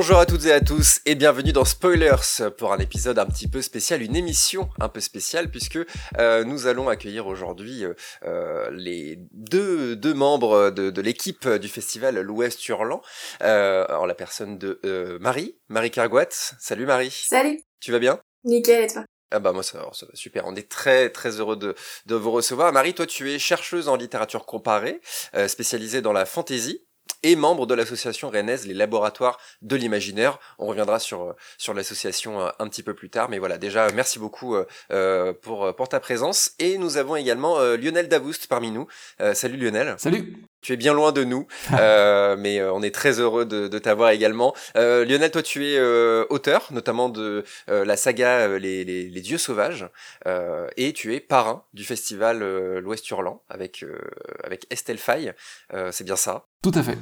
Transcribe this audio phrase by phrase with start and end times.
[0.00, 3.48] Bonjour à toutes et à tous et bienvenue dans Spoilers pour un épisode un petit
[3.48, 5.78] peu spécial, une émission un peu spéciale puisque
[6.16, 11.68] euh, nous allons accueillir aujourd'hui euh, euh, les deux, deux membres de, de l'équipe du
[11.68, 13.02] festival L'Ouest Hurlant
[13.42, 14.80] euh, en la personne de
[15.20, 16.30] Marie, Marie Carguat.
[16.30, 17.10] Salut Marie.
[17.28, 18.20] Salut, Tu vas bien?
[18.44, 19.04] Nickel et toi?
[19.32, 22.14] Ah bah moi ça, va, ça va super, on est très très heureux de, de
[22.16, 22.72] vous recevoir.
[22.72, 25.00] Marie, toi tu es chercheuse en littérature comparée,
[25.36, 26.86] euh, spécialisée dans la fantaisie
[27.22, 30.38] et membre de l'association rennaise Les Laboratoires de l'Imaginaire.
[30.58, 33.88] On reviendra sur euh, sur l'association euh, un petit peu plus tard, mais voilà déjà
[33.92, 38.46] merci beaucoup euh, euh, pour pour ta présence et nous avons également euh, Lionel Davoust
[38.46, 38.86] parmi nous.
[39.20, 39.94] Euh, salut Lionel.
[39.98, 41.46] Salut Tu es bien loin de nous,
[41.78, 44.54] euh, mais euh, on est très heureux de, de t'avoir également.
[44.76, 49.08] Euh, Lionel, toi tu es euh, auteur, notamment de euh, la saga euh, les, les,
[49.08, 49.86] les Dieux Sauvages,
[50.26, 53.98] euh, et tu es parrain du festival euh, L'Ouest Hurlant avec, euh,
[54.44, 55.32] avec Estelle Faye.
[55.72, 56.46] Euh, C'est bien ça?
[56.62, 56.98] Tout à fait.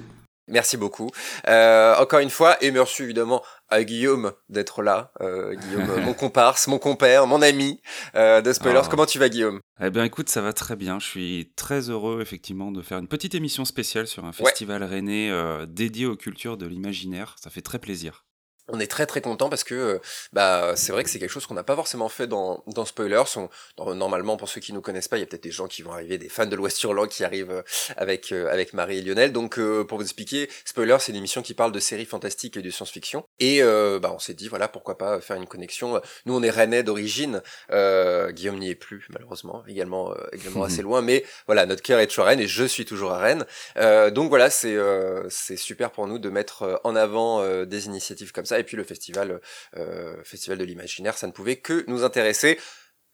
[0.48, 1.10] Merci beaucoup.
[1.46, 5.12] Euh, encore une fois, et merci évidemment à Guillaume d'être là.
[5.20, 7.80] Euh, Guillaume, mon comparse, mon compère, mon ami
[8.14, 8.82] euh, de Spoilers.
[8.84, 8.88] Ah.
[8.90, 9.60] Comment tu vas Guillaume?
[9.80, 10.98] Eh bien écoute, ça va très bien.
[10.98, 15.30] Je suis très heureux effectivement de faire une petite émission spéciale sur un festival rennais
[15.30, 17.36] euh, dédié aux cultures de l'imaginaire.
[17.40, 18.24] Ça fait très plaisir.
[18.70, 19.98] On est très très content parce que euh,
[20.32, 23.22] bah c'est vrai que c'est quelque chose qu'on n'a pas forcément fait dans dans Spoilers.
[23.36, 25.68] On- dans- normalement pour ceux qui nous connaissent pas, il y a peut-être des gens
[25.68, 27.62] qui vont arriver, des fans de l'Ouest Hurlant qui arrivent euh,
[27.96, 29.32] avec euh, avec Marie et Lionel.
[29.32, 32.62] Donc euh, pour vous expliquer, Spoilers c'est une émission qui parle de séries fantastiques et
[32.62, 33.24] de science-fiction.
[33.40, 36.00] Et euh, bah on s'est dit voilà pourquoi pas faire une connexion.
[36.26, 37.42] Nous on est Rennais d'origine.
[37.70, 41.00] Euh, Guillaume n'y est plus malheureusement, également également assez loin.
[41.02, 43.46] Mais voilà notre cœur est toujours à Rennes et je suis toujours à Rennes.
[43.76, 48.32] Euh, donc voilà, c'est euh, c'est super pour nous de mettre en avant des initiatives
[48.32, 48.57] comme ça.
[48.58, 49.40] Et puis le festival,
[49.76, 52.58] euh, festival de l'imaginaire, ça ne pouvait que nous intéresser.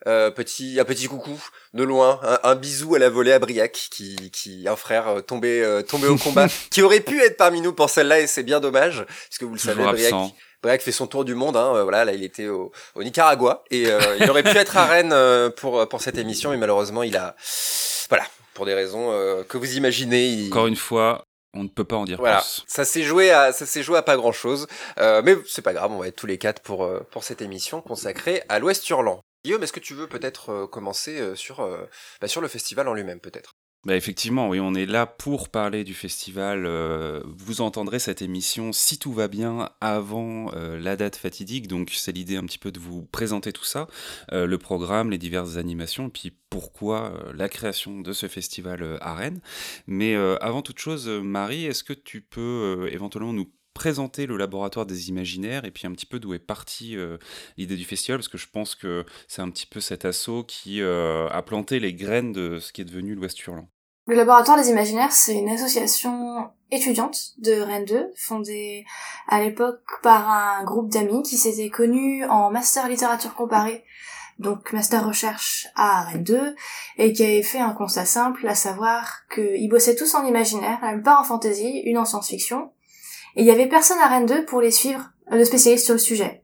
[0.06, 3.72] Euh, petit, un petit coucou de loin, un, un bisou à la volée à Briac,
[3.90, 7.62] qui, qui un frère euh, tombé, euh, tombé au combat, qui aurait pu être parmi
[7.62, 9.82] nous pour celle-là et c'est bien dommage, puisque vous le savez,
[10.62, 13.86] Briac, fait son tour du monde, hein, voilà, là il était au, au Nicaragua et
[14.20, 17.34] il aurait pu être à Rennes pour pour cette émission, mais malheureusement il a,
[18.08, 19.08] voilà, pour des raisons
[19.48, 22.64] que vous imaginez, il, Encore une fois, on ne peut pas en dire voilà, plus.
[22.66, 24.66] ça s'est joué à ça s'est joué à pas grand chose,
[24.98, 27.80] mais c'est pas grave, on va être tous les quatre pour euh, pour cette émission
[27.80, 29.20] consacrée à l'Ouest Hurlant.
[29.44, 31.86] Guillaume, est-ce que tu veux peut-être euh, commencer euh, sur euh,
[32.22, 33.52] bah, sur le festival en lui-même peut-être?
[33.84, 36.64] Bah effectivement, oui, on est là pour parler du festival.
[36.64, 41.68] euh, vous entendrez cette émission, si tout va bien, avant euh, la date fatidique.
[41.68, 43.86] Donc c'est l'idée un petit peu de vous présenter tout ça,
[44.32, 49.40] euh, le programme, les diverses animations, puis pourquoi la création de ce festival à Rennes.
[49.86, 55.08] Mais avant toute chose, Marie, est-ce que tu peux éventuellement nous présenter le laboratoire des
[55.08, 56.96] imaginaires et puis un petit peu d'où est partie
[57.56, 58.18] l'idée du festival?
[58.18, 61.92] Parce que je pense que c'est un petit peu cet assaut qui a planté les
[61.92, 63.73] graines de ce qui est devenu l'Ouest Hurlant.
[64.06, 68.84] Le Laboratoire des Imaginaires, c'est une association étudiante de Rennes 2, fondée
[69.28, 73.82] à l'époque par un groupe d'amis qui s'étaient connus en master littérature comparée,
[74.38, 76.54] donc master recherche à Rennes 2,
[76.98, 80.92] et qui avaient fait un constat simple, à savoir qu'ils bossaient tous en imaginaire, la
[80.92, 82.72] plupart en fantasy, une en science-fiction,
[83.36, 85.94] et il y avait personne à Rennes 2 pour les suivre, euh, de spécialistes sur
[85.94, 86.42] le sujet.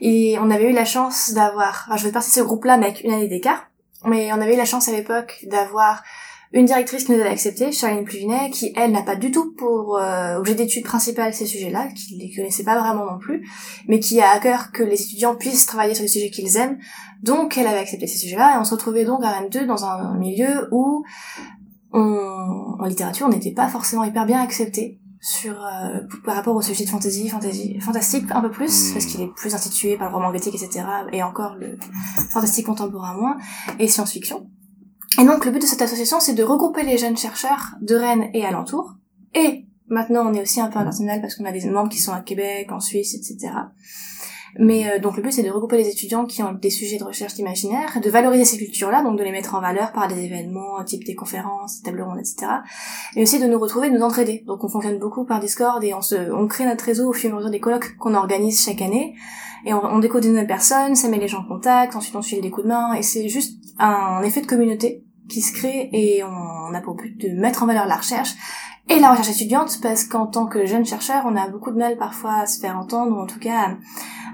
[0.00, 3.02] Et on avait eu la chance d'avoir, je fais partie de ce groupe-là, mais avec
[3.02, 3.66] une année d'écart,
[4.04, 6.04] mais on avait eu la chance à l'époque d'avoir
[6.52, 9.98] une directrice qui nous avait accepté, Charline Pluvinet, qui elle n'a pas du tout pour
[9.98, 13.48] euh, objet d'étude principal ces sujets-là, qui les connaissait pas vraiment non plus,
[13.86, 16.78] mais qui a à cœur que les étudiants puissent travailler sur les sujets qu'ils aiment.
[17.22, 19.84] Donc elle avait accepté ces sujets-là et on se retrouvait donc à Rennes 2 dans
[19.84, 21.04] un milieu où
[21.92, 26.84] en littérature on n'était pas forcément hyper bien accepté sur euh, par rapport au sujet
[26.84, 30.32] de fantasy, fantasy fantastique un peu plus parce qu'il est plus institué par le roman
[30.32, 30.82] gothique etc
[31.12, 31.76] et encore le
[32.30, 33.36] fantastique contemporain moins
[33.78, 34.48] et science-fiction
[35.18, 38.30] et donc le but de cette association, c'est de regrouper les jeunes chercheurs de Rennes
[38.32, 38.94] et alentours.
[39.34, 42.12] Et maintenant, on est aussi un peu international parce qu'on a des membres qui sont
[42.12, 43.52] à Québec, en Suisse, etc.
[44.58, 47.04] Mais euh, donc le but, c'est de regrouper les étudiants qui ont des sujets de
[47.04, 50.82] recherche imaginaire, de valoriser ces cultures-là, donc de les mettre en valeur par des événements
[50.84, 52.46] type des conférences, des tables rondes, etc.
[53.16, 54.42] Et aussi de nous retrouver, de nous entraider.
[54.46, 57.30] Donc on fonctionne beaucoup par Discord et on se, on crée notre réseau au fur
[57.30, 59.14] et à mesure des colloques qu'on organise chaque année.
[59.66, 62.22] Et on, on découvre de nouvelles personnes, ça met les gens en contact, ensuite on
[62.22, 65.88] suit des coups de main, et c'est juste un effet de communauté qui se crée
[65.92, 68.34] et on a pour but de mettre en valeur la recherche
[68.88, 71.96] et la recherche étudiante parce qu'en tant que jeune chercheur, on a beaucoup de mal
[71.96, 73.76] parfois à se faire entendre ou en tout cas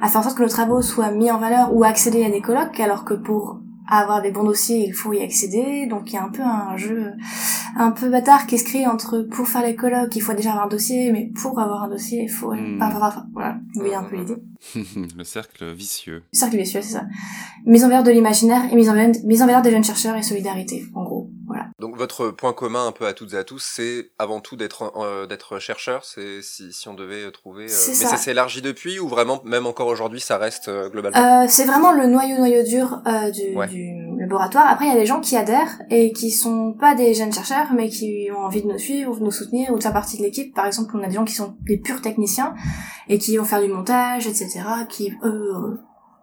[0.00, 2.40] à, faire en sorte que nos travaux soient mis en valeur ou accéder à des
[2.40, 5.86] colloques alors que pour avoir des bons dossiers, il faut y accéder.
[5.86, 7.12] Donc il y a un peu un jeu
[7.76, 10.66] un peu bâtard qui se crée entre pour faire les colloques, il faut déjà avoir
[10.66, 12.78] un dossier, mais pour avoir un dossier, il faut Hmm.
[12.78, 14.36] pas avoir enfin, voilà, vous voyez un peu l'idée.
[15.16, 16.22] le cercle vicieux.
[16.32, 17.04] Cercle vicieux, c'est ça.
[17.66, 20.16] Mise en valeur de l'imaginaire et mise en valeur, mise en valeur des jeunes chercheurs
[20.16, 21.30] et solidarité, en gros.
[21.56, 21.70] Voilà.
[21.78, 24.92] donc votre point commun un peu à toutes et à tous, c'est avant tout d'être
[24.96, 26.04] euh, d'être chercheur.
[26.04, 27.64] C'est si, si on devait trouver.
[27.64, 31.46] Euh, mais ça s'est élargi depuis ou vraiment même encore aujourd'hui ça reste euh, globalement?
[31.48, 34.66] c'est vraiment le noyau noyau dur du, du, laboratoire.
[34.68, 37.72] Après il y a des gens qui adhèrent et qui sont pas des jeunes chercheurs
[37.74, 40.18] mais qui ont envie de nous suivre ou de nous soutenir ou de faire partie
[40.18, 40.54] de l'équipe.
[40.54, 42.54] Par exemple on a des gens qui sont des purs techniciens
[43.08, 44.60] et qui vont faire du montage etc.
[44.88, 45.78] Qui eux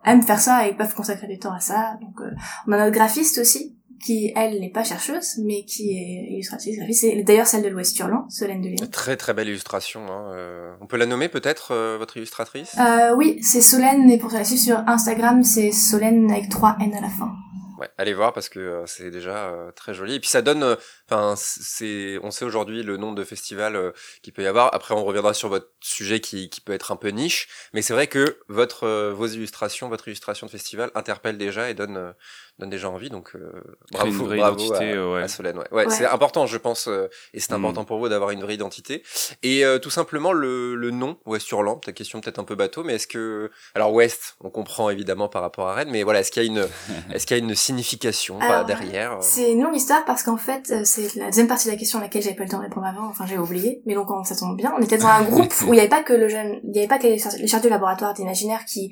[0.06, 1.98] aiment faire ça et peuvent consacrer du temps à ça.
[2.02, 2.20] Donc
[2.68, 7.24] on a notre graphiste aussi qui elle n'est pas chercheuse mais qui est illustratrice c'est
[7.24, 10.32] d'ailleurs celle de l'Ouest Hurlant Solène de Léon très très belle illustration hein.
[10.34, 12.76] Euh, on peut la nommer peut-être euh, votre illustratrice?
[12.80, 16.94] Euh, oui c'est Solène et pour la suivre sur Instagram c'est Solène avec trois N
[16.94, 17.32] à la fin.
[17.80, 20.16] Ouais allez voir parce que c'est déjà très joli.
[20.16, 20.78] Et puis ça donne
[21.14, 25.04] enfin c'est on sait aujourd'hui le nombre de festivals qui peut y avoir après on
[25.04, 28.40] reviendra sur votre sujet qui, qui peut être un peu niche mais c'est vrai que
[28.48, 32.14] votre vos illustrations votre illustration de festival interpelle déjà et donne
[32.60, 33.10] donne déjà envie.
[33.10, 33.52] Donc euh,
[33.92, 34.74] bravo, bravo
[35.16, 35.58] à, Solène.
[35.58, 35.72] Ouais.
[35.72, 37.56] ouais, c'est important, je pense, euh, et c'est mm.
[37.56, 39.04] important pour vous d'avoir une vraie identité.
[39.42, 41.78] Et euh, tout simplement le, le nom Ouest Hurlant.
[41.78, 45.42] Ta question peut-être un peu bateau, mais est-ce que alors Ouest, on comprend évidemment par
[45.42, 46.68] rapport à Rennes, mais voilà, est-ce qu'il y a une
[47.14, 51.03] est-ce qu'il y a une signification derrière C'est une longue histoire parce qu'en fait, c'est
[51.16, 53.08] la deuxième partie de la question à laquelle j'avais pas le temps de répondre avant.
[53.08, 54.74] Enfin, j'ai oublié, mais donc ça tombe bien.
[54.78, 56.80] On était dans un groupe où il n'y avait pas que le jeune, il n'y
[56.80, 58.92] avait pas que les chargés du laboratoire d'imaginaire qui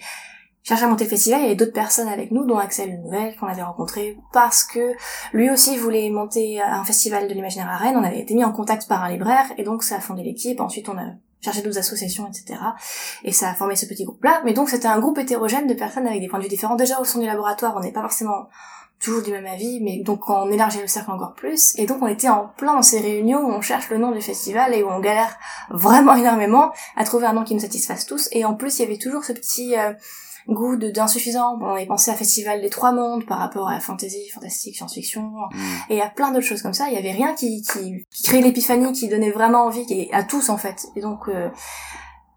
[0.63, 3.35] cherchait à monter le festival, il y avait d'autres personnes avec nous, dont Axel Nouvelle,
[3.35, 4.93] qu'on avait rencontré, parce que
[5.33, 8.51] lui aussi voulait monter un festival de l'imaginaire à Rennes, on avait été mis en
[8.51, 11.13] contact par un libraire, et donc ça a fondé l'équipe, ensuite on a
[11.43, 12.59] cherché d'autres associations, etc.
[13.23, 16.05] Et ça a formé ce petit groupe-là, mais donc c'était un groupe hétérogène de personnes
[16.05, 16.75] avec des points de vue différents.
[16.75, 18.47] Déjà au sein du laboratoire, on n'est pas forcément
[19.01, 22.07] toujours du même avis, mais donc on élargit le cercle encore plus, et donc on
[22.07, 24.89] était en plein dans ces réunions où on cherche le nom du festival et où
[24.89, 25.37] on galère
[25.69, 28.85] vraiment énormément à trouver un nom qui nous satisfasse tous, et en plus il y
[28.85, 29.77] avait toujours ce petit...
[29.77, 29.93] Euh,
[30.47, 31.57] goût d'insuffisant.
[31.61, 35.57] on avait pensé à Festival des Trois Mondes par rapport à fantasy, fantastique, science-fiction, mm.
[35.89, 36.87] et à plein d'autres choses comme ça.
[36.89, 40.23] Il y avait rien qui, qui, qui créait l'épiphanie, qui donnait vraiment envie, et à
[40.23, 40.87] tous en fait.
[40.95, 41.49] Et donc, euh,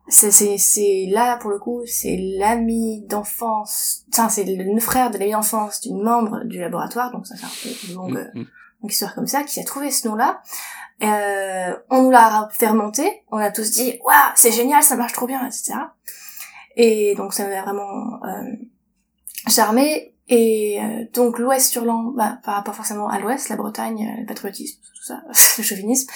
[0.08, 5.80] c'est là pour le coup, c'est l'ami d'enfance, enfin c'est le frère de l'ami d'enfance
[5.80, 8.88] d'une membre du laboratoire, donc ça fait un peu une longue, mm, mm.
[8.88, 10.42] histoire comme ça, qui a trouvé ce nom-là.
[11.02, 15.26] Euh, on nous l'a remonter, on a tous dit waouh c'est génial, ça marche trop
[15.26, 15.74] bien, etc.
[16.76, 18.52] Et donc ça m'a vraiment euh,
[19.48, 20.13] charmé.
[20.28, 24.26] Et euh, donc l'Ouest hurlant, bah, par rapport forcément à l'Ouest, la Bretagne, euh, le
[24.26, 25.22] patriotisme, tout ça,
[25.58, 26.10] le chauvinisme,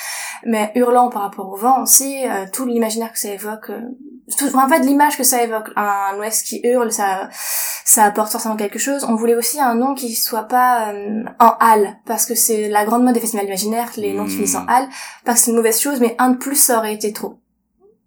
[0.46, 3.70] mais hurlant par rapport au vent aussi, euh, tout l'imaginaire que ça évoque,
[4.38, 7.28] tout, en fait l'image que ça évoque, un, Ouest qui hurle, ça,
[7.84, 9.04] ça apporte forcément quelque chose.
[9.04, 10.94] On voulait aussi un nom qui soit pas
[11.38, 14.54] en halle, parce que c'est la grande mode des festivals imaginaires, les noms qui finissent
[14.54, 14.88] en halle,
[15.26, 17.38] parce que c'est une mauvaise chose, mais un de plus ça aurait été trop.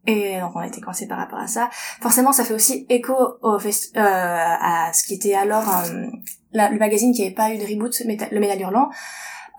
[0.07, 1.69] Et donc on a été coincé par rapport à ça.
[2.01, 6.07] Forcément, ça fait aussi écho au fest euh, à ce qui était alors euh,
[6.53, 8.89] le magazine qui avait pas eu de reboot, le Métal Hurlant.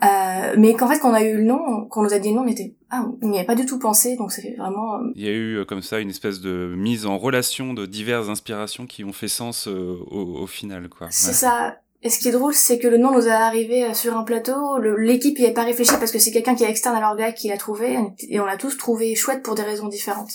[0.03, 2.31] Euh, mais qu'en fait, quand on a eu le nom, quand on nous a dit
[2.31, 4.97] le nom, on était ah, on n'y avait pas du tout pensé, donc c'est vraiment.
[4.97, 7.87] Euh, Il y a eu euh, comme ça une espèce de mise en relation de
[7.87, 11.07] diverses inspirations qui ont fait sens au, au, final, quoi.
[11.11, 11.77] C'est ça.
[12.03, 14.25] Et ce qui est drôle, c'est que le nom nous est arrivé euh, sur un
[14.25, 17.33] plateau, l'équipe y avait pas réfléchi parce que c'est quelqu'un qui est externe à l'orga
[17.33, 17.97] qui l'a trouvé,
[18.29, 20.33] et on l'a tous trouvé chouette pour des raisons différentes.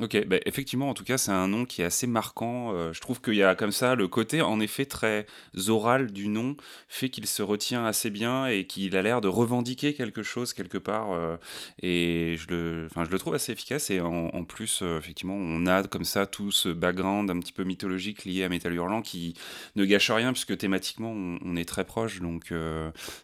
[0.00, 2.72] Ok, bah effectivement, en tout cas, c'est un nom qui est assez marquant.
[2.72, 5.26] Euh, je trouve qu'il y a comme ça le côté, en effet, très
[5.68, 6.56] oral du nom
[6.88, 10.78] fait qu'il se retient assez bien et qu'il a l'air de revendiquer quelque chose quelque
[10.78, 11.12] part.
[11.12, 11.36] Euh,
[11.82, 13.90] et je le, je le trouve assez efficace.
[13.90, 17.64] Et en, plus, euh, effectivement, on a comme ça tout ce background un petit peu
[17.64, 19.34] mythologique lié à Metal Hurlant qui
[19.76, 22.20] ne gâche rien puisque thématiquement, on, est très proche.
[22.22, 22.50] Donc,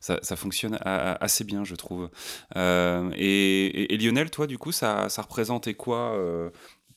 [0.00, 2.10] ça, fonctionne assez bien, je trouve.
[2.54, 6.14] Et, et, Lionel, toi, du coup, ça, ça représentait quoi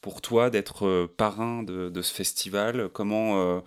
[0.01, 2.89] pour toi d'être euh, parrain de, ce festival?
[2.91, 3.59] Comment euh,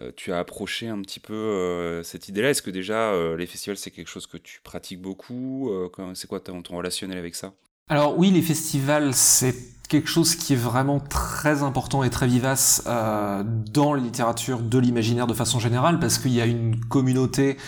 [0.00, 2.50] euh, tu as approché un petit peu cette idée-là?
[2.50, 5.70] Est-ce que déjà les festivals c'est quelque chose que tu pratiques beaucoup?
[6.14, 7.52] C'est quoi ton, relationnel avec ça?
[7.88, 9.54] Alors oui, les festivals c'est
[9.88, 15.26] quelque chose qui est vraiment très important et très vivace dans la littérature de l'imaginaire
[15.26, 17.58] de façon générale, parce qu'il y a une communauté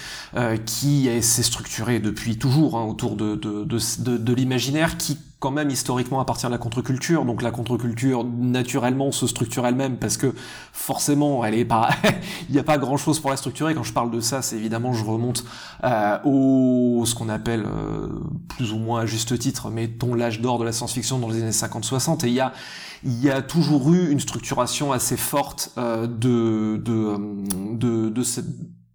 [0.64, 6.48] qui s'est structurée depuis toujours hein, autour de l'imaginaire, qui quand même historiquement appartient à
[6.48, 10.34] la contre-culture, donc la contre-culture naturellement se structure elle-même parce que
[10.72, 11.90] forcément elle est pas,
[12.48, 13.74] il n'y a pas grand-chose pour la structurer.
[13.74, 15.44] Quand je parle de ça, c'est évidemment je remonte
[15.84, 18.08] euh, au ce qu'on appelle euh,
[18.48, 21.50] plus ou moins à juste titre, ton l'âge d'or de la science-fiction dans les années
[21.50, 22.52] 50-60, et il y a
[23.04, 27.18] il y a toujours eu une structuration assez forte euh, de de
[27.74, 28.22] de, de,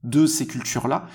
[0.03, 1.05] de ces cultures-là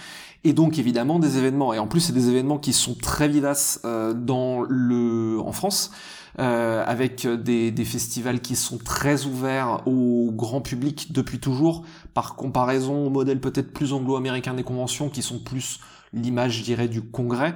[0.45, 1.73] et donc évidemment des événements.
[1.73, 5.91] Et en plus, c'est des événements qui sont très vivaces euh, dans le, en France,
[6.39, 12.35] euh, avec des, des, festivals qui sont très ouverts au grand public depuis toujours, par
[12.35, 15.81] comparaison au modèle peut-être plus anglo-américain des conventions, qui sont plus
[16.13, 17.55] l'image, je dirais, du congrès.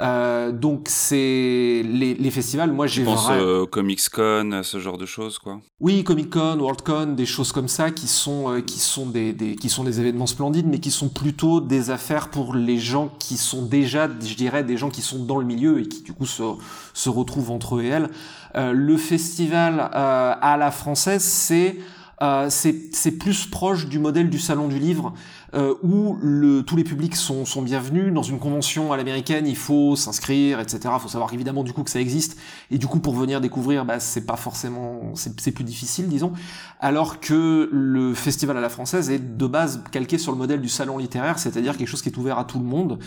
[0.00, 2.72] Euh, donc c'est les, les, festivals.
[2.72, 5.60] Moi, j'ai pense euh, Comics Con, ce genre de choses, quoi.
[5.78, 9.34] Oui, Comic Con, World Con, des choses comme ça qui sont euh, qui sont des,
[9.34, 13.10] des, qui sont des événements splendides, mais qui sont plutôt des affaires pour les gens
[13.18, 16.14] qui sont déjà, je dirais, des gens qui sont dans le milieu et qui du
[16.14, 16.44] coup se
[16.94, 18.08] se retrouvent entre eux et elles.
[18.56, 21.76] Euh, le festival à la française, c'est
[22.48, 25.14] c'est plus proche du modèle du salon du livre
[25.54, 28.12] euh, où le, tous les publics sont, sont bienvenus.
[28.12, 30.80] Dans une convention à l'américaine, il faut s'inscrire, etc.
[30.94, 32.38] Il faut savoir évidemment du coup que ça existe.
[32.70, 36.32] Et du coup, pour venir découvrir, bah, c'est pas forcément, c'est plus difficile, disons.
[36.80, 40.68] Alors que le festival à la française est de base calqué sur le modèle du
[40.68, 42.98] salon littéraire, c'est-à-dire quelque chose qui est ouvert à tout le monde.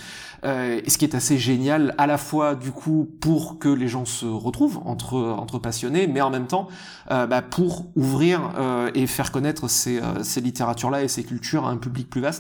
[0.43, 3.88] Euh, et ce qui est assez génial, à la fois du coup pour que les
[3.88, 6.67] gens se retrouvent entre entre passionnés, mais en même temps
[7.12, 11.65] euh, bah, pour ouvrir euh, et faire connaître ces, euh, ces littératures-là et ces cultures
[11.65, 12.33] à un public plus vaste.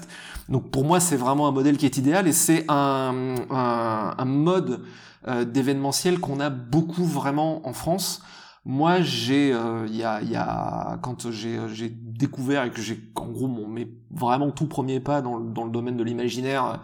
[0.49, 3.13] Donc pour moi, c'est vraiment un modèle qui est idéal et c'est un,
[4.25, 4.81] mode
[5.27, 8.21] euh, d'événementiel qu'on a beaucoup vraiment en France.
[8.65, 13.47] Moi, j'ai, euh, il y, a, quand j'ai, j'ai découvert et que j'ai, en gros,
[13.47, 16.79] mon, mes vraiment tout premier pas dans, le domaine de l'imaginaire,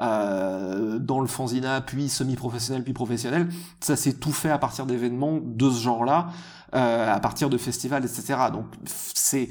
[0.00, 3.48] euh, dans le fanzina, puis semi-professionnel, puis professionnel,
[3.80, 6.28] ça s'est tout fait à partir d'événements de ce genre-là,
[6.74, 8.38] euh, à partir de festivals, etc.
[8.52, 9.50] Donc c'est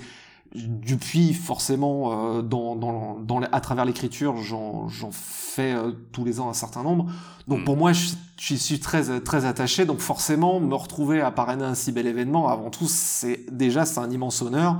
[0.55, 6.49] depuis forcément euh, dans, dans, dans, à travers l'écriture j'en fais euh, tous les ans
[6.49, 7.05] un certain nombre.
[7.47, 7.63] Donc mm.
[7.65, 9.85] pour moi je suis très très attaché.
[9.85, 13.99] Donc forcément me retrouver à parrainer un si bel événement avant tout c'est déjà c'est
[13.99, 14.79] un immense honneur.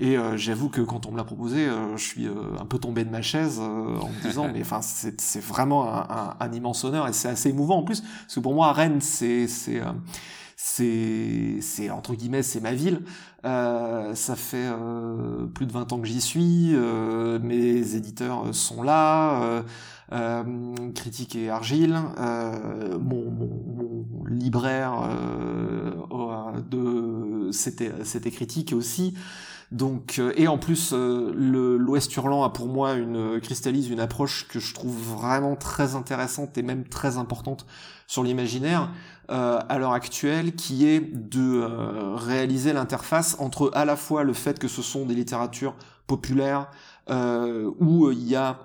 [0.00, 3.10] Et euh, j'avoue que quand on me l'a proposé je suis un peu tombé de
[3.10, 7.08] ma chaise en me disant mais enfin c'est vraiment un, un, un, immense honneur.
[7.08, 8.02] Et c'est assez émouvant en plus.
[8.02, 9.48] Parce que pour moi Rennes c'est
[10.60, 13.02] c'est c'est entre guillemets c'est ma ville.
[13.44, 18.82] Euh, ça fait euh, plus de 20 ans que j'y suis euh, mes éditeurs sont
[18.82, 19.62] là
[20.96, 21.96] critique et argile
[22.98, 25.08] mon, mon, mon, libraire
[26.68, 29.14] de c'était c'était critique aussi.
[29.70, 34.74] Donc et en plus l'Ouest hurlant a pour moi une cristallise une approche que je
[34.74, 37.64] trouve vraiment très intéressante et même très importante
[38.08, 38.90] sur l'imaginaire
[39.30, 44.32] euh, à l'heure actuelle, qui est de euh, réaliser l'interface entre à la fois le
[44.32, 45.74] fait que ce sont des littératures
[46.06, 46.70] populaires
[47.10, 48.58] euh, où il y a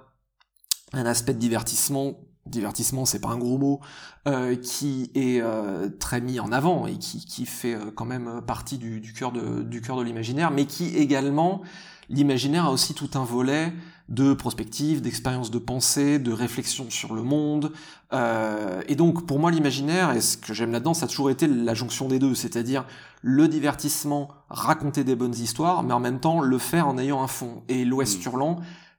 [0.94, 2.20] un aspect de divertissement.
[2.46, 3.80] Divertissement c'est pas un gros mot
[4.28, 8.42] euh, qui est euh, très mis en avant et qui, qui fait euh, quand même
[8.46, 11.62] partie du, du cœur du cœur de l'imaginaire mais qui également
[12.10, 13.72] l'imaginaire a aussi tout un volet
[14.10, 17.72] de prospective, d'expérience de pensée, de réflexion sur le monde.
[18.12, 21.48] Euh, et donc pour moi l'imaginaire, et ce que j'aime là-dedans, ça a toujours été
[21.48, 22.86] la jonction des deux, c'est-à-dire
[23.22, 27.28] le divertissement, raconter des bonnes histoires, mais en même temps le faire en ayant un
[27.28, 27.64] fond.
[27.70, 28.24] Et l'Ouest mmh.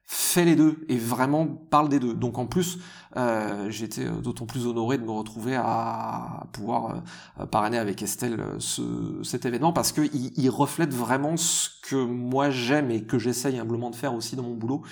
[0.07, 2.13] Fait les deux et vraiment parle des deux.
[2.13, 2.79] Donc en plus,
[3.17, 7.01] euh, j'étais euh, d'autant plus honoré de me retrouver à pouvoir
[7.39, 11.95] euh, parrainer avec Estelle euh, ce, cet événement parce que il, reflète vraiment ce que
[11.95, 14.83] moi j'aime et que j'essaye humblement de faire aussi dans mon boulot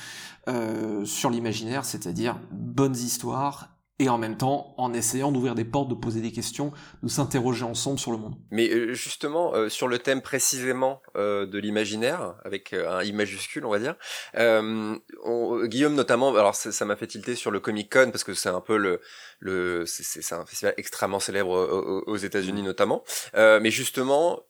[0.49, 5.89] euh, sur l'imaginaire, c'est-à-dire bonnes histoires et en même temps en essayant d'ouvrir des portes,
[5.89, 6.71] de poser des questions,
[7.03, 8.35] de s'interroger ensemble sur le monde.
[8.49, 13.65] Mais euh, justement, euh, sur le thème précisément euh, de l'imaginaire, avec un I majuscule,
[13.65, 13.95] on va dire,
[14.35, 18.49] on, Guillaume notamment, alors ça m'a fait tilter sur le Comic Con parce que c'est
[18.49, 18.99] un peu le,
[19.39, 23.03] le c'est un festival extrêmement célèbre aux, aux États-Unis notamment,
[23.35, 24.43] mais justement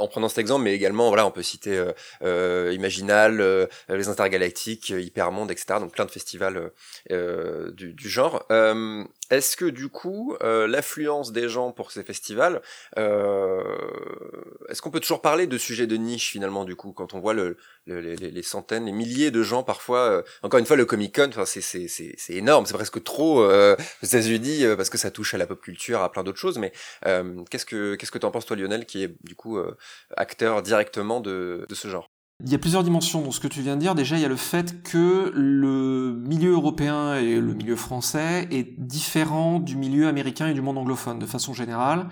[0.00, 1.92] en prenant cet exemple, mais également, voilà, on peut citer euh,
[2.22, 5.78] euh Imaginal, euh, les Intergalactiques, Hypermonde, etc.
[5.80, 6.72] Donc plein de festivals
[7.08, 8.44] du, genre.
[9.30, 12.60] Est-ce que du coup, euh, l'affluence des gens pour ces festivals,
[12.98, 13.62] euh,
[14.68, 17.32] est-ce qu'on peut toujours parler de sujets de niche finalement du coup, quand on voit
[17.32, 17.56] le,
[17.86, 21.30] le, les, centaines, les milliers de gens parfois, euh, encore une fois le Comic Con,
[21.44, 25.60] c'est, c'est, énorme, c'est presque trop aux États-Unis parce que ça touche à la pop
[25.60, 26.58] culture, à plein d'autres choses.
[26.58, 26.72] Mais
[27.50, 29.58] qu'est-ce que qu'est-ce que t'en penses toi Lionel, qui est du coup
[30.16, 32.10] acteur directement de, de ce genre?
[32.44, 33.94] Il y a plusieurs dimensions dans ce que tu viens de dire.
[33.94, 38.78] Déjà, il y a le fait que le milieu européen et le milieu français est
[38.78, 42.06] différent du milieu américain et du monde anglophone de façon générale.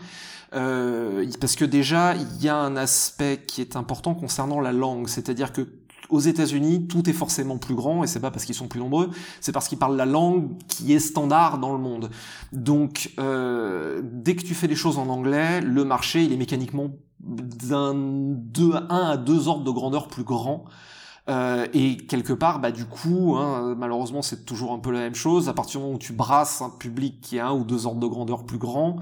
[0.55, 5.09] Euh, parce que déjà, il y a un aspect qui est important concernant la langue,
[5.09, 5.67] c'est-à-dire que
[6.11, 9.11] aux États-Unis, tout est forcément plus grand, et c'est pas parce qu'ils sont plus nombreux,
[9.41, 12.11] c'est parce qu'ils parlent la langue qui est standard dans le monde.
[12.53, 16.91] Donc, euh, dès que tu fais des choses en anglais, le marché, il est mécaniquement
[17.21, 20.65] d'un deux, un à deux ordres de grandeur plus grand.
[21.29, 25.15] Euh, et quelque part, bah du coup, hein, malheureusement, c'est toujours un peu la même
[25.15, 25.51] chose.
[25.51, 28.01] À partir du moment où tu brasses un public qui est un ou deux ordres
[28.01, 28.97] de grandeur plus grand,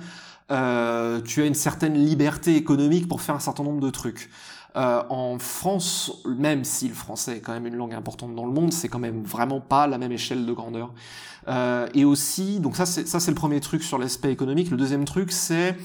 [0.50, 4.30] euh, tu as une certaine liberté économique pour faire un certain nombre de trucs.
[4.76, 8.52] Euh, en France, même si le français est quand même une langue importante dans le
[8.52, 10.92] monde, c'est quand même vraiment pas la même échelle de grandeur.
[11.48, 14.70] Euh, et aussi, donc ça c'est ça c'est le premier truc sur l'aspect économique.
[14.70, 15.76] Le deuxième truc c'est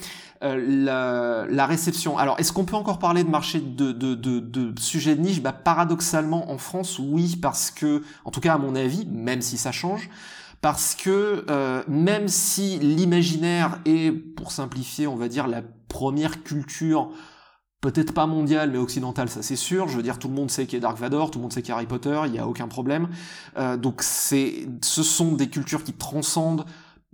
[0.43, 2.17] euh, la, la, réception.
[2.17, 5.39] Alors, est-ce qu'on peut encore parler de marché de, de, de, de sujet de niche?
[5.39, 9.59] Bah, Paradoxalement, en France, oui, parce que, en tout cas à mon avis, même si
[9.59, 10.09] ça change,
[10.59, 17.11] parce que euh, même si l'imaginaire est, pour simplifier, on va dire, la première culture
[17.81, 19.87] peut-être pas mondiale, mais occidentale, ça c'est sûr.
[19.87, 21.53] Je veux dire, tout le monde sait qu'il y a Dark Vador, tout le monde
[21.53, 23.09] sait qu'il y a Harry Potter, il n'y a aucun problème.
[23.57, 26.65] Euh, donc c'est, ce sont des cultures qui transcendent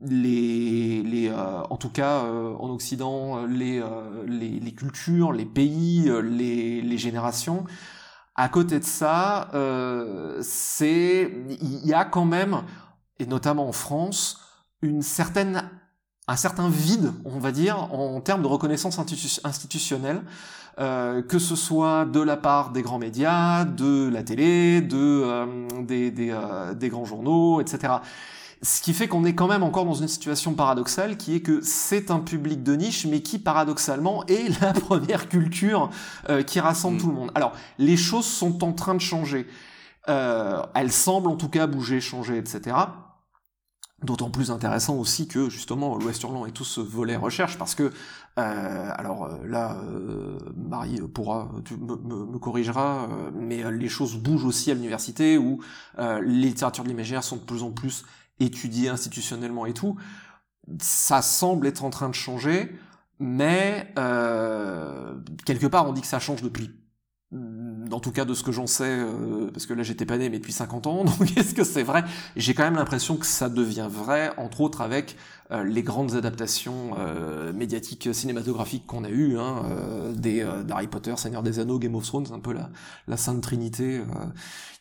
[0.02, 5.46] les, les euh, en tout cas euh, en Occident, les, euh, les, les, cultures, les
[5.46, 7.66] pays, les, les générations.
[8.36, 9.50] À côté de ça,
[10.42, 12.62] c'est il y a quand même,
[13.18, 14.40] et notamment en France,
[14.84, 15.68] une certaine
[16.28, 19.00] un certain vide, on va dire, en termes de reconnaissance
[19.44, 20.22] institutionnelle,
[20.80, 25.46] euh, que ce soit de la part des grands médias, de la télé, de euh,
[25.82, 27.94] des, des, euh, des, grands journaux, etc.
[28.62, 31.62] Ce qui fait qu'on est quand même encore dans une situation paradoxale qui est que
[31.62, 35.90] c'est un public de niche, mais qui paradoxalement est la première culture
[36.46, 37.00] qui rassemble mm.
[37.00, 37.32] tout le monde.
[37.34, 39.48] Alors, les choses sont en train de changer.
[40.08, 42.76] elles semblent en tout cas bouger, changer, etc.
[44.04, 47.92] D'autant plus intéressant aussi que justement l'Ouest Hurlant et tout ce volet recherche parce que
[48.38, 54.46] euh, alors euh, là euh, Marie pourra me, me, corrigera euh, mais les choses bougent
[54.46, 55.62] aussi à l'université où
[55.98, 58.06] les littératures de l'imaginaire sont de plus en plus
[58.40, 59.96] étudiées institutionnellement et tout.
[60.80, 62.78] Ça semble être en train de changer
[63.18, 63.92] mais
[65.44, 66.70] quelque part on dit que ça change depuis
[67.34, 70.30] en tout cas de ce que j'en sais, euh, parce que là j'étais pas né
[70.30, 72.04] mais depuis 50 ans, donc est-ce que c'est vrai?
[72.36, 75.18] J'ai quand même l'impression que ça devient vrai, entre autres avec
[75.52, 79.64] euh, les grandes adaptations euh, médiatiques cinématographiques qu'on a eues, hein,
[80.14, 82.56] des d'Harry Potter, Seigneur des Anneaux, Game of Thrones, un peu
[83.08, 84.02] la Sainte Trinité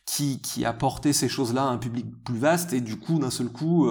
[0.07, 3.29] qui, qui a porté ces choses-là à un public plus vaste et du coup d'un
[3.29, 3.87] seul coup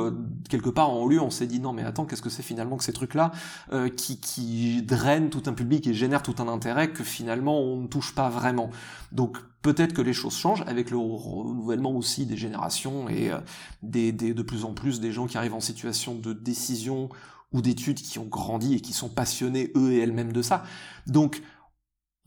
[0.48, 2.84] quelque part en lieu on s'est dit non mais attends qu'est-ce que c'est finalement que
[2.84, 3.32] ces trucs-là
[3.96, 7.86] qui, qui drainent tout un public et génèrent tout un intérêt que finalement on ne
[7.86, 8.70] touche pas vraiment.
[9.12, 13.40] Donc peut-être que les choses changent avec le renouvellement aussi des générations et euh,
[13.82, 17.08] des, de plus en plus des gens qui arrivent en situation de décision
[17.52, 20.64] ou d'études qui ont grandi et qui sont passionnés eux et elles-mêmes de ça.
[21.06, 21.42] Donc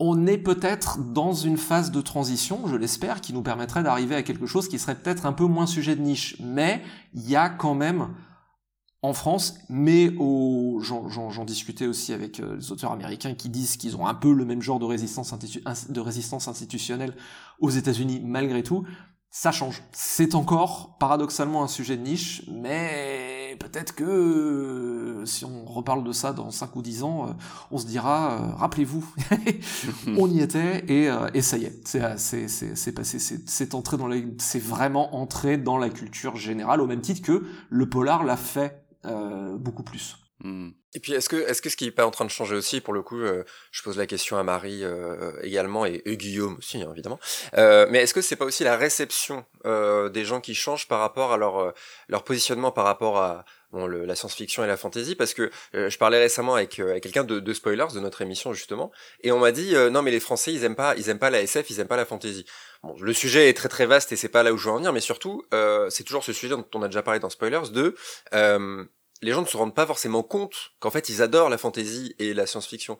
[0.00, 4.22] on est peut-être dans une phase de transition, je l'espère, qui nous permettrait d'arriver à
[4.22, 6.82] quelque chose qui serait peut-être un peu moins sujet de niche, mais
[7.12, 8.14] il y a quand même
[9.02, 10.12] en France, mais
[10.80, 14.44] j'en discutais aussi avec euh, les auteurs américains qui disent qu'ils ont un peu le
[14.44, 15.34] même genre de résistance,
[15.88, 17.14] de résistance institutionnelle
[17.60, 18.84] aux États-Unis malgré tout.
[19.30, 19.82] Ça change.
[19.92, 26.10] C'est encore paradoxalement un sujet de niche, mais peut-être que euh, si on reparle de
[26.10, 27.32] ça dans 5 ou 10 ans, euh,
[27.70, 29.04] on se dira, rappelez-vous,
[30.18, 35.14] on y était et, et ça y est, c'est passé, c'est entré dans c'est vraiment
[35.16, 39.82] entré dans la culture générale au même titre que le polar l'a fait euh, beaucoup
[39.82, 40.18] plus.
[40.42, 40.70] Hmm.
[40.94, 42.80] Et puis est-ce que est-ce que ce qui est pas en train de changer aussi
[42.80, 46.82] pour le coup, euh, je pose la question à Marie euh, également et, Guillaume aussi
[46.82, 47.20] hein, évidemment.
[47.54, 51.36] mais est-ce que c'est pas aussi la réception des gens qui changent par rapport à
[51.36, 51.74] leur
[52.08, 55.14] leur positionnement par rapport à bon, le, la science-fiction et la fantasy?
[55.14, 58.90] Parce que je parlais récemment avec, avec quelqu'un de, de, spoilers de notre émission justement
[59.22, 61.42] et on m'a dit non mais les Français ils aiment pas ils aiment pas la
[61.42, 62.46] SF ils aiment pas la fantasy.
[62.82, 64.78] Bon, le sujet est très très vaste et c'est pas là où je veux en
[64.78, 65.44] venir mais surtout
[65.90, 67.94] c'est toujours ce sujet dont on a déjà parlé dans spoilers de
[69.22, 72.34] les gens ne se rendent pas forcément compte qu'en fait ils adorent la fantasy et
[72.34, 72.98] la science-fiction.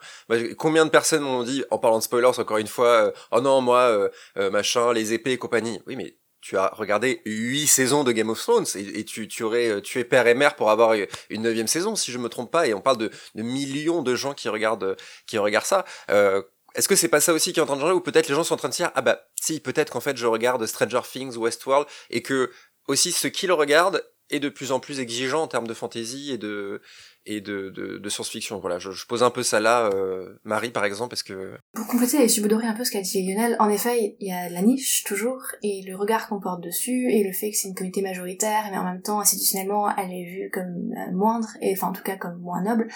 [0.59, 3.61] Combien de personnes m'ont dit, en parlant de spoilers encore une fois, euh, oh non
[3.61, 5.81] moi euh, euh, machin, les épées et compagnie.
[5.87, 9.83] Oui mais tu as regardé huit saisons de Game of Thrones et, tu, tu aurais
[9.83, 10.95] tué père et mère pour avoir
[11.29, 14.33] une neuvième saison si je me trompe pas et on parle de, millions de gens
[14.33, 15.85] qui regardent qui regardent ça.
[16.09, 18.35] est-ce que c'est pas ça aussi qui est en train de changer ou peut-être les
[18.35, 21.03] gens sont en train de dire ah bah si peut-être qu'en fait je regarde Stranger
[21.13, 22.51] Things, Westworld et que
[22.89, 26.31] aussi ceux qui le regardent est de plus en plus exigeant en termes de fantasy
[26.33, 26.81] et de
[27.27, 28.59] et de, de, de science-fiction.
[28.59, 31.55] Voilà, je, je, pose un peu ça là, euh, Marie par exemple, parce que...
[31.75, 34.49] Pour compléter et subodorer un peu ce qu'a dit Lionel, en effet, il y a
[34.49, 37.75] la niche toujours, et le regard qu'on porte dessus, et le fait que c'est une
[37.75, 41.89] communauté majoritaire, mais en même temps, institutionnellement, elle est vue comme euh, moindre, et enfin
[41.89, 42.89] en tout cas comme moins noble.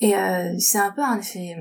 [0.00, 1.56] Et euh, c'est un peu un effet...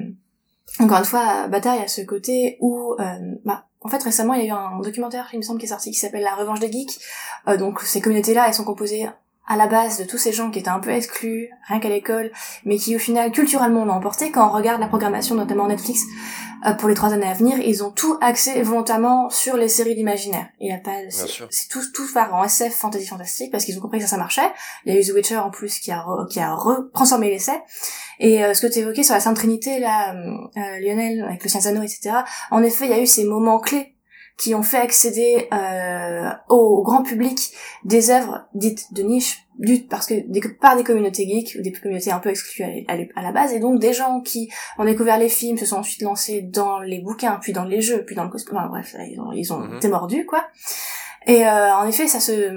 [0.80, 2.94] Encore une fois, Bataille a ce côté où...
[3.00, 5.66] Euh, bah, en fait, récemment, il y a eu un documentaire, il me semble, qui
[5.66, 7.00] est sorti, qui s'appelle La Revanche des Geeks.
[7.48, 9.08] Euh, donc, ces communautés-là, elles sont composées
[9.48, 12.32] à la base de tous ces gens qui étaient un peu exclus, rien qu'à l'école,
[12.66, 14.30] mais qui au final culturellement l'ont emporté.
[14.30, 16.02] Quand on regarde la programmation, notamment Netflix,
[16.66, 19.96] euh, pour les trois années à venir, ils ont tout axé volontairement sur les séries
[19.96, 20.48] d'imaginaire.
[20.60, 23.82] Il y a pas, c'est tout, tout part en SF, fantasy, fantastique, parce qu'ils ont
[23.82, 24.50] compris que ça, ça marchait.
[24.86, 26.56] Il y a eu The Witcher en plus qui a, qui a
[26.94, 27.60] transformé l'essai.
[28.20, 31.50] Et euh, ce que tu évoquais sur la Sainte Trinité, là, euh, Lionel, avec le
[31.50, 32.18] Sciences etc.
[32.52, 33.97] En effet, il y a eu ces moments clés
[34.38, 37.52] qui ont fait accéder euh, au grand public
[37.84, 41.72] des œuvres dites de niche, dites parce que des, par des communautés geeks ou des
[41.72, 45.30] communautés un peu exclues à, la base, et donc des gens qui ont découvert les
[45.30, 48.30] films se sont ensuite lancés dans les bouquins, puis dans les jeux, puis dans le
[48.30, 50.46] cosplay, enfin bref, ils ont, ils ont été mordus quoi.
[51.26, 52.54] Et euh, en effet, ça se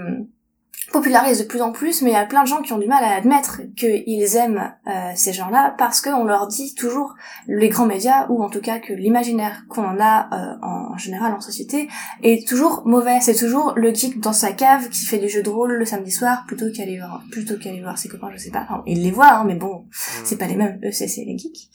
[0.91, 2.87] popularise de plus en plus, mais il y a plein de gens qui ont du
[2.87, 7.15] mal à admettre qu'ils aiment euh, ces gens-là parce qu'on leur dit toujours
[7.47, 11.33] les grands médias ou en tout cas que l'imaginaire qu'on en a euh, en, général
[11.33, 11.89] en société
[12.23, 13.19] est toujours mauvais.
[13.21, 16.11] C'est toujours le geek dans sa cave qui fait du jeu de rôle le samedi
[16.11, 18.67] soir plutôt qu'aller voir plutôt qu'aller voir ses copains, je sais pas.
[18.69, 20.25] Enfin, il les voit, hein, mais bon, mm.
[20.25, 20.81] c'est pas les mêmes.
[20.85, 21.71] Eux, c'est les geeks,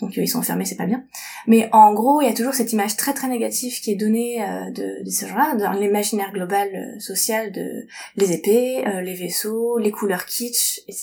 [0.00, 1.04] donc euh, ils sont enfermés, c'est pas bien.
[1.48, 4.38] Mais en gros, il y a toujours cette image très très négative qui est donnée
[4.74, 6.68] de, de ces gens-là dans l'imaginaire global
[7.00, 10.94] social de les épées euh, les vaisseaux, les couleurs kitsch, et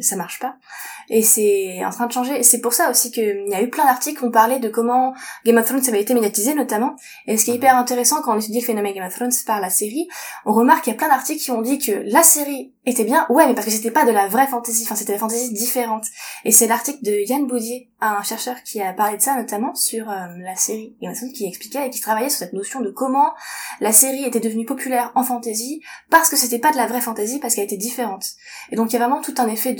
[0.00, 0.56] ça marche pas.
[1.08, 2.38] Et c'est en train de changer.
[2.38, 4.68] Et c'est pour ça aussi qu'il y a eu plein d'articles qui ont parlé de
[4.68, 5.12] comment
[5.44, 6.94] Game of Thrones avait été médiatisé notamment.
[7.26, 9.60] Et ce qui est hyper intéressant quand on étudie le phénomène Game of Thrones par
[9.60, 10.08] la série,
[10.46, 13.26] on remarque qu'il y a plein d'articles qui ont dit que la série était bien,
[13.28, 16.06] ouais, mais parce que c'était pas de la vraie fantasy, enfin c'était la fantasy différente.
[16.44, 20.08] Et c'est l'article de Yann Baudier, un chercheur qui a parlé de ça notamment sur
[20.08, 22.90] euh, la série Game of Thrones, qui expliquait et qui travaillait sur cette notion de
[22.90, 23.32] comment
[23.80, 27.38] la série était devenue populaire en fantasy parce que c'était pas de la vraie fantasy,
[27.38, 28.24] parce qu'elle était différente.
[28.70, 29.79] Et donc il y a vraiment tout un effet de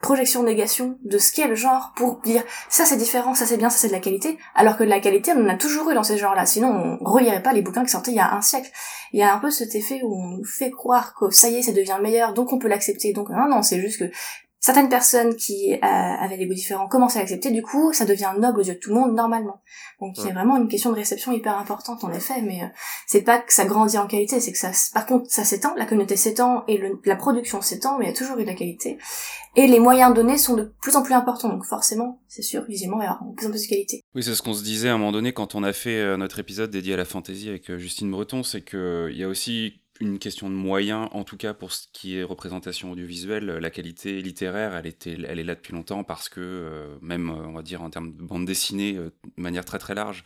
[0.00, 3.68] projection négation de ce qu'est le genre pour dire ça c'est différent, ça c'est bien,
[3.68, 5.94] ça c'est de la qualité, alors que de la qualité on en a toujours eu
[5.94, 8.40] dans ces genres-là, sinon on relirait pas les bouquins qui sortaient il y a un
[8.40, 8.70] siècle.
[9.12, 11.56] Il y a un peu cet effet où on nous fait croire que ça y
[11.56, 14.10] est, ça devient meilleur, donc on peut l'accepter, donc non, non, c'est juste que
[14.68, 18.32] certaines personnes qui euh, avaient des goûts différents commencent à l'accepter, du coup, ça devient
[18.38, 19.62] noble aux yeux de tout le monde normalement.
[19.98, 22.66] Donc il y a vraiment une question de réception hyper importante en effet, mais euh,
[23.06, 25.86] c'est pas que ça grandit en qualité, c'est que ça, par contre, ça s'étend, la
[25.86, 28.98] communauté s'étend et la production s'étend, mais il y a toujours eu de la qualité.
[29.56, 33.00] Et les moyens donnés sont de plus en plus importants, donc forcément, c'est sûr, visiblement,
[33.00, 34.02] il y aura de plus en plus de qualité.
[34.14, 36.18] Oui, c'est ce qu'on se disait à un moment donné quand on a fait euh,
[36.18, 39.80] notre épisode dédié à la fantaisie avec Justine Breton, c'est que il y a aussi
[40.00, 44.22] une question de moyens, en tout cas pour ce qui est représentation audiovisuelle, la qualité
[44.22, 47.82] littéraire, elle, était, elle est là depuis longtemps parce que, euh, même, on va dire,
[47.82, 50.24] en termes de bande dessinée, euh, de manière très très large.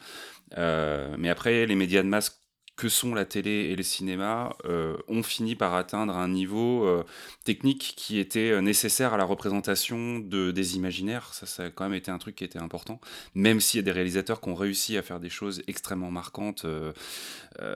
[0.58, 2.41] Euh, mais après, les médias de masse
[2.76, 7.04] que sont la télé et le cinéma euh, ont fini par atteindre un niveau euh,
[7.44, 11.34] technique qui était euh, nécessaire à la représentation de, des imaginaires.
[11.34, 12.98] Ça, ça a quand même été un truc qui était important,
[13.34, 16.66] même s'il y a des réalisateurs qui ont réussi à faire des choses extrêmement marquantes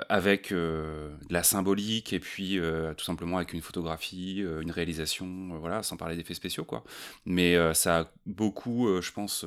[0.08, 2.58] avec de la symbolique et puis
[2.96, 6.84] tout simplement avec une photographie, une réalisation, voilà, sans parler d'effets spéciaux, quoi.
[7.26, 9.44] Mais ça a beaucoup, je pense,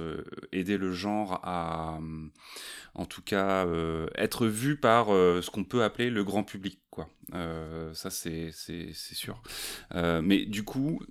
[0.52, 2.00] aidé le genre à
[2.96, 3.66] en tout cas
[4.16, 5.08] être vu par
[5.50, 6.80] ce qu'on peut appeler le grand public.
[6.92, 7.10] Quoi.
[7.34, 8.52] Euh, ça, c'est
[8.94, 9.42] sûr.
[9.94, 11.02] mais du coup,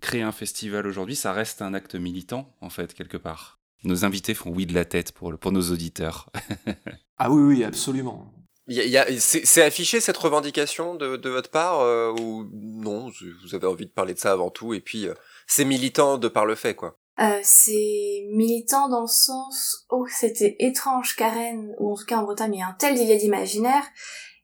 [0.00, 3.58] créer un festival aujourd'hui, ça reste un acte militant, en fait, quelque part.
[3.82, 6.30] Nos invités font oui de la tête pour, pour nos auditeurs.
[7.18, 8.32] ah oui, oui, absolument.
[9.18, 11.80] C'est affiché cette revendication de, de votre part
[12.20, 13.10] ou non?
[13.42, 15.08] Vous avez envie de parler de ça avant tout et puis
[15.48, 16.99] c'est militant de par le fait quoi.
[17.20, 22.22] Euh, c'est militant dans le sens où c'était étrange Rennes, ou en tout cas en
[22.22, 23.84] Bretagne, il y a un tel délire d'imaginaire,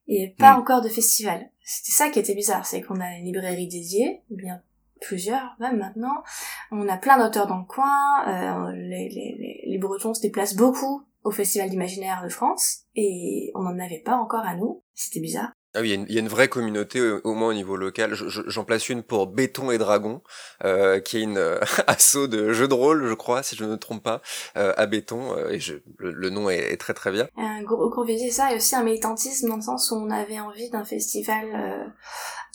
[0.08, 0.60] et pas mm.
[0.60, 1.50] encore de festival.
[1.62, 4.62] C'était ça qui était bizarre, c'est qu'on a une librairie dédiée, bien
[5.00, 6.22] plusieurs même maintenant,
[6.70, 11.02] on a plein d'auteurs dans le coin, euh, les, les, les Bretons se déplacent beaucoup
[11.22, 15.52] au Festival d'imaginaire de France, et on n'en avait pas encore à nous, c'était bizarre.
[15.76, 18.14] Ah oui, il y, a une vraie communauté au moins au niveau local.
[18.14, 20.22] J'en place une pour Béton et Dragon,
[20.64, 23.72] euh, qui est une euh, asso de jeux de rôle, je crois, si je ne
[23.72, 24.22] me trompe pas,
[24.56, 25.36] euh, à Béton.
[25.36, 27.28] Euh, et je, le, nom est, très très bien.
[27.36, 30.40] Un gros, gros c'est ça, et aussi un militantisme dans le sens où on avait
[30.40, 31.84] envie d'un festival euh,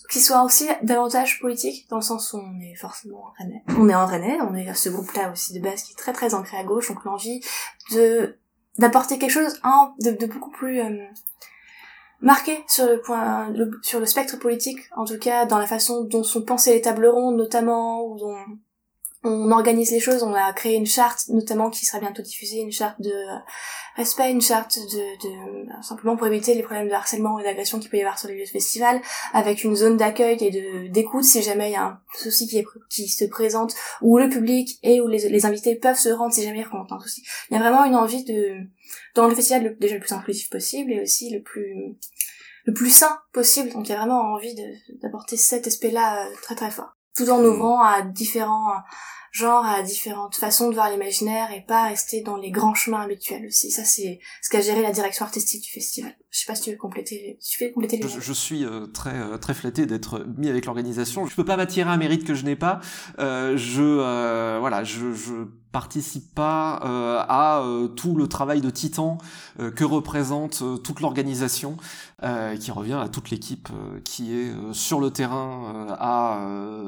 [0.10, 3.63] qui soit aussi davantage politique, dans le sens où on est forcément en Rennais.
[3.77, 6.34] On est en Rennais, on est ce groupe-là aussi de base qui est très très
[6.34, 7.39] ancré à gauche, donc l'envie
[7.91, 8.36] de
[8.79, 10.81] d'apporter quelque chose hein, de, de beaucoup plus
[12.21, 16.23] marqué sur le point, sur le spectre politique, en tout cas dans la façon dont
[16.23, 18.36] sont pensées les tables rondes, notamment, ou dont
[19.23, 20.23] on organise les choses.
[20.23, 23.12] On a créé une charte, notamment qui sera bientôt diffusée, une charte de
[23.95, 27.89] respect, une charte de, de simplement pour éviter les problèmes de harcèlement et d'agression qu'il
[27.89, 29.01] peut y avoir sur les lieux de festival,
[29.34, 32.57] avec une zone d'accueil et de d'écoute si jamais il y a un souci qui,
[32.57, 36.43] est, se présente, où le public et où les, les invités peuvent se rendre si
[36.43, 37.23] jamais ils rencontrent un souci.
[37.49, 38.57] Il y a vraiment une envie de
[39.15, 41.97] dans le festival le, déjà le plus inclusif possible et aussi le plus
[42.65, 43.71] le plus sain possible.
[43.71, 44.56] Donc il y a vraiment envie
[45.01, 48.73] d'apporter cet aspect-là très très fort, tout en ouvrant à différents
[49.32, 53.45] genre à différentes façons de voir l'imaginaire et pas rester dans les grands chemins habituels
[53.45, 53.71] aussi.
[53.71, 56.15] Ça, c'est ce qu'a géré la direction artistique du festival.
[56.30, 58.65] Je sais pas si tu veux compléter, si tu veux compléter les je, je, suis
[58.65, 61.25] euh, très euh, très flatté d'être mis avec l'organisation.
[61.25, 62.82] Je peux pas m'attirer un mérite que je n'ai pas.
[63.19, 65.34] Euh, je euh, voilà, je, je
[65.71, 66.79] participe pas
[67.29, 67.63] à
[67.95, 69.17] tout le travail de titan
[69.57, 71.77] que représente toute l'organisation,
[72.60, 73.69] qui revient à toute l'équipe
[74.03, 76.39] qui est sur le terrain à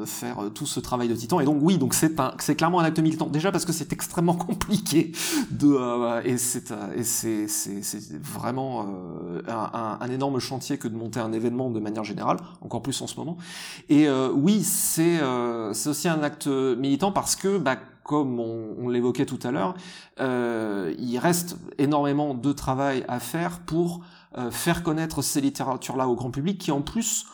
[0.06, 1.40] faire tout ce travail de titan.
[1.40, 3.28] Et donc oui, donc c'est c'est clairement un acte militant.
[3.28, 5.12] Déjà parce que c'est extrêmement compliqué
[5.52, 8.86] de et c'est c'est c'est vraiment
[9.48, 13.08] un, un, énorme chantier que de monter un événement de manière générale, encore plus en
[13.08, 13.38] ce moment.
[13.90, 18.90] Et euh, oui, c'est euh, c'est aussi un acte militant parce que, bah, comme on,
[18.90, 19.76] l'évoquait tout à l'heure,
[20.20, 24.02] euh, il reste énormément de travail à faire pour
[24.38, 27.26] euh, faire connaître ces littératures-là au grand public, qui en plus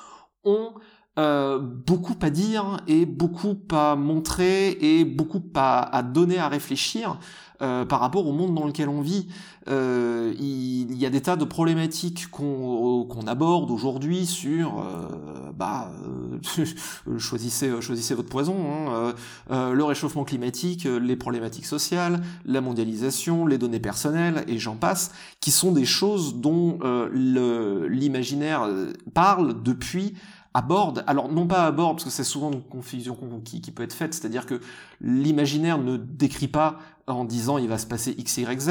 [0.44, 0.74] ont
[1.18, 7.20] euh, beaucoup à dire et beaucoup à montrer et beaucoup à, donner à réfléchir
[7.60, 9.28] par rapport au monde dans lequel on vit.
[9.70, 15.92] Euh, il, y a des tas de problématiques qu'on qu'on aborde aujourd'hui sur, euh, bah,
[16.06, 19.14] euh, choisissez, choisissez votre poison, hein,
[19.52, 25.12] euh, le réchauffement climatique, les problématiques sociales, la mondialisation, les données personnelles, et j'en passe,
[25.40, 26.80] qui sont des choses dont
[27.14, 28.68] l'imaginaire
[29.14, 30.16] parle depuis
[30.54, 34.14] aborde, alors non pas aborde, parce que c'est souvent une confusion qui peut être faite,
[34.14, 34.60] c'est-à-dire que
[35.00, 38.70] l'imaginaire ne décrit pas en disant il va se passer X, Y, Z.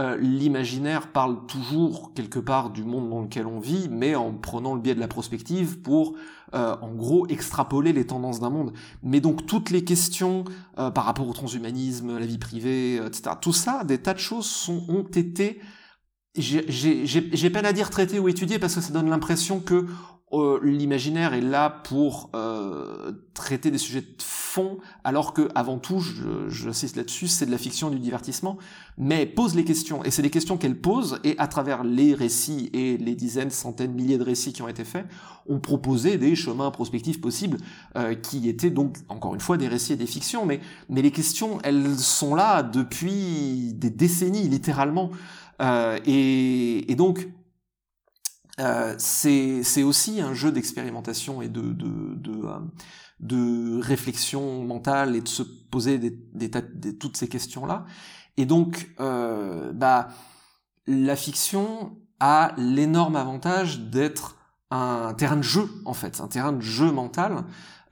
[0.00, 4.74] Euh, l'imaginaire parle toujours quelque part du monde dans lequel on vit, mais en prenant
[4.74, 6.14] le biais de la prospective pour,
[6.54, 8.72] euh, en gros, extrapoler les tendances d'un monde.
[9.04, 10.44] Mais donc toutes les questions
[10.78, 14.46] euh, par rapport au transhumanisme, la vie privée, etc., tout ça, des tas de choses
[14.46, 15.60] sont, ont été
[16.36, 19.86] j'ai peine à dire traitées ou étudiées parce que ça donne l'impression que
[20.32, 26.02] euh, l'imaginaire est là pour euh, traiter des sujets de fond, alors que avant tout,
[26.48, 28.56] j'insiste là-dessus, c'est de la fiction du divertissement,
[28.96, 32.70] mais pose les questions, et c'est les questions qu'elle pose, et à travers les récits
[32.72, 35.06] et les dizaines, centaines, milliers de récits qui ont été faits,
[35.46, 37.58] on proposait des chemins prospectifs possibles,
[37.96, 41.12] euh, qui étaient donc, encore une fois, des récits et des fictions, mais, mais les
[41.12, 45.10] questions, elles sont là depuis des décennies, littéralement,
[45.60, 47.28] et, et donc,
[48.60, 52.58] euh, c'est aussi un jeu d'expérimentation et de, de, de, euh,
[53.20, 57.84] de, réflexion mentale et de se poser des, des, toutes ces questions-là.
[58.36, 60.08] Et donc, euh, bah,
[60.86, 64.36] la fiction a l'énorme avantage d'être
[64.70, 67.44] un terrain de jeu, en fait, un terrain de jeu mental,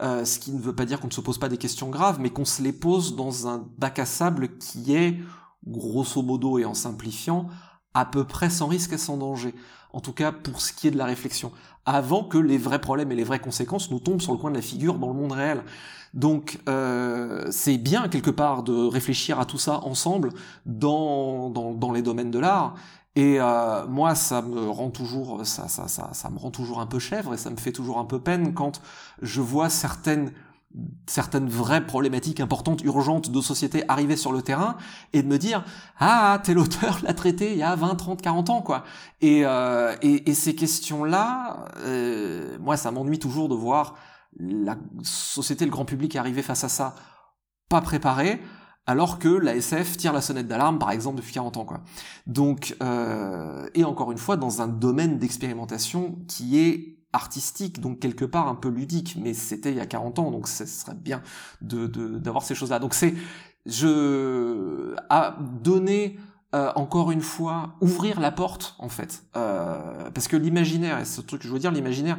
[0.03, 2.19] euh, ce qui ne veut pas dire qu'on ne se pose pas des questions graves,
[2.21, 5.19] mais qu'on se les pose dans un bac à sable qui est,
[5.65, 7.47] grosso modo et en simplifiant,
[7.95, 9.55] à peu près sans risque et sans danger
[9.93, 11.53] en tout cas pour ce qui est de la réflexion,
[11.85, 14.57] avant que les vrais problèmes et les vraies conséquences nous tombent sur le coin de
[14.57, 15.63] la figure dans le monde réel.
[16.15, 20.31] Donc euh, c'est bien quelque part de réfléchir à tout ça ensemble
[20.67, 22.75] dans, dans, les domaines de l'art.
[23.15, 26.99] Et euh, moi, ça me rend toujours, ça, ça, ça me rend toujours un peu
[26.99, 28.81] chèvre et ça me fait toujours un peu peine quand
[29.21, 30.33] je vois certaines
[31.07, 34.77] certaines vraies problématiques importantes, urgentes de société arriver sur le terrain
[35.13, 35.65] et de me dire
[35.99, 38.85] ah tel auteur l'a traité il y a 20, 30, 40 ans quoi.
[39.21, 43.95] Et, euh, et, ces questions-là, euh, moi ça m'ennuie toujours de voir
[44.39, 46.95] la société, le grand public arriver face à ça
[47.69, 48.41] pas préparé
[48.87, 51.83] alors que la SF tire la sonnette d'alarme, par exemple, depuis 40 ans, quoi.
[52.27, 58.25] Donc, euh, et encore une fois, dans un domaine d'expérimentation qui est artistique, donc quelque
[58.25, 61.23] part un peu ludique, mais c'était il y a 40 ans, donc ce serait bien
[61.61, 62.79] de d'avoir ces choses-là.
[62.79, 63.15] Donc c'est
[63.67, 66.19] je à donner
[66.55, 71.21] euh, encore une fois ouvrir la porte en fait, euh, parce que l'imaginaire, et ce
[71.21, 72.19] truc que je veux dire, l'imaginaire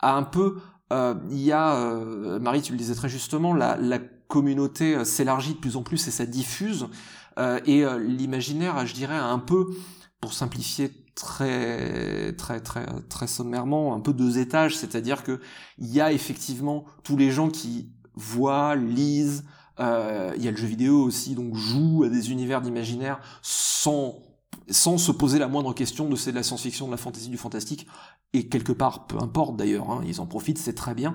[0.00, 0.58] a un peu
[0.92, 5.04] euh, il y a, euh, Marie, tu le disais très justement, la, la communauté euh,
[5.04, 6.86] s'élargit de plus en plus et ça diffuse.
[7.66, 9.66] et l'imaginaire, je dirais, a un peu,
[10.20, 15.40] pour simplifier très très très très sommairement un peu deux étages, c'est-à-dire que
[15.78, 19.44] il y a effectivement tous les gens qui voient, lisent,
[19.80, 24.18] euh, il y a le jeu vidéo aussi, donc joue à des univers d'imaginaire sans
[24.70, 27.36] sans se poser la moindre question de c'est de la science-fiction, de la fantasy, du
[27.36, 27.86] fantastique,
[28.32, 31.14] et quelque part, peu importe d'ailleurs, hein, ils en profitent, c'est très bien.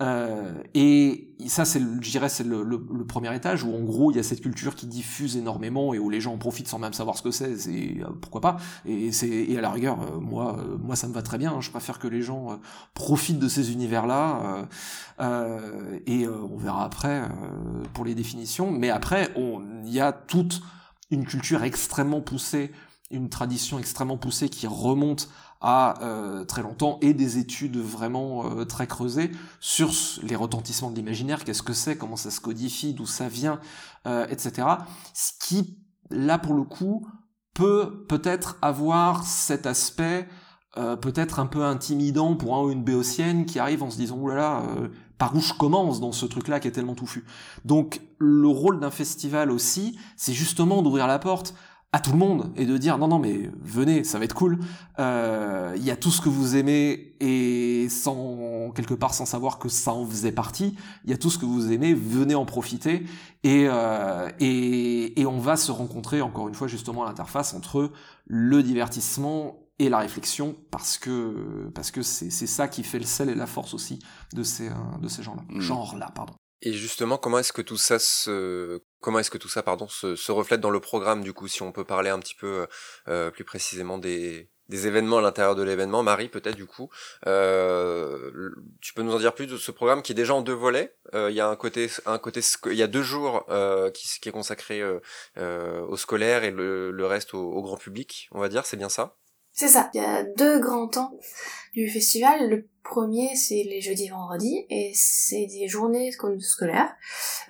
[0.00, 4.16] Euh, et ça, c'est, je dirais, c'est le, le, premier étage où en gros il
[4.16, 6.92] y a cette culture qui diffuse énormément et où les gens en profitent sans même
[6.92, 7.56] savoir ce que c'est.
[7.56, 8.56] C'est euh, pourquoi pas?
[8.86, 11.52] Et c'est et à la rigueur, euh, moi, moi ça me va très bien.
[11.52, 11.60] Hein.
[11.60, 12.58] je préfère que les gens
[12.94, 14.66] profitent de ces univers-là.
[16.06, 17.22] et on verra après
[17.92, 18.72] pour les définitions.
[18.72, 20.60] Mais après, il y a toute
[21.10, 22.72] une culture extrêmement poussée,
[23.10, 25.28] une tradition extrêmement poussée qui remonte
[25.60, 30.96] à euh, très longtemps et des études vraiment euh, très creusées sur les retentissements de
[30.96, 33.60] l'imaginaire, qu'est-ce que c'est, comment ça se codifie, d'où ça vient,
[34.06, 34.68] euh, etc.
[35.14, 35.78] Ce qui,
[36.10, 37.06] là pour le coup,
[37.54, 40.28] peut peut-être avoir cet aspect
[41.00, 44.60] peut-être un peu intimidant pour un ou une béotienne qui arrive en se disant oulala,
[44.60, 47.24] là par où je commence dans ce truc-là qui est tellement touffu.
[47.64, 51.54] Donc le rôle d'un festival aussi, c'est justement d'ouvrir la porte
[51.94, 54.58] à tout le monde et de dire non non mais venez ça va être cool
[54.98, 59.60] euh, il y a tout ce que vous aimez et sans quelque part sans savoir
[59.60, 60.74] que ça en faisait partie
[61.04, 63.04] il y a tout ce que vous aimez venez en profiter
[63.44, 67.92] et euh, et, et on va se rencontrer encore une fois justement à l'interface entre
[68.26, 73.04] le divertissement et la réflexion parce que parce que c'est c'est ça qui fait le
[73.06, 73.98] sel et la force aussi
[74.32, 75.60] de ces euh, de ces gens là Mm.
[75.60, 79.50] genre là pardon Et justement, comment est-ce que tout ça se, comment est-ce que tout
[79.50, 82.18] ça, pardon, se, se reflète dans le programme du coup, si on peut parler un
[82.20, 82.66] petit peu
[83.08, 86.02] euh, plus précisément des, des événements à l'intérieur de l'événement?
[86.02, 86.88] Marie, peut-être du coup,
[87.26, 90.54] euh, tu peux nous en dire plus de ce programme qui est déjà en deux
[90.54, 90.94] volets?
[91.14, 94.08] Euh, Il y a un côté, un côté, il y a deux jours euh, qui,
[94.20, 95.00] qui est consacré euh,
[95.36, 98.64] euh, au scolaire et le, le reste au, au grand public, on va dire.
[98.64, 99.16] C'est bien ça?
[99.54, 99.88] C'est ça.
[99.94, 101.12] Il y a deux grands temps
[101.74, 102.50] du festival.
[102.50, 106.94] Le premier, c'est les jeudis et vendredis, et c'est des journées sco- scolaires.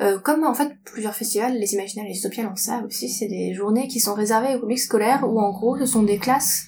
[0.01, 3.27] Euh, comme en fait plusieurs festivals, les Imaginaires et les Utopiales ont ça aussi, c'est
[3.27, 6.67] des journées qui sont réservées au public scolaire, où en gros, ce sont des classes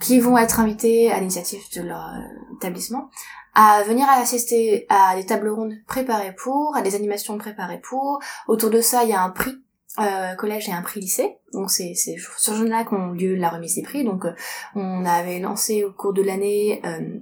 [0.00, 3.10] qui vont être invitées à l'initiative de leur euh, établissement
[3.54, 8.20] à venir assister à des tables rondes préparées pour, à des animations préparées pour.
[8.46, 9.56] Autour de ça, il y a un prix
[9.98, 11.36] euh, collège et un prix lycée.
[11.52, 14.04] Donc c'est sur ce jour-là qu'ont lieu la remise des prix.
[14.04, 14.32] Donc euh,
[14.74, 17.18] on avait lancé au cours de l'année euh,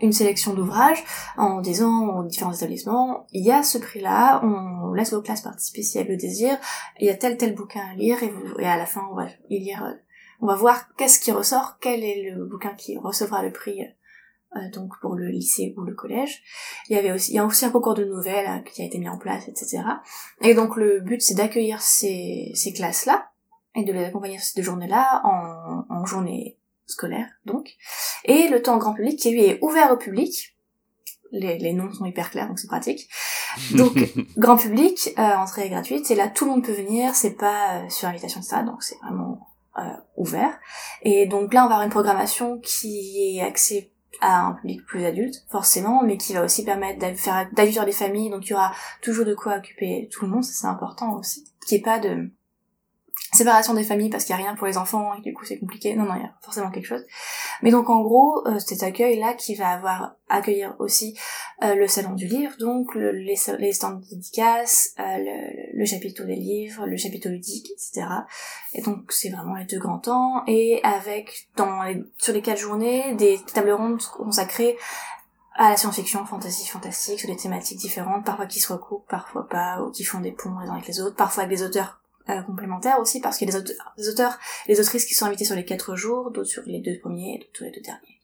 [0.00, 1.04] une sélection d'ouvrages
[1.36, 5.82] en disant aux différents établissements, il y a ce prix-là, on laisse vos classes participer
[5.82, 6.58] si elles le désirent,
[6.98, 9.14] il y a tel tel bouquin à lire et, vous- et à la fin on
[9.14, 9.94] va euh,
[10.40, 13.88] on va voir qu'est-ce qui ressort, quel est le bouquin qui recevra le prix euh,
[14.72, 16.42] donc pour le lycée ou le collège.
[16.88, 18.84] Il y avait aussi, il y a aussi un concours de nouvelles euh, qui a
[18.84, 19.82] été mis en place, etc.
[20.42, 23.30] Et donc le but c'est d'accueillir ces, ces classes-là
[23.74, 27.74] et de les accompagner ces deux journées-là en, en journée scolaire donc.
[28.24, 30.56] Et le temps grand public qui lui est ouvert au public.
[31.32, 33.08] Les, les noms sont hyper clairs donc c'est pratique.
[33.74, 33.98] Donc
[34.36, 37.88] grand public, euh, entrée gratuite et là tout le monde peut venir, c'est pas euh,
[37.90, 39.82] sur invitation de ça donc c'est vraiment euh,
[40.16, 40.56] ouvert.
[41.02, 45.04] Et donc là on va avoir une programmation qui est axée à un public plus
[45.04, 48.72] adulte, forcément, mais qui va aussi permettre faire d'accueillir des familles, donc il y aura
[49.02, 51.44] toujours de quoi occuper tout le monde, ça c'est important aussi.
[51.66, 52.30] Qu'il n'y pas de
[53.36, 55.58] séparation des familles parce qu'il n'y a rien pour les enfants et du coup c'est
[55.58, 55.94] compliqué.
[55.94, 57.04] Non, non, il y a forcément quelque chose.
[57.62, 61.16] Mais donc en gros, euh, cet accueil-là qui va avoir accueillir aussi
[61.62, 65.84] euh, le salon du livre, donc le- les, les stands de dédicaces, euh, le, le
[65.86, 68.06] chapiteau des livres, le chapiteau ludique, etc.
[68.74, 70.42] Et donc c'est vraiment les deux grands temps.
[70.46, 74.76] Et avec dans les, sur les quatre journées des tables rondes consacrées
[75.58, 79.80] à la science-fiction, fantasy, fantastique, sur des thématiques différentes, parfois qui se recoupent, parfois pas,
[79.80, 82.42] ou qui font des ponts les uns avec les autres, parfois avec des auteurs euh,
[82.42, 86.30] complémentaires aussi, parce qu'il y auteurs, des autrices qui sont invités sur les quatre jours,
[86.30, 88.20] d'autres sur les deux premiers, d'autres sur les deux derniers.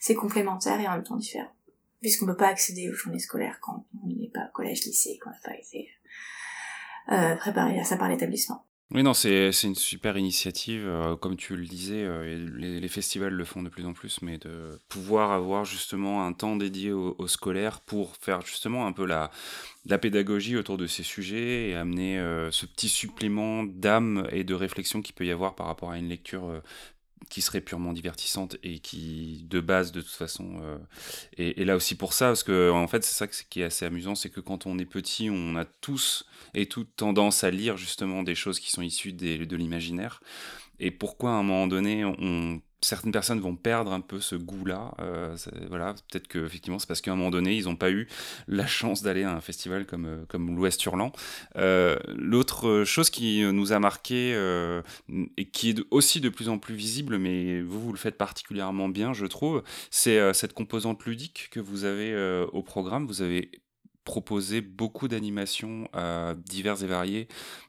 [0.00, 1.52] C'est complémentaire et en même temps différent.
[2.00, 5.30] Puisqu'on peut pas accéder aux journées scolaires quand on n'est pas au collège, lycée, qu'on
[5.30, 5.90] n'a pas été
[7.12, 8.64] euh, préparé à ça par l'établissement.
[8.92, 10.84] Oui, non, c'est une super initiative.
[10.84, 14.36] euh, comme tu le disais, euh, les, festivals le font de plus en plus, mais
[14.38, 19.06] de pouvoir avoir justement un temps dédié aux au scolaires pour faire justement un peu
[19.06, 19.30] la,
[19.86, 24.54] la pédagogie autour de ces sujets et amener euh, ce petit supplément d'âme et de
[24.54, 26.60] réflexion qu'il peut y avoir par rapport à une lecture
[27.28, 30.78] qui serait purement divertissante et qui, de base, de toute façon, euh,
[31.36, 32.28] est, est là aussi pour ça.
[32.28, 34.86] Parce que, en fait, c'est ça qui est assez amusant, c'est que quand on est
[34.86, 39.12] petit, on a tous et toute tendance à lire justement des choses qui sont issues
[39.12, 40.22] des- de l'imaginaire.
[40.80, 44.94] Et pourquoi à un moment donné, on, certaines personnes vont perdre un peu ce goût-là
[45.00, 45.36] euh,
[45.68, 48.08] Voilà, peut-être que effectivement c'est parce qu'à un moment donné, ils n'ont pas eu
[48.48, 51.12] la chance d'aller à un festival comme, euh, comme l'Ouest Hurlant.
[51.56, 54.10] Euh, L'autre chose qui nous a marqué
[55.36, 58.88] et qui est aussi de plus en plus visible, mais vous, vous le faites particulièrement
[58.88, 62.14] bien, je trouve, c'est cette composante ludique que vous avez
[62.52, 63.06] au programme.
[63.06, 63.50] Vous avez
[64.10, 67.28] proposé beaucoup d'animations euh, diverses et variées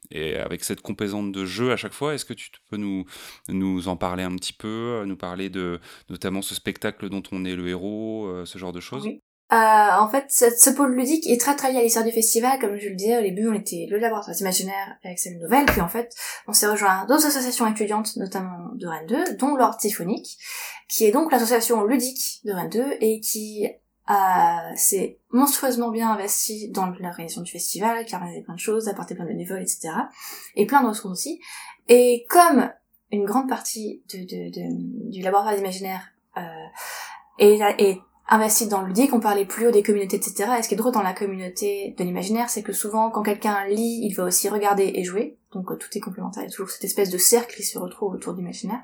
[0.10, 2.15] et avec cette composante de jeu à chaque fois.
[2.15, 3.06] Est-ce que tu peux nous,
[3.48, 5.79] nous en parler un petit peu, nous parler de
[6.10, 9.06] notamment ce spectacle dont on est le héros, euh, ce genre de choses?
[9.06, 9.21] Oui.
[9.54, 12.58] Euh, en fait, ce, pôle ludique est très très lié à l'histoire du festival.
[12.58, 15.81] Comme je le disais au début, on était le laboratoire imaginaire avec cette nouvelle, puis
[15.81, 16.12] en fait,
[16.48, 20.37] on s'est rejoint d'autres associations étudiantes, notamment de Rennes 2, dont l'Ordre Typhonique,
[20.87, 23.67] qui est donc l'association ludique de Rennes 2 et qui
[24.10, 28.87] euh, s'est monstrueusement bien investi dans l'organisation du festival, qui a organisé plein de choses,
[28.87, 29.89] apporté plein de bénévoles, etc.
[30.56, 31.39] Et plein d'autres choses aussi.
[31.87, 32.71] Et comme
[33.12, 36.02] une grande partie de, de, de du laboratoire d'imaginaire
[36.37, 36.41] euh,
[37.37, 40.54] est, est investi dans le ludique, on parlait plus haut des communautés, etc.
[40.58, 43.65] Et ce qui est drôle dans la communauté de l'imaginaire, c'est que souvent, quand quelqu'un
[43.67, 45.37] lit, il va aussi regarder et jouer.
[45.52, 48.13] Donc tout est complémentaire, il y a toujours cette espèce de cercle qui se retrouve
[48.13, 48.81] autour de l'imaginaire.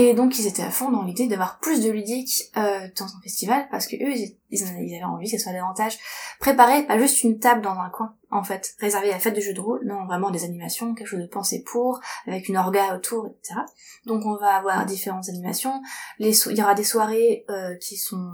[0.00, 3.20] Et donc ils étaient à fond dans l'idée d'avoir plus de ludique euh, dans un
[3.20, 4.14] festival parce que eux
[4.48, 5.98] ils, avaient envie que ce soit davantage
[6.38, 9.40] préparé, pas juste une table dans un coin en fait réservée à la fête de
[9.40, 12.94] jeux de rôle, non vraiment des animations, quelque chose de pensé pour, avec une orga
[12.94, 13.58] autour, etc.
[14.06, 15.82] Donc on va avoir différentes animations.
[16.20, 18.30] Les il y aura des soirées euh, qui sont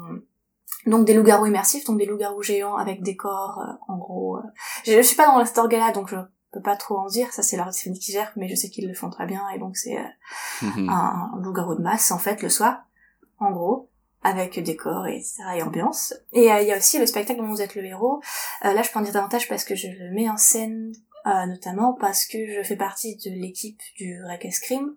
[0.84, 4.36] donc des loups-garous immersifs, donc des loups-garous géants avec décors, euh, en gros.
[4.36, 4.42] Euh...
[4.84, 6.16] Je, je suis pas dans cette orga là, donc je
[6.54, 8.88] peux pas trop en dire, ça c'est leur Tiffany qui gère, mais je sais qu'ils
[8.88, 10.02] le font très bien, et donc c'est euh,
[10.62, 12.84] un, un loup-garou de masse, en fait, le soir,
[13.38, 13.90] en gros,
[14.22, 15.42] avec décor et etc.
[15.56, 16.14] et ambiance.
[16.32, 18.22] Et euh, il y a aussi le spectacle dont vous êtes le héros.
[18.64, 20.92] Euh, là, je peux en dire davantage parce que je le mets en scène,
[21.24, 24.94] notamment parce que je fais partie de l'équipe du Rec Escrime,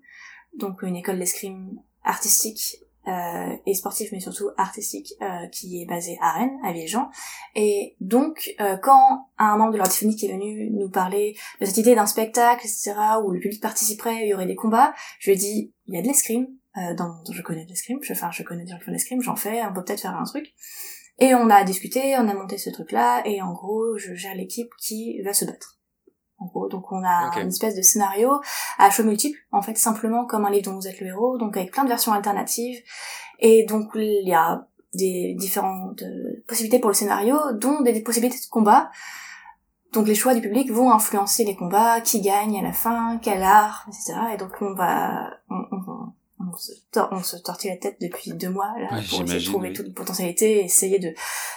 [0.58, 6.18] donc une école d'escrime artistique euh, et sportif mais surtout artistique euh, qui est basé
[6.22, 7.10] à Rennes, à Viejean.
[7.56, 11.96] Et donc euh, quand un membre de qui est venu nous parler de cette idée
[11.96, 12.94] d'un spectacle, etc.,
[13.24, 15.98] où le public participerait, il y aurait des combats, je lui ai dit il y
[15.98, 16.48] a de l'escrime,
[16.78, 19.62] euh, dans, je connais de l'escrime, je, enfin je connais des de l'escrime, j'en fais,
[19.64, 20.54] on peut peut-être faire un truc.
[21.20, 24.70] Et on a discuté, on a monté ce truc-là, et en gros je gère l'équipe
[24.80, 25.77] qui va se battre
[26.40, 26.68] en gros.
[26.68, 28.42] Donc on a une espèce de scénario
[28.78, 31.58] à choix multiples, en fait, simplement comme un livre dont vous êtes le héros, donc
[31.58, 32.80] avec plein de versions alternatives.
[33.40, 38.40] Et donc il y a des différentes euh, possibilités pour le scénario, dont des possibilités
[38.40, 38.90] de combat.
[39.94, 43.42] Donc les choix du public vont influencer les combats, qui gagne à la fin, quel
[43.44, 44.14] art, etc.
[44.34, 48.32] Et donc on va, on, on- on se, tor- on se tortille la tête depuis
[48.34, 49.74] deux mois là Ouais, pour essayer de trouver oui.
[49.76, 51.14] toutes les potentialités, essayer de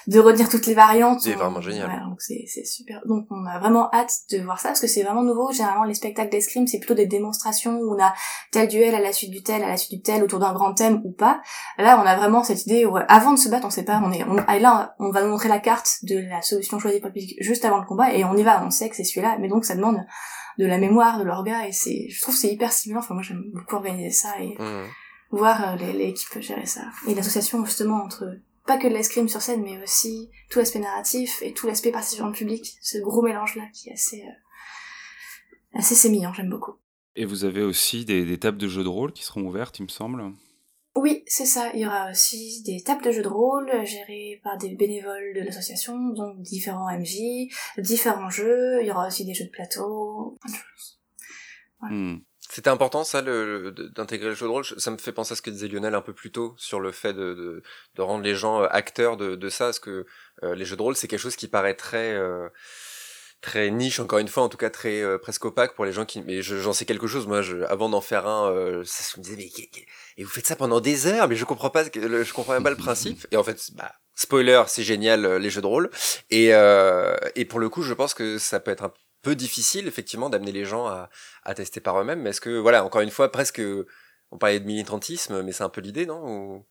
[0.07, 1.21] de retenir toutes les variantes.
[1.21, 1.89] C'est vraiment génial.
[1.89, 3.03] ouais, donc c'est c'est super.
[3.07, 5.53] Donc on a vraiment hâte de voir ça parce que c'est vraiment nouveau.
[5.53, 8.15] Généralement les spectacles d'escrime c'est plutôt des démonstrations où on a
[8.53, 10.73] tel duel à la suite du tel, à la suite du tel autour d'un grand
[10.73, 11.43] thème ou pas.
[11.79, 14.11] Là on a vraiment cette idée où avant de se battre on sait pas, on
[14.13, 17.09] est on, ah, là on va nous montrer la carte de la solution choisie par
[17.11, 19.37] le public juste avant le combat et on y va, on sait que c'est celui-là.
[19.41, 19.99] Mais donc ça demande
[20.61, 23.01] de la mémoire, de l'orga et c'est je trouve que c'est hyper stimulant.
[23.01, 24.87] Enfin moi j'aime beaucoup organiser ça et Mhm.
[25.31, 26.83] voir euh, les- l'équipe gérer ça.
[27.09, 28.25] Et l'association justement entre
[28.67, 32.29] pas que de l'escrime sur scène, mais aussi tout l'aspect narratif et tout l'aspect participant
[32.31, 36.75] du public, ce gros mélange-là qui est assez, euh, assez sémillant, j'aime beaucoup.
[37.17, 39.83] Et vous avez aussi des, des tables de jeux de rôle qui seront ouvertes, il
[39.85, 40.23] me semble.
[40.97, 41.71] Oui, c'est ça.
[41.75, 45.41] Il y aura aussi des tables de jeux de rôle gérées par des bénévoles de
[45.43, 48.81] l'association, donc différents MJ, différents jeux.
[48.81, 50.39] Il y aura aussi des jeux de plateau.
[51.81, 52.17] Hmm.
[52.53, 54.65] C'était important ça d'intégrer le jeu de rôle.
[54.65, 56.91] Ça me fait penser à ce que disait Lionel un peu plus tôt sur le
[56.91, 57.63] fait de,
[57.97, 60.05] rendre les gens euh, acteurs de, de ça, parce que
[60.43, 62.49] euh, les jeux de rôle c'est quelque chose qui paraît très euh,
[63.41, 66.05] très niche encore une fois, en tout cas très euh, presque opaque pour les gens
[66.05, 66.23] qui.
[66.23, 67.27] Mais je- j'en sais quelque chose.
[67.27, 69.51] Moi, je, avant d'en faire un, euh, ça, je me disais mais
[70.17, 72.71] et vous faites ça pendant des heures, mais je comprends pas, je comprends même pas
[72.71, 73.27] le principe.
[73.31, 75.91] Et en fait, bah spoiler, c'est génial euh, les jeux de rôle.
[76.31, 79.87] Et euh, et pour le coup, je pense que ça peut être un peu difficile
[79.89, 81.09] effectivement d'amener les gens à
[81.45, 82.21] à tester par eux-mêmes.
[82.23, 83.61] Mais est-ce que, voilà, encore une fois, presque,
[84.31, 86.67] on parlait de militantisme, mais c'est un peu l'idée, non Ou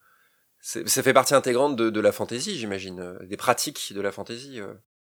[0.62, 4.60] Ça fait partie intégrante de, de la fantaisie, j'imagine, euh, des pratiques de la fantaisie.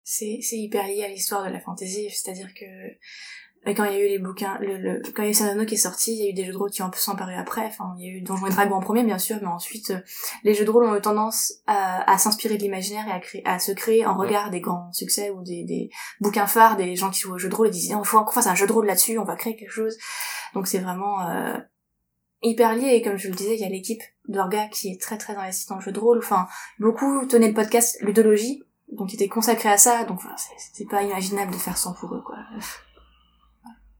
[0.05, 3.97] C'est c'est hyper lié à l'histoire de la fantasy c'est-à-dire que euh, quand il y
[3.97, 6.13] a eu les bouquins le, le quand il y a eu Sanano qui est sorti
[6.15, 7.67] il y a eu des jeux de rôle qui ont un peu sont apparus après.
[7.67, 10.01] Enfin il y a eu Donjons et Dragons en premier bien sûr mais ensuite euh,
[10.45, 13.43] les jeux de rôle ont eu tendance à, à s'inspirer de l'imaginaire et à créer
[13.45, 15.91] à se créer en regard des grands succès ou des, des
[16.21, 18.33] bouquins phares des gens qui jouent aux jeux de rôle et disaient on faut qu'on
[18.33, 19.99] fasse un jeu de rôle là-dessus on va créer quelque chose.
[20.55, 21.57] Donc c'est vraiment euh,
[22.43, 22.95] hyper lié.
[22.95, 25.69] Et comme je le disais il y a l'équipe d'Orga qui est très très investie
[25.69, 26.19] dans le jeu de rôle.
[26.19, 26.47] Enfin
[26.79, 31.03] beaucoup tenaient le podcast Ludologie donc il était consacré à ça, donc voilà, c'est- pas
[31.03, 32.37] imaginable de faire sans pour eux, quoi.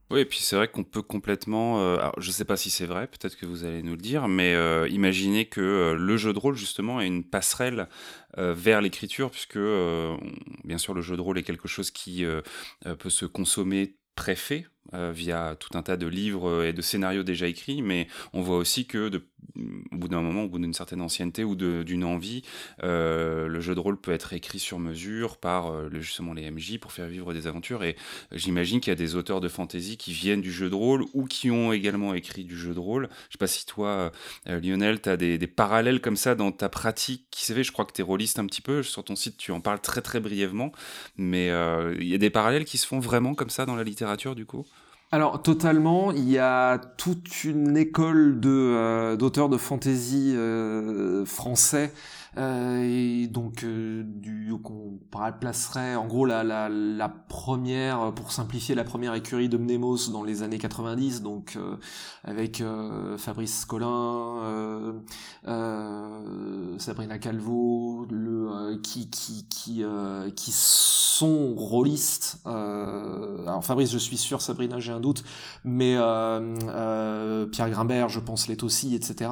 [0.09, 3.07] Oui, et puis c'est vrai qu'on peut complètement, euh, je sais pas si c'est vrai,
[3.07, 6.39] peut-être que vous allez nous le dire, mais euh, imaginez que euh, le jeu de
[6.39, 7.87] rôle justement est une passerelle
[8.37, 9.59] vers l'écriture, puisque
[10.63, 12.25] bien sûr le jeu de rôle est quelque chose qui
[12.99, 17.23] peut se consommer préfet euh, via tout un tas de livres euh, et de scénarios
[17.23, 19.09] déjà écrits, mais on voit aussi que
[19.91, 22.41] au bout d'un moment, au bout d'une certaine ancienneté ou d'une envie,
[22.83, 26.91] euh, le jeu de rôle peut être écrit sur mesure par justement les MJ pour
[26.91, 27.95] faire vivre des aventures et
[28.31, 31.25] J'imagine qu'il y a des auteurs de fantasy qui viennent du jeu de rôle ou
[31.25, 33.09] qui ont également écrit du jeu de rôle.
[33.27, 34.11] Je sais pas si toi,
[34.45, 37.63] Lionel, tu as des, parallèles comme ça dans ta pratique qui s'est.
[37.63, 38.83] Je crois que tu es rôliste un petit peu.
[38.83, 40.71] Sur ton site, tu en parles très très brièvement.
[41.17, 41.47] Mais
[41.99, 44.45] il y a des parallèles qui se font vraiment comme ça dans la littérature, du
[44.45, 44.65] coup?
[45.13, 51.91] Alors totalement, il y a toute une école de euh, d'auteurs de fantasy euh, français
[52.37, 54.99] et donc euh, du qu'on
[55.39, 60.23] placerait en gros la, la, la, première, pour simplifier, la première écurie de Mnemos dans
[60.23, 61.77] les années 90, donc euh,
[62.23, 64.37] avec euh, Fabrice Collin,
[65.47, 69.83] euh, Sabrina Calvo, le, qui, qui, qui,
[70.35, 72.39] qui sont rôlistes.
[72.45, 75.23] alors Fabrice, je suis sûr, Sabrina, j'ai un doute,
[75.63, 75.95] mais
[77.51, 79.31] Pierre Grimbert, je pense, l'est aussi, etc.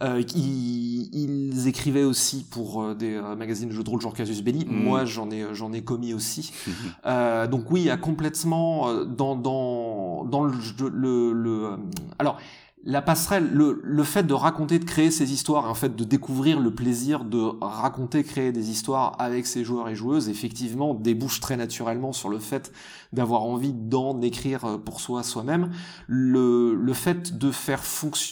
[0.00, 4.64] ils, ils écrivaient aussi pour des magazines de jeux de rôle genre Casus Belli.
[4.66, 4.84] Mm.
[4.84, 6.52] Moi, j'en ai, j'en ai commis aussi.
[7.06, 10.54] euh, donc oui, il y a complètement euh, dans dans dans le,
[10.92, 11.76] le, le euh,
[12.18, 12.38] alors
[12.84, 16.58] la passerelle, le, le, fait de raconter, de créer ces histoires, en fait de découvrir
[16.58, 21.56] le plaisir de raconter, créer des histoires avec ses joueurs et joueuses, effectivement, débouche très
[21.56, 22.72] naturellement sur le fait
[23.12, 25.70] d'avoir envie d'en écrire euh, pour soi soi-même.
[26.06, 27.82] Le, le fait de faire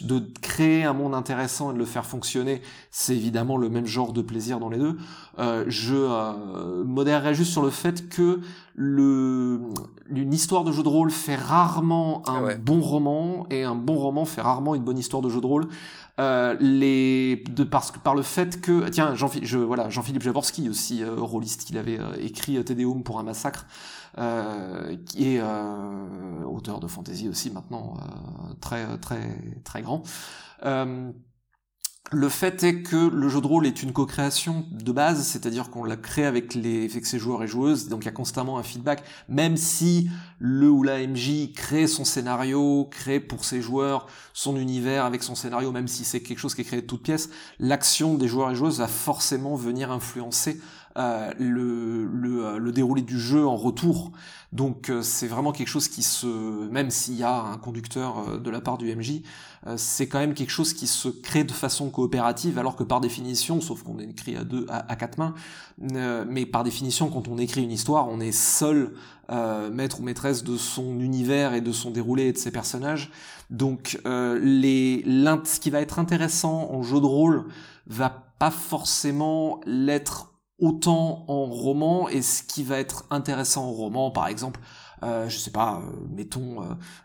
[0.02, 4.12] de créer un monde intéressant et de le faire fonctionner, c'est évidemment le même genre
[4.12, 4.96] de plaisir dans les deux.
[5.38, 8.40] Euh, je euh, modérerai juste sur le fait que
[8.82, 9.60] le,
[10.08, 14.24] une histoire de jeu de rôle fait rarement un bon roman et un bon roman
[14.24, 15.68] fait rarement une bonne histoire de jeu de rôle.
[16.18, 20.68] Euh, les de parce que par le fait que tiens Jean je voilà Jean-Philippe Jaworski
[20.68, 23.66] aussi euh, rôliste il avait euh, écrit euh, Tédéum pour un massacre
[24.18, 25.42] euh, qui est
[26.44, 27.94] auteur de fantasy aussi maintenant
[28.60, 30.02] très très très grand
[32.12, 35.84] le fait est que le jeu de rôle est une co-création de base, c'est-à-dire qu'on
[35.84, 39.04] l'a créé avec, les, ses joueurs et joueuses, donc il y a constamment un feedback,
[39.28, 45.04] même si le ou la MJ crée son scénario, crée pour ses joueurs son univers
[45.04, 47.30] avec son scénario, même si c'est quelque chose qui est créé de toutes pièces,
[47.60, 50.60] l'action des joueurs et joueuses va forcément venir influencer
[50.96, 54.10] euh, le, le, euh, le, déroulé du jeu en retour.
[54.52, 56.26] Donc euh, c'est vraiment quelque chose qui se,
[56.68, 59.22] même s'il y a un conducteur de la part du MJ,
[59.76, 63.60] c'est quand même quelque chose qui se crée de façon coopérative, alors que par définition,
[63.60, 65.34] sauf qu'on écrit à deux, à, quatre mains,
[65.78, 68.94] mais par définition, quand on écrit une histoire, on est seul
[69.70, 73.10] maître ou maîtresse de son univers et de son déroulé et de ses personnages.
[73.50, 77.44] Donc les, ce qui va être intéressant en jeu de rôle
[77.86, 80.29] va pas forcément l'être
[80.60, 84.60] autant en roman et ce qui va être intéressant en roman, par exemple,
[85.02, 86.64] euh, je sais pas, euh, mettons euh,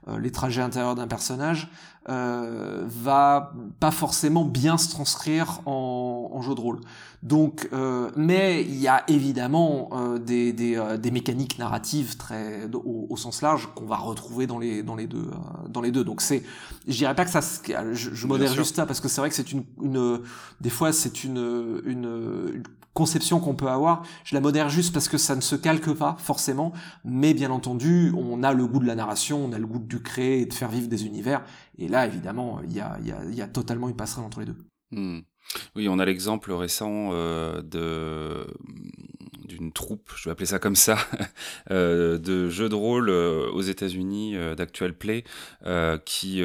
[0.09, 1.69] euh, les trajets intérieurs d'un personnage,
[2.07, 6.81] va pas forcément bien se transcrire en, en jeu de rôle.
[7.23, 7.67] Donc,
[8.15, 9.89] mais il y a évidemment
[10.19, 14.83] des, des, des, mécaniques narratives très au, au sens large qu'on va retrouver dans les
[14.83, 15.31] dans les deux
[15.67, 16.03] dans les deux.
[16.03, 16.43] Donc c'est,
[16.87, 19.35] je dirais pas que ça, je, je modère juste ça parce que c'est vrai que
[19.35, 20.21] c'est une, une
[20.61, 22.63] des fois c'est une, une, une
[22.95, 26.15] conception qu'on peut avoir, je la modère juste parce que ça ne se calque pas
[26.17, 26.71] forcément,
[27.03, 30.01] mais bien entendu, on a le goût de la narration, on a le goût du
[30.01, 31.43] créer et de faire vivre des univers,
[31.77, 34.57] et là évidemment, il y a, y, totalement une passerelle entre les deux.
[34.91, 35.19] Hmm.
[35.75, 38.47] Oui, on a l'exemple récent euh, de
[39.45, 40.97] d'une troupe, je vais appeler ça comme ça,
[41.71, 45.23] euh, de jeux de rôle euh, aux États-Unis euh, d'Actual Play,
[46.05, 46.41] qui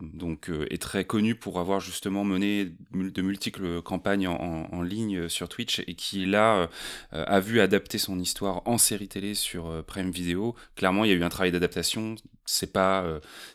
[0.00, 5.48] donc est très connu pour avoir justement mené de multiples campagnes en, en, ligne sur
[5.48, 6.68] Twitch et qui là
[7.12, 10.54] a vu adapter son histoire en série télé sur Prime Video.
[10.76, 12.16] Clairement, il y a eu un travail d'adaptation.
[12.50, 13.04] C'est pas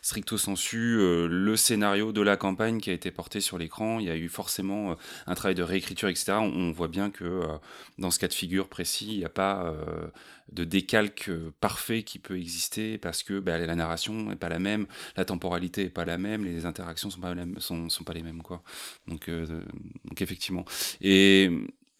[0.02, 3.98] stricto sensu le scénario de la campagne qui a été porté sur l'écran.
[3.98, 6.32] Il y a eu forcément un travail de réécriture, etc.
[6.40, 7.42] On, voit bien que
[7.98, 10.06] dans ce cas de figure précis, il n'y a pas euh,
[10.52, 14.58] de décalque euh, parfait qui peut exister parce que bah, la narration n'est pas la
[14.58, 14.86] même,
[15.16, 18.62] la temporalité n'est pas la même, les interactions pas, sont, pas les mêmes quoi.
[19.08, 19.46] Donc, euh,
[20.04, 20.64] donc effectivement.
[21.00, 21.50] Et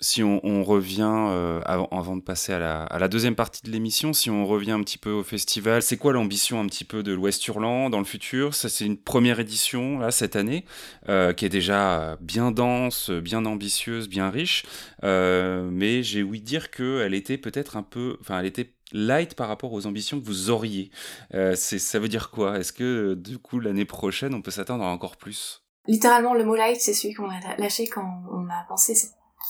[0.05, 4.45] si on, revient, euh, avant, de passer à la, deuxième partie de l'émission, si on
[4.45, 7.89] revient un petit peu au festival, c'est quoi l'ambition un petit peu de l'Ouest Hurlant
[7.89, 8.55] dans le futur?
[8.55, 10.67] Ça, c'est une première édition là cette année,
[11.09, 14.67] euh, qui est déjà bien dense, bien ambitieuse, bien riche.
[15.05, 19.49] Euh, mais j'ai ouï dire qu'elle était peut-être un peu, enfin, elle était light par
[19.49, 20.91] rapport aux ambitions que vous auriez.
[21.33, 22.59] ça veut dire quoi?
[22.59, 25.63] Est-ce que du coup l'année prochaine, on peut s'attendre à encore plus?
[25.87, 28.95] Littéralement, le mot light, c'est celui qu'on a lâché quand on a pensé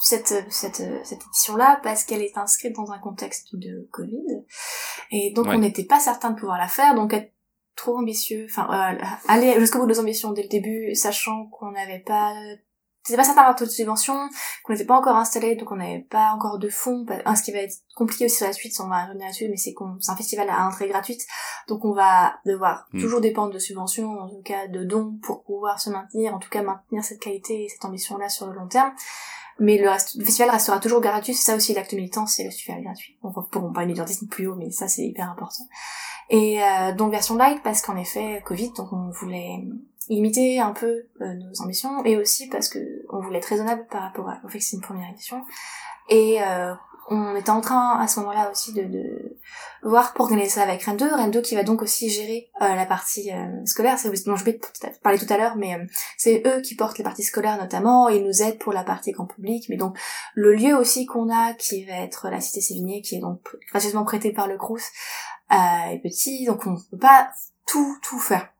[0.03, 4.45] cette, cette édition-là parce qu'elle est inscrite dans un contexte de Covid.
[5.11, 7.33] Et donc on n'était pas certain de pouvoir la faire, donc être
[7.77, 11.73] trop ambitieux, enfin euh, aller jusqu'au bout de nos ambitions dès le début, sachant qu'on
[11.73, 12.33] n'avait pas
[13.05, 14.31] c'était pas certain d'avoir toute subvention,
[14.63, 17.05] qu'on n'était pas encore installé, donc on n'avait pas encore de fonds.
[17.37, 19.75] Ce qui va être compliqué aussi sur la suite, on va revenir là-dessus, mais c'est
[19.75, 21.21] qu'on c'est un festival à entrée gratuite,
[21.69, 23.01] donc on va devoir hmm.
[23.01, 26.49] toujours dépendre de subventions, en tout cas de dons, pour pouvoir se maintenir, en tout
[26.49, 28.95] cas maintenir cette qualité et cette ambition-là sur le long terme.
[29.61, 32.51] Mais le, reste, le festival restera toujours gratuit, c'est ça aussi l'acte militant, c'est le
[32.51, 33.17] festival gratuit.
[33.23, 35.65] On pourra pas une militantisme plus haut, mais ça c'est hyper important.
[36.31, 39.63] Et euh, donc version light parce qu'en effet Covid, donc on voulait
[40.09, 42.79] limiter un peu euh, nos ambitions et aussi parce que
[43.11, 45.45] on voulait être raisonnable par rapport au fait que c'est une première édition
[46.09, 46.75] et euh,
[47.09, 49.39] on était en train à ce moment-là aussi de, de
[49.83, 51.15] voir pour organiser ça avec Rennes 2.
[51.15, 54.45] Rennes 2 qui va donc aussi gérer euh, la partie euh, scolaire, c'est dont je
[54.45, 54.61] vais
[55.03, 55.85] parler tout à l'heure, mais euh,
[56.17, 59.27] c'est eux qui portent les parties scolaires notamment, ils nous aident pour la partie grand
[59.27, 59.99] public, mais donc
[60.35, 63.41] le lieu aussi qu'on a qui va être la cité Sévigné, qui est donc
[63.71, 64.85] gracieusement prêté par le Crous,
[65.51, 67.31] est petit, donc on peut pas
[67.67, 68.54] tout tout faire.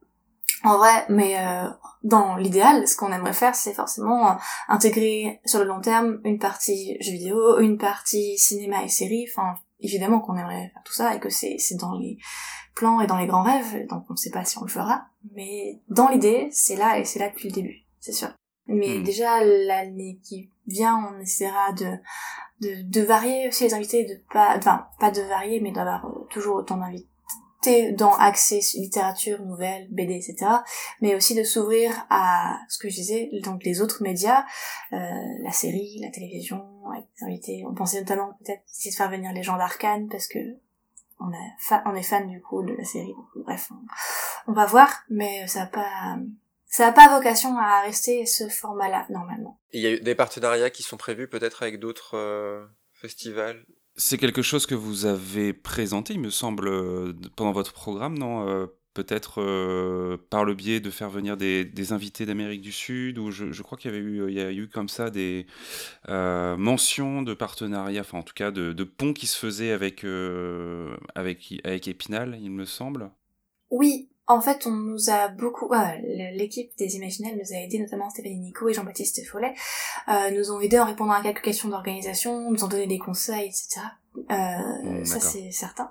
[0.65, 1.69] En vrai, mais euh,
[2.03, 4.35] dans l'idéal, ce qu'on aimerait faire, c'est forcément euh,
[4.69, 9.27] intégrer sur le long terme une partie jeux vidéo, une partie cinéma et série.
[9.31, 12.17] Enfin, évidemment qu'on aimerait faire tout ça et que c'est c'est dans les
[12.75, 15.05] plans et dans les grands rêves, donc on ne sait pas si on le fera.
[15.35, 18.31] Mais dans l'idée, c'est là et c'est là depuis le début, c'est sûr.
[18.67, 19.03] Mais hmm.
[19.03, 21.99] déjà l'année qui vient, on essaiera de,
[22.63, 26.27] de de varier aussi les invités, de pas, enfin pas de varier, mais d'avoir euh,
[26.31, 27.09] toujours autant d'invités
[27.93, 30.51] dans accès littérature, nouvelles, BD, etc.
[31.01, 34.45] Mais aussi de s'ouvrir à ce que je disais, donc les autres médias,
[34.93, 34.97] euh,
[35.43, 37.65] la série, la télévision, avec des invités.
[37.69, 40.39] On pensait notamment peut-être essayer de faire venir les gens d'Arkane parce que
[41.21, 43.15] on, a on est fan du coup de la série.
[43.37, 43.71] bref,
[44.47, 46.17] on, va voir, mais ça n'a pas
[46.67, 49.61] ça n'a pas vocation à rester ce format-là normalement.
[49.73, 53.65] Il y a des partenariats qui sont prévus peut-être avec d'autres euh, festivals
[53.97, 58.49] c'est quelque chose que vous avez présenté, il me semble, euh, pendant votre programme, non
[58.49, 63.33] euh, Peut-être euh, par le biais de faire venir des, invités d'Amérique du Sud, ou
[63.33, 65.47] je, crois qu'il y avait eu, il y a eu comme ça des
[66.07, 70.07] mentions de partenariats, enfin en tout cas de, de ponts qui se faisaient avec,
[71.17, 73.11] avec, avec Épinal, il me semble.
[73.69, 75.71] Oui, en fait, on nous a beaucoup,
[76.33, 79.55] l'équipe des Imaginels nous a aidé, notamment Stéphanie Nico et Jean-Baptiste Follet,
[80.09, 83.49] euh, nous ont aidé en répondant à quelques questions d'organisation, nous ont donné des conseils,
[83.49, 83.81] etc.
[84.17, 85.91] Euh, mmh, ça c'est certain.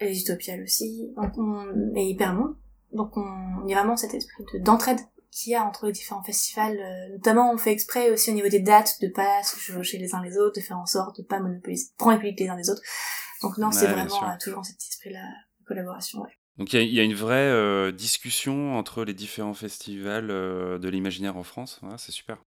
[0.00, 2.56] Les Utopiales aussi, donc on est hyper bon.
[2.92, 4.98] Donc on, il y a vraiment cet esprit d'entraide
[5.30, 6.78] qu'il y a entre les différents festivals.
[6.80, 10.14] Euh, notamment, on fait exprès aussi au niveau des dates de pas se chevaucher les
[10.14, 12.56] uns les autres, de faire en sorte de pas monopoliser, prendre les publics les uns
[12.56, 12.82] des autres.
[13.42, 15.22] Donc non, c'est vraiment toujours cet esprit-là
[15.60, 16.22] de collaboration.
[16.22, 16.37] Ouais.
[16.58, 21.36] Donc il y, a une vraie euh, discussion entre les différents festivals euh, de l'imaginaire
[21.36, 21.80] en France.
[21.98, 22.38] c'est super.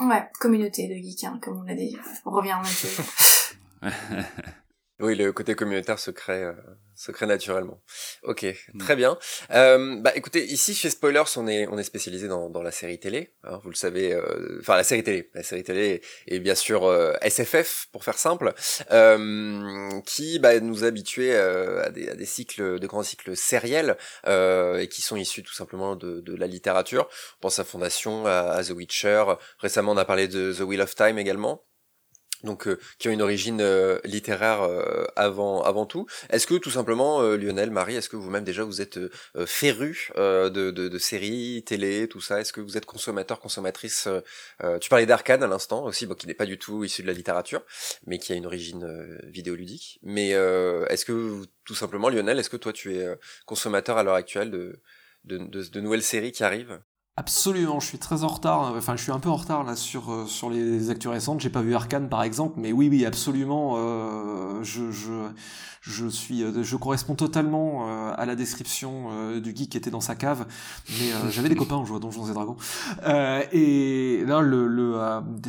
[0.00, 1.96] Ouais, communauté de geeks, hein, comme on l'a dit.
[2.26, 2.62] On revient en
[5.00, 6.52] Oui, le côté communautaire se crée, euh,
[6.94, 7.82] se crée naturellement.
[8.22, 8.78] Ok, mm.
[8.78, 9.18] très bien.
[9.50, 13.00] Euh, bah écoutez, ici chez Spoilers, on est on est spécialisé dans, dans la série
[13.00, 13.34] télé.
[13.42, 16.88] Hein, vous le savez, euh, enfin la série télé, la série télé et bien sûr
[17.22, 18.54] SFF pour faire simple,
[20.06, 23.96] qui bah, nous habitués à des, à des cycles, de grands cycles sériels
[24.28, 27.08] et qui sont issus tout simplement de, de la littérature.
[27.38, 29.24] On pense à Fondation, à The Witcher.
[29.58, 31.64] Récemment, on a parlé de The Wheel of Time également
[32.44, 36.06] donc euh, qui ont une origine euh, littéraire euh, avant avant tout.
[36.30, 38.98] Est-ce que tout simplement Lionel, Marie, est-ce que vous-même déjà vous êtes
[39.46, 42.40] féru de, séries, télé, tout ça?
[42.40, 44.08] Est-ce que vous êtes consommateur, consommatrice
[44.80, 47.12] Tu parlais d'Arcane à l'instant aussi, bon, qui n'est pas du tout issu de la
[47.12, 47.62] littérature,
[48.06, 49.98] mais qui a une origine vidéoludique.
[50.02, 53.06] Mais est-ce que tout simplement Lionel, est-ce que toi tu es
[53.46, 54.80] consommateur à l'heure actuelle de,
[55.24, 56.80] de nouvelles séries qui arrivent?
[57.16, 58.74] Absolument, je suis très en retard.
[58.76, 61.38] Enfin, je suis un peu en retard là sur euh, sur les actus récentes.
[61.40, 63.74] J'ai pas vu Arkane par exemple, mais oui, oui, absolument.
[63.76, 65.28] Euh, je, je
[65.80, 70.00] je suis, euh, je corresponds totalement euh, à la description du geek qui était dans
[70.00, 70.44] sa cave.
[70.98, 72.56] Mais j'avais des copains en jouant à Donjons et Dragons.
[73.52, 74.98] et là, le le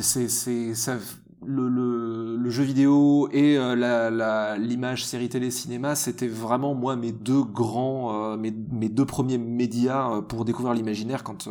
[0.02, 0.98] c'est c'est ça
[1.44, 6.96] le, le, le, jeu vidéo et euh, la l'image série télé cinéma c'était vraiment moi
[6.96, 11.48] mes deux grands euh, mes, mes deux premiers médias euh, pour découvrir l'imaginaire quand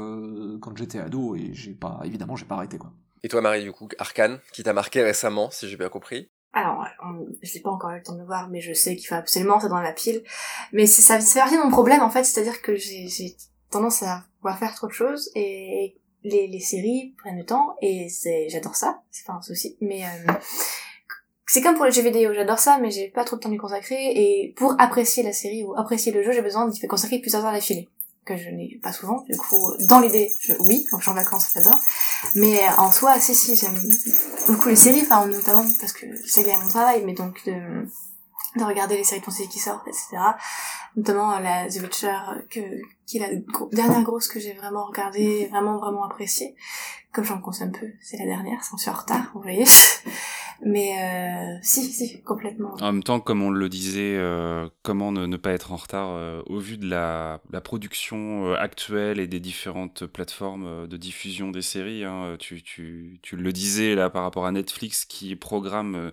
[0.60, 3.72] quand j'étais ado et j'ai pas évidemment j'ai pas arrêté quoi et toi Marie du
[3.72, 6.86] coup Arkane qui t'a marqué récemment si j'ai bien compris alors,
[7.44, 9.60] je n'ai pas encore eu le temps de voir, mais je sais qu'il faut absolument
[9.60, 10.24] ça dans la pile.
[10.72, 13.36] Mais ça, ça fait partie de mon problème, en fait, c'est-à-dire que j'ai
[13.70, 18.10] tendance à vouloir faire trop de choses, et les, les séries prennent le temps et
[18.10, 20.34] c'est j'adore ça c'est pas un souci mais euh,
[21.48, 23.58] c'est comme pour les jeux vidéo j'adore ça mais j'ai pas trop de temps d'y
[23.58, 27.46] consacrer et pour apprécier la série ou apprécier le jeu j'ai besoin d'y consacrer plusieurs
[27.46, 27.88] heures d'affilée
[28.26, 31.52] que je n'ai pas souvent du coup dans l'idée oui quand je suis en vacances
[31.54, 31.80] j'adore
[32.34, 33.80] mais en soi si si j'aime
[34.48, 37.54] beaucoup les séries enfin notamment parce que c'est lié à mon travail mais donc de
[38.56, 40.18] de regarder les séries de qui sortent, etc.
[40.96, 42.18] Notamment la The Witcher,
[42.50, 42.60] que,
[43.06, 46.56] qui est la dernière grosse que j'ai vraiment regardée, vraiment, vraiment appréciée.
[47.12, 49.66] Comme j'en consomme peu, c'est la dernière, sans suis en retard, vous voyez.
[50.64, 52.76] Mais euh, si, si, complètement.
[52.80, 56.42] En même temps, comme on le disait, euh, comment ne, pas être en retard euh,
[56.46, 61.62] au vu de la, la production euh, actuelle et des différentes plateformes de diffusion des
[61.62, 62.06] séries.
[62.06, 66.12] Hein, tu, tu, tu, le disais là par rapport à Netflix qui programme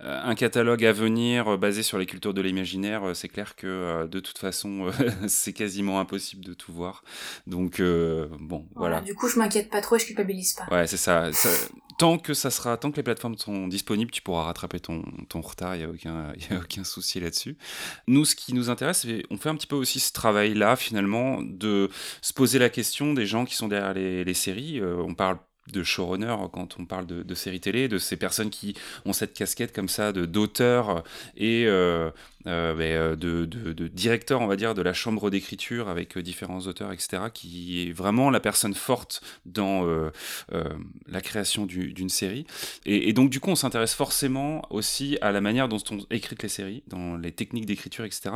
[0.00, 3.14] un catalogue à venir basé sur les cultures de l'imaginaire.
[3.14, 4.90] C'est clair que de toute façon,
[5.28, 7.04] c'est quasiment impossible de tout voir.
[7.46, 7.82] Donc
[8.40, 9.00] bon, voilà.
[9.02, 10.74] Du coup, je m'inquiète pas trop, je culpabilise pas.
[10.74, 11.50] Ouais, c'est ça, ça.
[11.98, 15.02] Tant que ça sera, tant que les plateformes sont disponibles tu pourras rattraper ton,
[15.34, 17.56] retard, il n'y a, aucun, a aucun souci là-dessus.
[18.06, 21.42] Nous, ce qui nous intéresse, c'est on fait un petit peu aussi ce travail-là, finalement,
[21.42, 24.80] de se poser la question des gens qui sont derrière les, les séries.
[24.82, 25.38] on parle
[25.70, 29.72] de showrunner quand on parle de, séries télé, de ces personnes qui ont cette casquette
[29.74, 31.04] comme ça de d'auteur
[31.36, 32.10] et euh,
[32.48, 36.60] euh, ben, euh, de, de, directeur, on va dire, de la chambre d'écriture avec différents
[36.60, 39.86] auteurs, etc., qui est vraiment la personne forte dans
[41.08, 42.46] la création d'une série.
[42.84, 46.48] Et, donc, du coup, on s'intéresse forcément aussi à la manière dont sont écrites les
[46.48, 48.30] séries, dans les techniques d'écriture, etc.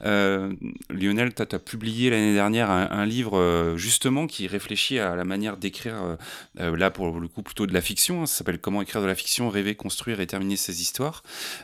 [0.00, 6.16] Lionel, tu as, publié l'année dernière un, livre, justement, qui réfléchit à la manière d'écrire,
[6.76, 8.22] là, pour le coup, plutôt de la fiction.
[8.22, 8.26] Hein.
[8.26, 11.22] ça s'appelle Comment écrire de la fiction, rêver, construire et terminer ses histoires.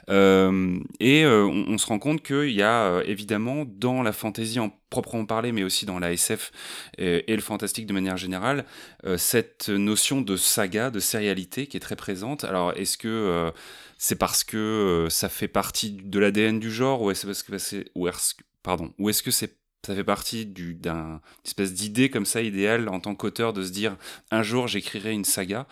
[0.08, 4.70] et on, on se rend compte qu'il y a euh, évidemment dans la fantasy en
[4.90, 6.52] proprement parler, mais aussi dans la SF
[6.98, 8.64] et, le fantastique de manière générale,
[9.04, 12.44] euh, cette notion de saga, de sérialité qui est très présente.
[12.44, 13.50] Alors, est-ce que euh,
[13.98, 17.86] c'est parce que ça fait partie de l'ADN du genre, ou est-ce que c'est,
[18.62, 23.00] pardon, ou est-ce que c'est ça fait partie d'une espèce d'idée comme ça idéale en
[23.00, 23.96] tant qu'auteur de se dire
[24.30, 25.66] un jour j'écrirai une saga.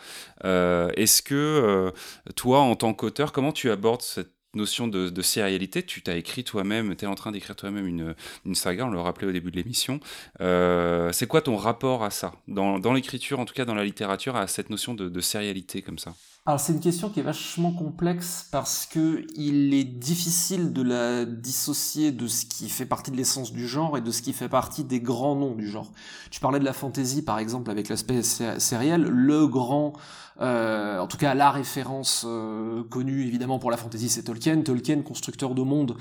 [0.45, 1.93] Est-ce que
[2.37, 5.83] toi en tant qu'auteur, comment tu abordes cette notion de, sérialité.
[5.83, 9.29] Tu t'as écrit toi-même, tu es en train d'écrire toi-même une, saga, on le rappelait
[9.29, 10.01] au début de l'émission.
[10.41, 14.37] Euh, c'est quoi ton rapport à ça, dans, l'écriture, en tout cas dans la littérature,
[14.37, 16.15] à cette notion de, de sérialité comme ça?
[16.45, 21.25] Alors c'est une question qui est vachement complexe parce que il est difficile de la
[21.25, 24.49] dissocier de ce qui fait partie de l'essence du genre et de ce qui fait
[24.49, 25.93] partie des grands noms du genre.
[26.33, 29.93] Tu parlais de la fantasy par exemple avec l'aspect sériel, le grand
[30.41, 34.63] euh, en tout cas, la référence euh, connue évidemment pour la fantasy, c'est Tolkien.
[34.63, 35.97] Tolkien, constructeur de monde.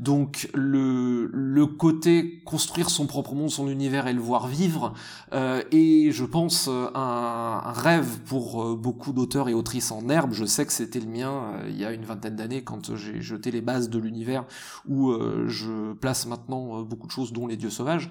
[0.00, 4.94] Donc le, le côté construire son propre monde, son univers et le voir vivre
[5.32, 10.32] euh, est, je pense, un, un rêve pour beaucoup d'auteurs et autrices en herbe.
[10.32, 13.50] Je sais que c'était le mien il y a une vingtaine d'années quand j'ai jeté
[13.50, 14.44] les bases de l'univers
[14.88, 15.12] où
[15.46, 18.10] je place maintenant beaucoup de choses, dont les dieux sauvages.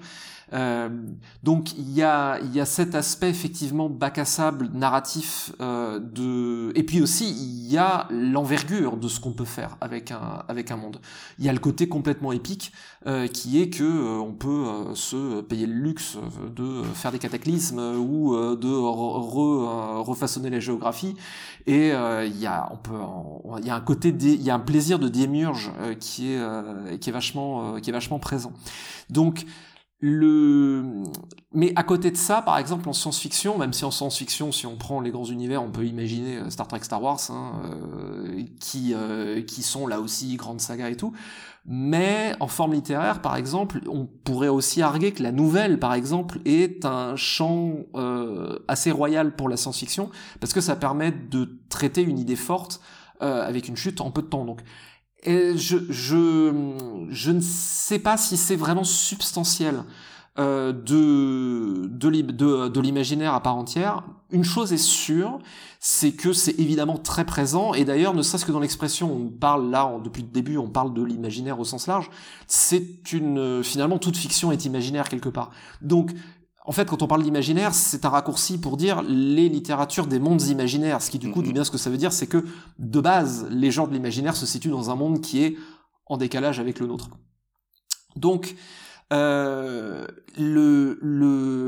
[0.54, 0.88] Euh,
[1.42, 6.72] donc il y a, y a cet aspect effectivement bac à sable narratif euh, de
[6.76, 10.70] et puis aussi il y a l'envergure de ce qu'on peut faire avec un avec
[10.70, 11.00] un monde.
[11.38, 12.72] Il y a le côté complètement épique
[13.06, 16.16] euh, qui est que euh, on peut euh, se payer le luxe
[16.56, 21.14] de faire des cataclysmes ou de re, refaçonner la géographie
[21.66, 22.98] et il y a on peut
[23.58, 27.10] il y a un côté il y a un plaisir de démiurge qui est qui
[27.10, 28.52] est vachement qui est vachement présent.
[29.10, 29.44] Donc
[30.04, 30.82] le...
[31.52, 34.76] Mais à côté de ça, par exemple, en science-fiction, même si en science-fiction, si on
[34.76, 38.92] prend les grands univers, on peut imaginer euh, Star Trek, Star Wars, hein, euh, qui,
[38.92, 41.14] euh, qui sont là aussi grandes sagas et tout.
[41.64, 46.38] Mais en forme littéraire, par exemple, on pourrait aussi arguer que la nouvelle, par exemple,
[46.44, 47.72] est un champ
[48.68, 52.82] assez royal pour la science-fiction, parce que ça permet de traiter une idée forte
[53.20, 54.44] avec une chute en peu de temps.
[54.44, 54.60] Donc
[55.24, 56.52] et je, je,
[57.10, 59.84] je ne sais pas si c'est vraiment substantiel
[60.38, 64.02] euh, de, de, de, l'imaginaire à part entière.
[64.30, 65.38] Une chose est sûre,
[65.78, 69.70] c'est que c'est évidemment très présent, et d'ailleurs, ne serait-ce que dans l'expression, on parle
[69.70, 72.10] là, depuis le début, on parle de l'imaginaire au sens large,
[72.48, 75.50] c'est une, finalement, toute fiction est imaginaire quelque part.
[75.82, 76.10] Donc,
[76.66, 80.42] en fait, quand on parle d'imaginaire, c'est un raccourci pour dire les littératures des mondes
[80.42, 81.02] imaginaires.
[81.02, 82.42] Ce qui, du coup, dit bien ce que ça veut dire, c'est que,
[82.78, 85.56] de base, les genres de l'imaginaire se situent dans un monde qui est
[86.06, 87.10] en décalage avec le nôtre.
[88.16, 88.56] Donc,
[89.12, 90.06] euh,
[90.38, 90.98] le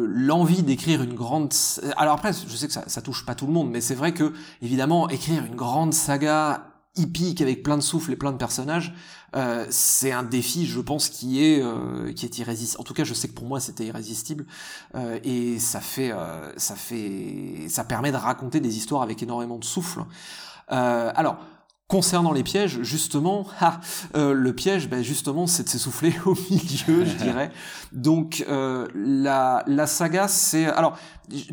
[0.09, 1.53] l'envie d'écrire une grande
[1.99, 4.15] alors après je sais que ça, ça touche pas tout le monde mais c'est vrai
[4.15, 4.33] que
[4.63, 8.95] évidemment écrire une grande saga hippique avec plein de souffles et plein de personnages,
[9.35, 12.81] euh, c'est un défi, je pense, qui est euh, qui est irrésistible.
[12.81, 14.47] En tout cas, je sais que pour moi, c'était irrésistible
[14.95, 16.13] euh, et ça fait
[16.57, 20.05] ça fait ça permet de raconter des histoires avec énormément de souffle.
[20.69, 21.39] alors.
[21.89, 23.79] Concernant les pièges, justement, ah,
[24.15, 27.53] le piège, ben justement, c'est de s'essouffler au milieu, je dirais.
[27.93, 30.99] Donc la, la saga, c'est alors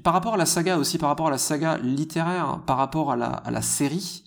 [0.03, 3.15] par rapport à la saga aussi, par rapport à la saga littéraire, par rapport à
[3.15, 4.23] la, à la série,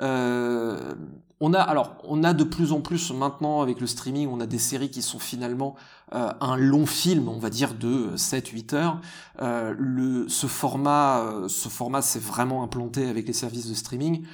[0.00, 0.94] euh,
[1.40, 4.46] on a alors on a de plus en plus maintenant avec le streaming, on a
[4.46, 5.76] des séries qui sont finalement
[6.14, 9.00] euh, un long film, on va dire de 7-8 heures.
[9.40, 14.24] Euh, le ce format euh, ce format s'est vraiment implanté avec les services de streaming.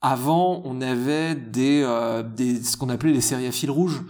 [0.00, 4.02] Avant, on avait des, euh, des ce qu'on appelait les séries à fil rouge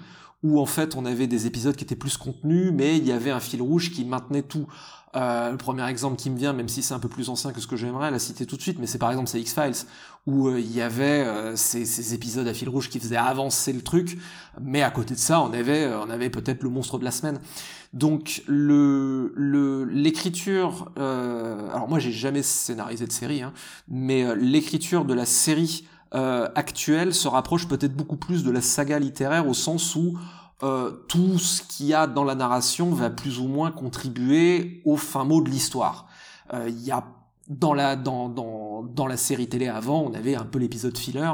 [0.42, 3.30] où en fait on avait des épisodes qui étaient plus contenus, mais il y avait
[3.30, 4.66] un fil rouge qui maintenait tout.
[5.14, 7.60] Euh, le premier exemple qui me vient, même si c'est un peu plus ancien que
[7.60, 9.86] ce que j'aimerais la citer tout de suite, mais c'est par exemple c'est X-Files,
[10.26, 13.72] où euh, il y avait euh, ces, ces, épisodes à fil rouge qui faisaient avancer
[13.72, 14.18] le truc,
[14.60, 17.40] mais à côté de ça, on avait, on avait peut-être le monstre de la semaine.
[17.92, 19.34] Donc le
[19.90, 23.52] l'écriture, alors moi j'ai jamais scénarisé de série, hein,
[23.86, 29.46] mais l'écriture de la série actuelle se rapproche peut-être beaucoup plus de la saga littéraire
[29.46, 30.16] au sens où
[31.06, 35.24] tout ce qu'il y a dans la narration va plus ou moins contribuer au fin
[35.24, 36.06] mot de l'histoire.
[36.54, 37.04] Il y a
[37.58, 41.32] dans la dans, dans, dans la série télé avant, on avait un peu l'épisode filler.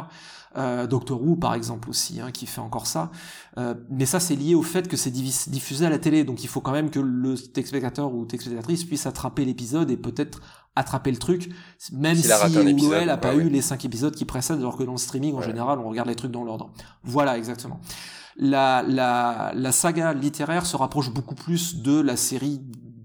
[0.57, 3.11] Euh, Doctor Who par exemple aussi, hein, qui fait encore ça.
[3.59, 6.49] Euh, mais ça c'est lié au fait que c'est diffusé à la télé, donc il
[6.49, 10.41] faut quand même que le téléspectateur ou téléspectatrice puisse attraper l'épisode et peut-être
[10.75, 11.51] attraper le truc,
[11.93, 14.99] même si, si a pas eu les cinq épisodes qui précèdent, alors que dans le
[14.99, 16.73] streaming en général on regarde les trucs dans l'ordre.
[17.05, 17.81] Voilà exactement.
[18.37, 22.63] La, la, la saga littéraire se rapproche beaucoup plus de la série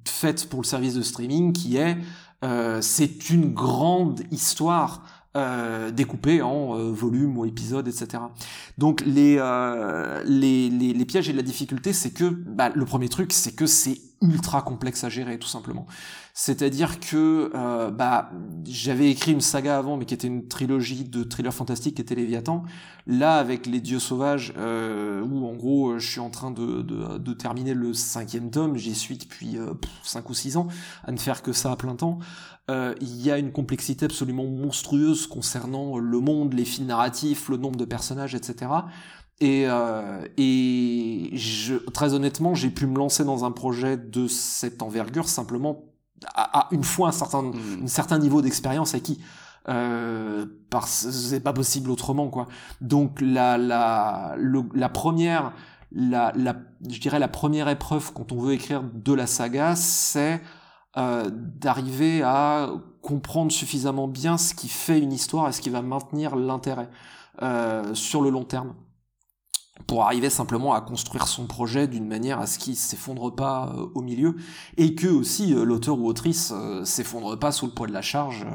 [0.08, 1.98] faite pour le service de streaming qui est
[2.44, 8.24] euh, c'est une grande histoire euh, découpée en euh, volumes ou épisodes, etc.
[8.78, 9.36] Donc les,
[10.26, 13.66] les, les, les, pièges et la difficulté, c'est que bah, le premier truc, c'est que
[13.66, 15.86] c'est ultra complexe à gérer, tout simplement.
[16.34, 18.32] C'est-à-dire que euh, bah,
[18.66, 22.16] j'avais écrit une saga avant, mais qui était une trilogie de thrillers fantastiques qui était
[22.16, 22.64] Léviathan.
[23.06, 27.18] Là, avec Les Dieux Sauvages, euh, où en gros je suis en train de, de,
[27.18, 30.68] de terminer le cinquième tome, j'y suis depuis euh, 5 ou 6 ans,
[31.04, 32.20] à ne faire que ça à plein temps.
[32.72, 37.58] Euh, il y a une complexité absolument monstrueuse concernant le monde, les fils narratifs, le
[37.58, 38.72] nombre de personnages, etc.
[39.44, 44.82] Et, euh, et je, très honnêtement, j'ai pu me lancer dans un projet de cette
[44.82, 45.84] envergure simplement
[46.34, 47.84] à, une fois un certain, mmh.
[47.84, 49.20] un certain niveau d'expérience acquis.
[49.68, 52.48] Euh, parce c'est pas possible autrement quoi.
[52.82, 55.54] Donc la la la première
[55.94, 56.56] la, la
[56.90, 60.42] je dirais la première épreuve quand on veut écrire de la saga, c'est
[60.98, 62.72] euh, d'arriver à
[63.02, 66.90] comprendre suffisamment bien ce qui fait une histoire et ce qui va maintenir l'intérêt
[67.42, 68.74] euh, sur le long terme
[69.88, 73.88] pour arriver simplement à construire son projet d'une manière à ce qu'il s'effondre pas euh,
[73.96, 74.36] au milieu
[74.78, 78.02] et que aussi euh, l'auteur ou autrice euh, s'effondre pas sous le poids de la
[78.02, 78.46] charge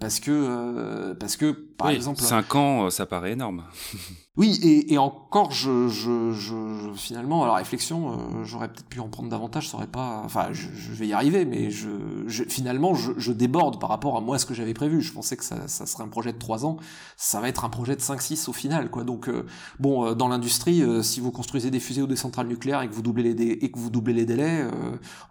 [0.00, 3.64] parce que parce que par exemple 5 ans ça paraît énorme
[4.38, 6.54] Oui, et, et encore, je, je, je,
[6.94, 10.22] finalement, à la réflexion, euh, j'aurais peut-être pu en prendre davantage, ça aurait pas...
[10.24, 11.88] Enfin, je, je vais y arriver, mais je,
[12.28, 15.02] je finalement, je, je, déborde par rapport à moi ce que j'avais prévu.
[15.02, 16.76] Je pensais que ça, ça, serait un projet de 3 ans,
[17.16, 19.02] ça va être un projet de 5-6 au final, quoi.
[19.02, 19.44] Donc, euh,
[19.80, 22.94] bon, euh, dans l'industrie, si vous construisez des fusées ou des centrales nucléaires et que
[22.94, 24.64] vous doublez les, dé et que vous doublez les délais,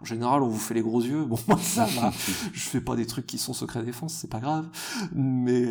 [0.02, 1.24] en général, on vous fait les gros yeux.
[1.24, 2.12] Bon, moi, ça va.
[2.52, 4.66] je fais pas des trucs qui sont secret défense, c'est pas grave.
[5.14, 5.64] Mais,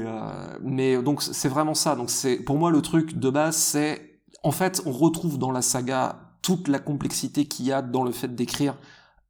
[0.64, 1.96] mais donc, c'est vraiment ça.
[1.96, 5.62] Donc, c'est pour moi le truc de base, c'est en fait, on retrouve dans la
[5.62, 8.78] saga toute la complexité qu'il y a dans le fait d'écrire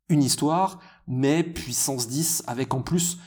[0.10, 3.18] une histoire, mais puissance 10 avec en plus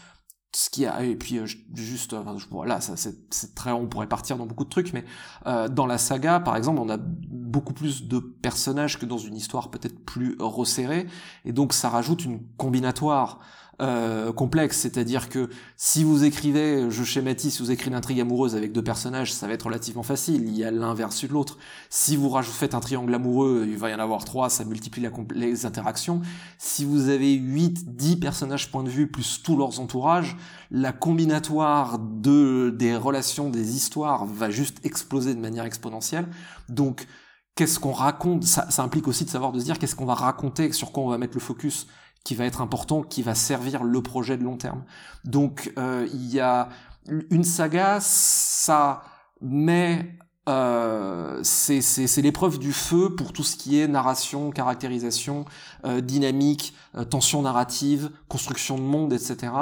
[0.54, 2.16] ce qui a et puis euh, juste
[2.50, 5.04] voilà ça c'est très on pourrait partir dans beaucoup de trucs mais
[5.46, 9.36] euh, dans la saga par exemple on a beaucoup plus de personnages que dans une
[9.36, 11.06] histoire peut-être plus resserrée
[11.44, 13.38] et donc ça rajoute une combinatoire
[13.80, 18.54] euh, complexe, c'est-à-dire que si vous écrivez, je schématise, si vous écrivez une intrigue amoureuse
[18.54, 21.56] avec deux personnages, ça va être relativement facile, il y a l'un versus l'autre.
[21.88, 25.64] Si vous faites un triangle amoureux, il va y en avoir trois, ça multiplie les
[25.64, 26.20] interactions.
[26.58, 30.36] Si vous avez 8, 10 personnages point de vue, plus tous leurs entourages,
[30.70, 36.28] la combinatoire de, des relations, des histoires va juste exploser de manière exponentielle.
[36.68, 37.06] Donc,
[37.54, 38.44] qu'est-ce qu'on raconte?
[38.44, 41.02] Ça, ça, implique aussi de savoir de se dire qu'est-ce qu'on va raconter, sur quoi
[41.02, 41.86] on va mettre le focus
[42.24, 44.84] qui va être important, qui va servir le projet de long terme.
[45.24, 46.68] Donc euh, il y a
[47.30, 49.02] une saga, ça
[49.40, 50.18] met
[50.48, 55.44] euh, c'est l'épreuve du feu pour tout ce qui est narration, caractérisation,
[55.84, 59.52] euh, dynamique, euh, tension narrative, construction de monde, etc.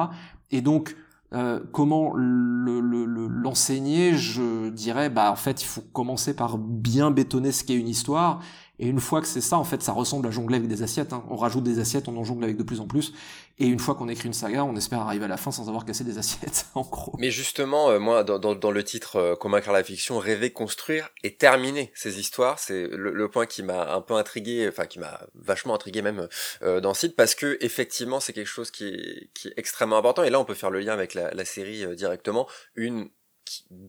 [0.50, 0.96] Et donc,
[1.34, 7.52] euh, comment l'enseigner le, Je dirais, bah en fait, il faut commencer par bien bétonner
[7.52, 8.40] ce qu'est une histoire
[8.78, 11.12] et une fois que c'est ça, en fait, ça ressemble à jongler avec des assiettes.
[11.12, 11.24] Hein.
[11.30, 13.12] On rajoute des assiettes, on en jongle avec de plus en plus.
[13.58, 15.84] Et une fois qu'on écrit une saga, on espère arriver à la fin sans avoir
[15.84, 17.12] cassé des assiettes, en gros.
[17.18, 21.34] Mais justement, euh, moi, dans, dans, le titre euh, Convaincre la fiction, rêver, construire et
[21.34, 25.74] terminer ces histoires, c'est le, point qui m'a un peu intrigué, enfin qui m'a vachement
[25.74, 26.28] intrigué même
[26.62, 29.98] euh, dans le site, parce que effectivement, c'est quelque chose qui est, qui est extrêmement
[29.98, 30.22] important.
[30.22, 32.46] Et là, on peut faire le lien avec la, la série euh, directement.
[32.76, 33.10] Une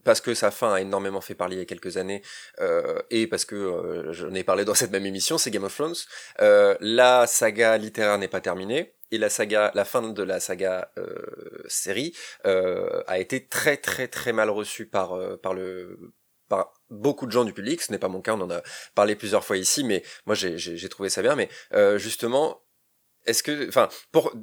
[0.03, 2.21] parce que sa fin a énormément fait parler il y a quelques années
[2.59, 5.75] euh, et parce que euh, j'en ai parlé dans cette même émission, c'est Game of
[5.75, 5.95] Thrones.
[6.41, 10.91] Euh, la saga littéraire n'est pas terminée et la saga, la fin de la saga
[10.97, 16.13] euh, série euh, a été très très très mal reçue par euh, par le
[16.47, 17.81] par beaucoup de gens du public.
[17.81, 18.61] Ce n'est pas mon cas, on en a
[18.95, 21.35] parlé plusieurs fois ici, mais moi j'ai trouvé ça bien.
[21.35, 21.47] Mais
[21.99, 22.63] justement,
[23.27, 24.33] est-ce que, enfin, pour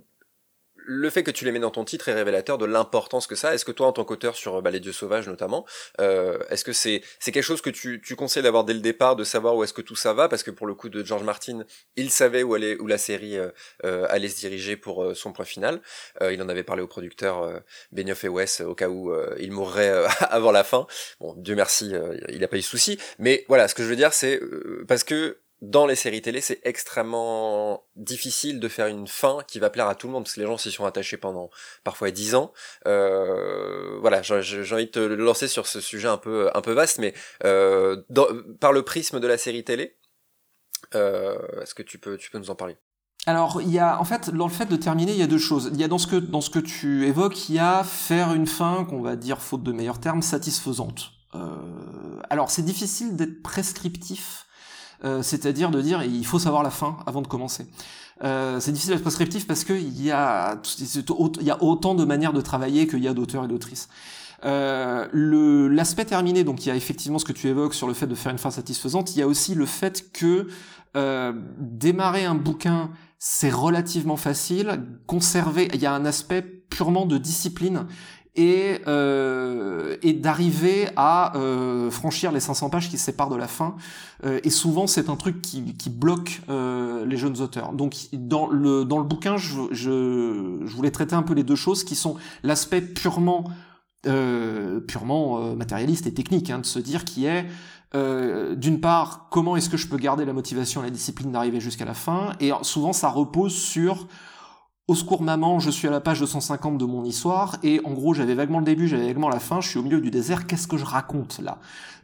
[0.86, 3.54] le fait que tu les mets dans ton titre est révélateur de l'importance que ça.
[3.54, 5.66] Est-ce que toi, en tant qu'auteur sur bah, les dieux sauvages notamment,
[6.00, 9.24] euh, est-ce que c'est quelque chose que tu, tu conseilles d'avoir dès le départ, de
[9.24, 11.64] savoir où est-ce que tout ça va, parce que pour le coup de George Martin,
[11.96, 13.50] il savait où allait où la série euh,
[13.84, 15.80] euh allait se diriger pour euh, son point final.
[16.22, 17.62] Euh, il en avait parlé au producteur
[17.92, 20.86] Benioff et Wes au cas où il mourrait avant la fin.
[21.20, 21.92] Bon, Dieu merci,
[22.28, 22.98] il n'a pas eu de souci.
[23.18, 24.40] Mais voilà, ce que je veux dire, c'est
[24.88, 29.70] parce que dans les séries télé, c'est extrêmement difficile de faire une fin qui va
[29.70, 31.50] plaire à tout le monde, parce que les gens s'y sont attachés pendant
[31.82, 32.52] parfois dix ans.
[32.86, 34.34] Euh, voilà, j'ai
[34.74, 38.02] envie de te lancer sur ce sujet un peu, un peu vaste, mais euh,
[38.60, 39.96] par le prisme de la série télé,
[40.94, 42.76] euh, est-ce que tu peux, tu peux nous en parler?
[43.28, 45.38] Alors, il y a, en fait, dans le fait de terminer, il y a deux
[45.38, 45.70] choses.
[45.72, 48.32] Il y a dans ce que, dans ce que tu évoques, il y a faire
[48.34, 51.10] une fin, qu'on va dire, faute de meilleurs termes, satisfaisante.
[51.34, 54.45] Euh, alors, c'est difficile d'être prescriptif
[55.04, 57.66] euh, c'est-à-dire de dire il faut savoir la fin avant de commencer.
[58.24, 62.32] Euh, c'est difficile d'être prescriptif parce qu'il y a il y a autant de manières
[62.32, 63.88] de travailler qu'il y a d'auteurs et d'autrices.
[64.44, 65.08] Euh,
[65.70, 68.14] l'aspect terminé, donc il y a effectivement ce que tu évoques sur le fait de
[68.14, 69.14] faire une fin satisfaisante.
[69.14, 70.48] Il y a aussi le fait que
[70.96, 74.82] euh, démarrer un bouquin c'est relativement facile.
[75.06, 77.86] Conserver, il y a un aspect purement de discipline
[78.36, 83.76] et, euh, et d'arriver à euh, franchir les 500 pages qui séparent de la fin.
[84.24, 87.72] Euh, et souvent, c'est un truc qui, qui bloque euh, les jeunes auteurs.
[87.72, 91.56] Donc, dans le, dans le bouquin, je, je, je voulais traiter un peu les deux
[91.56, 93.44] choses, qui sont l'aspect purement,
[94.06, 97.46] euh, purement euh, matérialiste et technique, hein, de se dire qui est
[98.56, 101.86] d'une part, comment est-ce que je peux garder la motivation et la discipline d'arriver jusqu'à
[101.86, 102.34] la fin?
[102.40, 104.06] Et souvent, ça repose sur
[104.88, 108.14] au secours maman, je suis à la page 250 de mon histoire, et en gros
[108.14, 110.68] j'avais vaguement le début, j'avais vaguement la fin, je suis au milieu du désert, qu'est-ce
[110.68, 111.58] que je raconte là?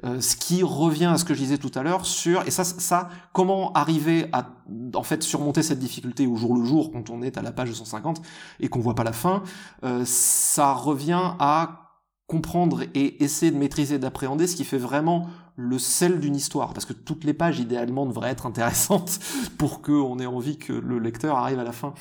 [0.05, 2.65] Euh, Ce qui revient à ce que je disais tout à l'heure sur, et ça,
[2.65, 4.49] ça, comment arriver à
[4.95, 7.69] en fait surmonter cette difficulté au jour le jour quand on est à la page
[7.69, 8.21] 250
[8.59, 9.45] et qu'on voit pas la fin,
[9.85, 11.83] euh, ça revient à
[12.27, 16.87] comprendre et essayer de maîtriser, d'appréhender ce qui fait vraiment le sel d'une histoire, parce
[16.87, 19.21] que toutes les pages idéalement devraient être intéressantes
[19.59, 21.95] pour qu'on ait envie que le lecteur arrive à la fin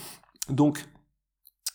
[0.50, 0.86] donc,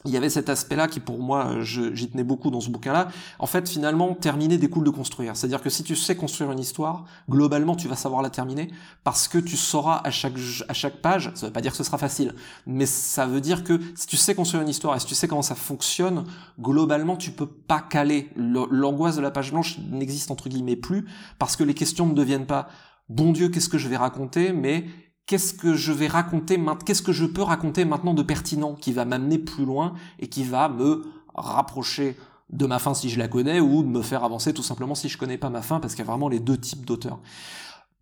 [0.06, 3.08] il y avait cet aspect-là qui pour moi, j'y tenais beaucoup dans ce bouquin-là.
[3.38, 5.36] En fait, finalement, terminer découle de construire.
[5.36, 8.70] C'est-à-dire que si tu sais construire une histoire, globalement, tu vas savoir la terminer
[9.04, 10.34] parce que tu sauras à chaque,
[10.68, 12.34] à chaque page, ça veut pas dire que ce sera facile,
[12.66, 15.26] mais ça veut dire que si tu sais construire une histoire et si tu sais
[15.26, 16.24] comment ça fonctionne,
[16.60, 18.30] globalement, tu peux pas caler.
[18.36, 21.06] L'angoisse de la page blanche n'existe entre guillemets plus
[21.38, 22.68] parce que les questions ne deviennent pas
[23.08, 24.84] bon Dieu, qu'est-ce que je vais raconter, mais
[25.26, 29.04] qu'est-ce que je vais raconter, qu'est-ce que je peux raconter maintenant de pertinent qui va
[29.04, 31.04] m'amener plus loin et qui va me
[31.34, 32.16] rapprocher
[32.50, 35.08] de ma fin si je la connais ou de me faire avancer tout simplement si
[35.08, 37.18] je connais pas ma fin parce qu'il y a vraiment les deux types d'auteurs.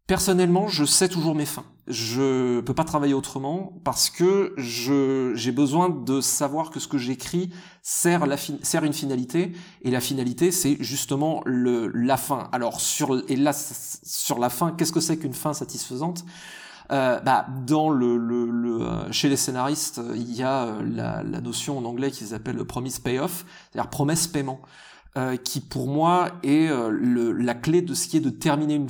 [0.07, 1.65] Personnellement, je sais toujours mes fins.
[1.89, 6.99] Je peux pas travailler autrement parce que je j'ai besoin de savoir que ce que
[6.99, 7.51] j'écris
[7.83, 12.51] sert la sert une finalité et la finalité c'est justement le la fin.
[12.53, 16.27] Alors sur et là sur la fin, qu'est-ce que c'est qu'une fin satisfaisante?
[16.93, 21.23] Euh, bah, dans le, le, le, euh, chez les scénaristes, il y a euh, la,
[21.23, 24.61] la notion en anglais qu'ils appellent le promise payoff, c'est-à-dire promesse paiement.
[25.17, 28.89] Euh, qui pour moi est le, la clé de ce qui est de terminer une,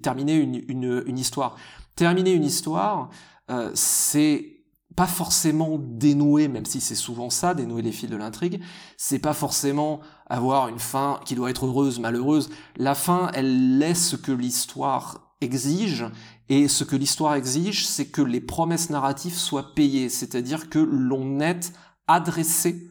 [0.00, 1.56] terminer une, une histoire.
[1.96, 3.10] Terminer une histoire,
[3.50, 4.56] euh, c'est
[4.96, 8.62] pas forcément dénouer, même si c'est souvent ça, dénouer les fils de l'intrigue,
[8.96, 12.48] c'est pas forcément avoir une fin qui doit être heureuse, malheureuse.
[12.78, 16.06] La fin, elle laisse ce que l'histoire exige
[16.48, 21.40] et ce que l'histoire exige, c'est que les promesses narratives soient payées, c'est-à-dire que l'on
[21.40, 21.60] ait
[22.06, 22.90] adressé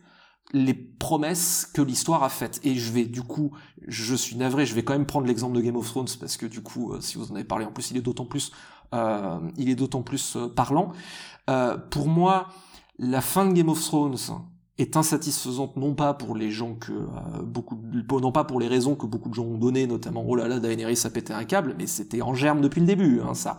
[0.52, 2.60] les promesses que l'histoire a faites.
[2.64, 3.52] Et je vais, du coup,
[3.88, 6.46] je suis navré, je vais quand même prendre l'exemple de Game of Thrones parce que
[6.46, 8.52] du coup, euh, si vous en avez parlé, en plus, il est d'autant plus,
[8.94, 10.92] euh, il est d'autant plus euh, parlant.
[11.50, 12.50] Euh, pour moi,
[13.00, 14.18] la fin de Game of Thrones,
[14.78, 17.80] est insatisfaisante non pas pour les gens que euh, beaucoup
[18.20, 20.60] non pas pour les raisons que beaucoup de gens ont données notamment oh là là
[20.60, 23.58] Daenerys a pété un câble mais c'était en germe depuis le début hein, ça.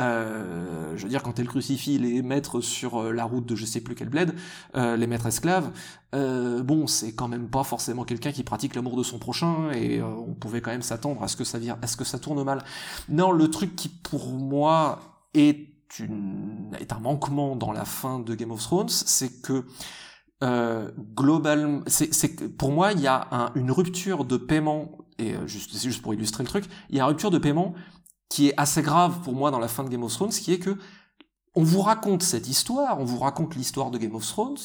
[0.00, 3.64] Euh, je veux dire quand elle crucifie les maîtres sur euh, la route de je
[3.64, 4.34] sais plus quel bled
[4.74, 5.70] euh, les maîtres esclaves
[6.12, 10.32] bon c'est quand même pas forcément quelqu'un qui pratique l'amour de son prochain et on
[10.34, 12.62] pouvait quand même s'attendre à ce que ça vire à ce que ça tourne mal.
[13.08, 15.00] Non le truc qui pour moi
[15.34, 15.66] est
[15.98, 19.64] une est un manquement dans la fin de Game of Thrones c'est que
[20.42, 25.70] euh, globalement, c'est pour moi, il y a une rupture de paiement, et euh, juste,
[25.72, 27.74] c'est juste pour illustrer le truc, il y a une rupture de paiement
[28.28, 30.58] qui est assez grave pour moi dans la fin de Game of Thrones, qui est
[30.58, 30.76] que
[31.54, 34.58] on vous raconte cette histoire, on vous raconte l'histoire de Game of Thrones,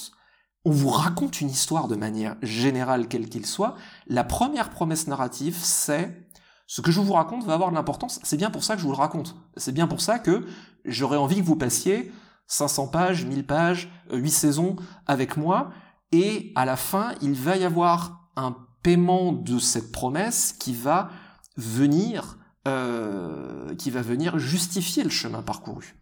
[0.65, 3.76] on vous raconte une histoire de manière générale, quelle qu'il soit.
[4.07, 6.28] La première promesse narrative, c'est
[6.67, 8.20] ce que je vous raconte va avoir de l'importance.
[8.24, 9.36] C'est bien pour ça que je vous le raconte.
[9.55, 10.45] C'est bien pour ça que
[10.86, 12.11] j'aurais envie que vous passiez
[12.50, 14.76] 500 pages, 1000 pages, 8 euh, saisons
[15.08, 15.72] avec moi,
[16.12, 21.10] et à la fin, il va y avoir un paiement de cette promesse qui va
[21.56, 22.38] venir
[22.68, 25.95] euh, qui va venir justifier le chemin parcouru.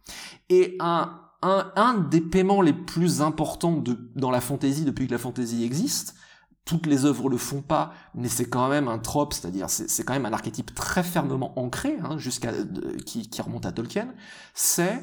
[0.50, 5.12] Et un, un, un des paiements les plus importants de, dans la fantaisie depuis que
[5.12, 6.16] la fantaisie existe,
[6.66, 10.14] toutes les œuvres le font pas, mais c'est quand même un trope, c'est-à-dire c'est quand
[10.14, 12.52] même un archétype très fermement ancré, hein, jusqu'à
[13.06, 14.14] qui, qui remonte à Tolkien.
[14.54, 15.02] C'est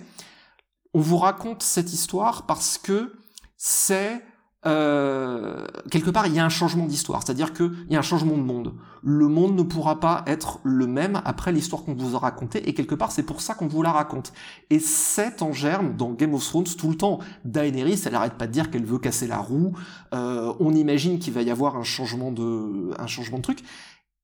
[0.95, 3.13] on vous raconte cette histoire parce que
[3.57, 4.23] c'est
[4.67, 8.37] euh, quelque part, il y a un changement d'histoire, c'est-à-dire qu'il y a un changement
[8.37, 8.75] de monde.
[9.03, 12.73] Le monde ne pourra pas être le même après l'histoire qu'on vous a racontée, et
[12.73, 14.33] quelque part, c'est pour ça qu'on vous la raconte.
[14.71, 17.19] Et c'est en germe dans Game of Thrones tout le temps.
[17.45, 19.73] Daenerys, elle arrête pas de dire qu'elle veut casser la roue.
[20.15, 23.59] Euh, on imagine qu'il va y avoir un changement de, un changement de truc.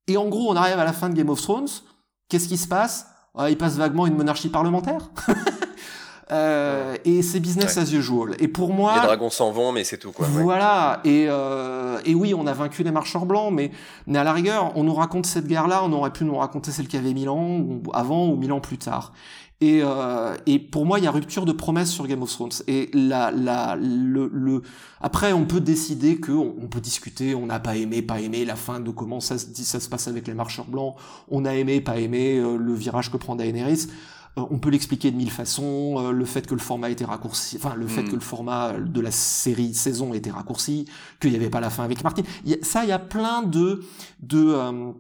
[0.07, 1.69] Et en gros, on arrive à la fin de Game of Thrones.
[2.29, 3.09] Qu'est-ce qui se passe?
[3.35, 5.11] Ah, Il passe vaguement une monarchie parlementaire.
[6.33, 8.37] Euh, et c'est business as usual.
[8.39, 10.27] Et pour moi, les dragons s'en vont, mais c'est tout quoi.
[10.29, 11.01] Voilà.
[11.05, 13.71] Et euh, et oui, on a vaincu les marcheurs blancs, mais
[14.07, 16.89] mais à la rigueur, on nous raconte cette guerre-là, on aurait pu nous raconter celle
[16.89, 19.13] qui avait mille ans ou avant ou mille ans plus tard.
[19.63, 22.51] Et, euh, et pour moi, il y a rupture de promesse sur Game of Thrones.
[22.67, 24.63] Et la, la, le, le...
[25.03, 27.35] après, on peut décider que on, peut discuter.
[27.35, 30.27] On n'a pas aimé, pas aimé la fin de comment ça, ça se passe avec
[30.27, 30.95] les marcheurs blancs.
[31.31, 33.89] On a aimé, pas aimé euh, le virage que prend Daenerys.
[34.39, 37.57] Euh, on peut l'expliquer de mille façons, euh, le fait que le format était raccourci,
[37.57, 38.11] enfin le fait hmm.
[38.11, 40.87] que le format de la série saison était raccourci,
[41.21, 42.23] qu'il n'y avait pas la fin avec Martin.
[42.63, 43.83] ça, il y a plein de
[44.21, 44.93] de euh,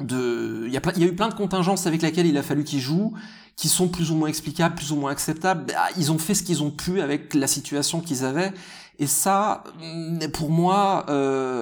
[0.00, 2.42] de il y a il y a eu plein de contingences avec lesquelles il a
[2.42, 3.12] fallu qu'il joue
[3.56, 5.66] qui sont plus ou moins explicables, plus ou moins acceptables.
[5.66, 8.52] Bah, ils ont fait ce qu'ils ont pu avec la situation qu'ils avaient.
[8.98, 11.04] Et ça, mm, pour moi,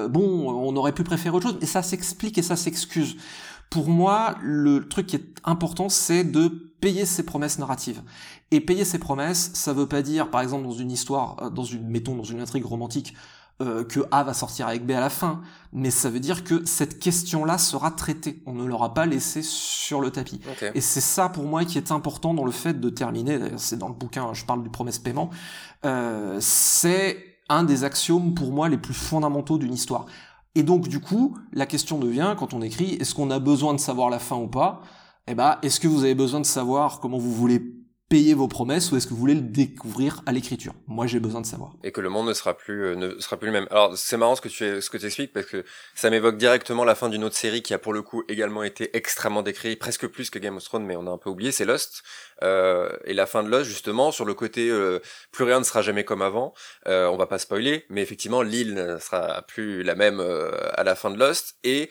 [0.09, 3.17] bon, on aurait pu préférer autre chose, mais ça s'explique et ça s'excuse.
[3.71, 6.49] Pour moi, le truc qui est important, c'est de
[6.81, 8.03] payer ses promesses narratives.
[8.51, 11.65] Et payer ses promesses, ça veut pas dire, par exemple, dans une histoire, euh, dans
[11.65, 13.15] une, mettons, dans une intrigue romantique,
[13.63, 15.43] euh, que A va sortir avec B à la fin,
[15.75, 18.43] mais ça veut dire que cette question-là sera traitée.
[18.47, 20.41] On ne l'aura pas laissée sur le tapis.
[20.75, 23.39] Et c'est ça pour moi qui est important dans le fait de terminer.
[23.39, 25.29] D'ailleurs, c'est dans le bouquin, je parle du promesse paiement.
[25.85, 30.07] Euh, c'est un des axiomes pour moi les plus fondamentaux d'une histoire.
[30.55, 33.81] Et donc du coup, la question devient quand on écrit, est-ce qu'on a besoin de
[33.81, 34.83] savoir la fin ou pas?
[35.27, 37.61] Eh ben, est-ce que vous avez besoin de savoir comment vous voulez
[38.11, 40.75] payer vos promesses ou est-ce que vous voulez le découvrir à l'écriture?
[40.89, 41.75] Moi, j'ai besoin de savoir.
[41.85, 43.69] Et que le monde ne sera plus euh, ne sera plus le même.
[43.71, 46.85] Alors, c'est marrant ce que tu ce que tu expliques parce que ça m'évoque directement
[46.85, 50.09] la fin d'une autre série qui a pour le coup également été extrêmement décrite, presque
[50.09, 52.03] plus que Game of Thrones, mais on a un peu oublié, c'est Lost.
[52.43, 55.01] Euh, et la fin de Lost justement sur le côté euh,
[55.33, 56.55] plus rien ne sera jamais comme avant.
[56.89, 60.85] Euh, on va pas spoiler, mais effectivement l'île ne sera plus la même euh, à
[60.85, 61.91] la fin de Lost et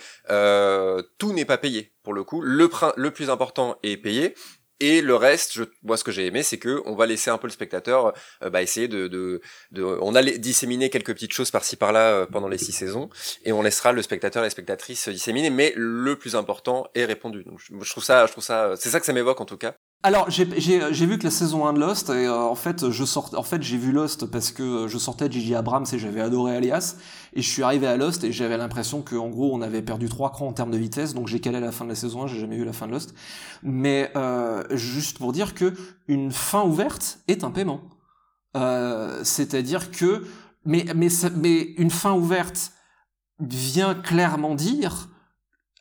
[1.17, 2.41] tout n'est pas payé pour le coup.
[2.41, 2.69] Le,
[3.11, 4.35] plus important est payé,
[4.79, 7.37] et le reste, je, moi, ce que j'ai aimé, c'est que on va laisser un
[7.37, 9.41] peu le spectateur euh, bah, essayer de, de,
[9.71, 13.09] de, on a disséminé quelques petites choses par-ci par-là euh, pendant les six saisons,
[13.43, 17.43] et on laissera le spectateur et les spectatrices disséminer, mais le plus important est répondu.
[17.43, 19.57] Donc, je, je trouve ça, je trouve ça, c'est ça que ça m'évoque en tout
[19.57, 19.75] cas.
[20.01, 23.31] Alors j'ai vu que la saison 1 de Lost et euh, en fait je sort
[23.35, 26.55] en fait j'ai vu Lost parce que je sortais de Gigi Abrams et j'avais adoré
[26.55, 26.95] Alias
[27.33, 30.07] et je suis arrivé à Lost et j'avais l'impression que en gros on avait perdu
[30.07, 32.27] trois crans en termes de vitesse donc j'ai calé la fin de la saison 1
[32.27, 33.13] j'ai jamais vu la fin de Lost.
[33.61, 35.73] Mais euh, juste pour dire que
[36.07, 37.81] une fin ouverte est un paiement.
[38.55, 40.25] Euh, c'est-à-dire que
[40.63, 42.71] mais mais mais une fin ouverte
[43.41, 45.08] vient clairement dire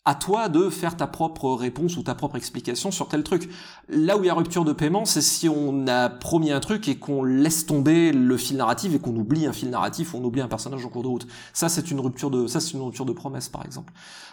[0.04, 3.50] à toi de faire ta propre réponse ou ta propre explication sur tel truc.
[3.88, 6.88] Là où il y a rupture de paiement, c'est si on a promis un truc
[6.88, 10.24] et qu'on laisse tomber le fil narratif et qu'on oublie un fil narratif ou on
[10.24, 11.26] oublie un personnage en cours de route.
[11.52, 13.92] Ça, c'est une rupture de, ça, c'est une rupture de promesse, par exemple.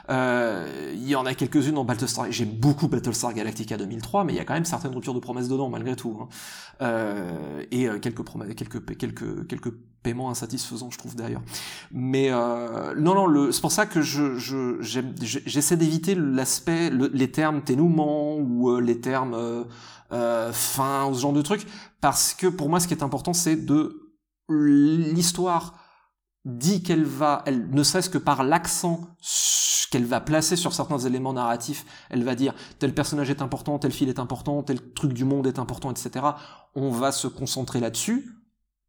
[0.09, 2.31] Euh, il y en a quelques-unes dans Battlestar.
[2.31, 5.49] J'aime beaucoup Battlestar Galactica 2003, mais il y a quand même certaines ruptures de promesses
[5.49, 6.17] dedans, malgré tout.
[6.21, 6.29] Hein.
[6.81, 8.23] Euh, et euh, quelques
[8.55, 9.73] quelques, quelques, quelques
[10.05, 11.41] paiement insatisfaisant, je trouve d'ailleurs.
[11.91, 17.63] Mais euh, non, non, c'est pour ça que je, je, j'essaie d'éviter l'aspect, les termes
[17.63, 19.63] ténouement ou euh, les termes euh,
[20.11, 21.65] euh, fin, ou ce genre de trucs,
[22.01, 24.13] parce que pour moi, ce qui est important, c'est de
[24.47, 25.73] l'histoire
[26.45, 29.01] dit qu'elle va, elle ne serait-ce que par l'accent
[29.89, 33.91] qu'elle va placer sur certains éléments narratifs, elle va dire tel personnage est important, tel
[33.91, 36.25] fil est important, tel truc du monde est important, etc.
[36.75, 38.44] On va se concentrer là-dessus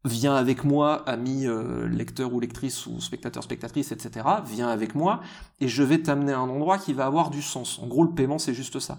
[0.06, 4.26] viens avec moi, ami euh, lecteur ou lectrice ou spectateur, spectatrice, etc.
[4.46, 5.20] Viens avec moi
[5.60, 7.78] et je vais t'amener à un endroit qui va avoir du sens.
[7.82, 8.98] En gros, le paiement, c'est juste ça.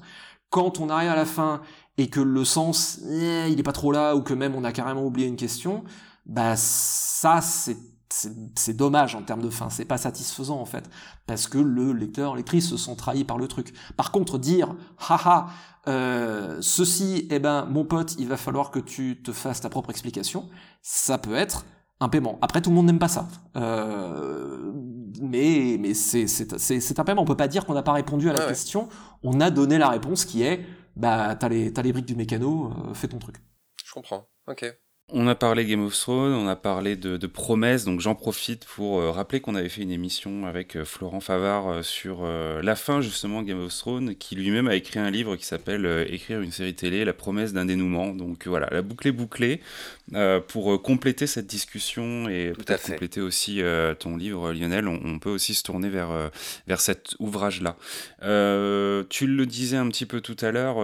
[0.50, 1.62] Quand on arrive à la fin
[1.98, 4.72] et que le sens, eh, il est pas trop là ou que même on a
[4.72, 5.84] carrément oublié une question,
[6.26, 7.78] bah ça, c'est
[8.10, 10.90] c'est dommage en termes de fin, c'est pas satisfaisant en fait,
[11.26, 13.74] parce que le lecteur, lectrice se sont trahis par le truc.
[13.96, 14.76] Par contre, dire,
[15.10, 15.48] haha,
[15.88, 19.90] euh, ceci, eh ben, mon pote, il va falloir que tu te fasses ta propre
[19.90, 20.50] explication,
[20.82, 21.66] ça peut être
[22.00, 22.38] un paiement.
[22.42, 23.28] Après, tout le monde n'aime pas ça.
[23.56, 24.72] Euh,
[25.22, 27.22] mais mais c'est, c'est, c'est, un paiement.
[27.22, 28.90] On peut pas dire qu'on n'a pas répondu à la question.
[29.24, 30.66] On a donné la réponse qui est,
[30.96, 33.38] bah, t'as les, t'as les briques du mécano, euh, fais ton truc.
[33.86, 34.28] Je comprends.
[34.48, 34.66] Ok.
[35.14, 39.00] On a parlé Game of Thrones, on a parlé de, promesses, donc j'en profite pour
[39.00, 43.00] euh, rappeler qu'on avait fait une émission avec euh, Florent Favard euh, sur la fin
[43.00, 46.76] justement Game of Thrones, qui lui-même a écrit un livre qui s'appelle Écrire une série
[46.76, 48.08] télé, la promesse d'un dénouement.
[48.08, 49.62] Donc voilà, la boucle est bouclée.
[50.48, 53.62] Pour compléter cette discussion et peut-être compléter aussi
[54.00, 56.32] ton livre, Lionel, on, on, peut aussi se tourner vers,
[56.68, 57.76] vers cet ouvrage-là.
[58.22, 60.78] tu le disais un petit peu tout à l'heure,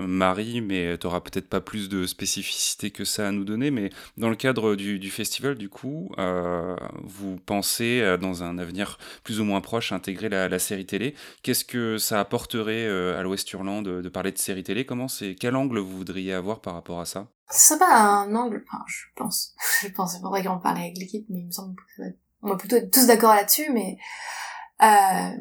[0.00, 3.90] Marie, mais tu n'auras peut-être pas plus de spécificité que ça à nous donner mais
[4.16, 9.40] dans le cadre du, festival, du coup, euh, vous pensez, euh, dans un avenir plus
[9.40, 11.14] ou moins proche, intégrer la, série télé.
[11.42, 14.84] Qu'est-ce que ça apporterait euh, à l'Ouest Hurlant de, parler de série télé?
[14.84, 17.28] Comment c'est Quel angle vous voudriez avoir par rapport à ça?
[17.50, 19.54] C'est pas un angle, enfin, je pense.
[19.82, 22.76] je pense, c'est vrai qu'on parle avec l'équipe, mais il me semble qu'on va plutôt
[22.76, 23.98] être tous d'accord là-dessus, mais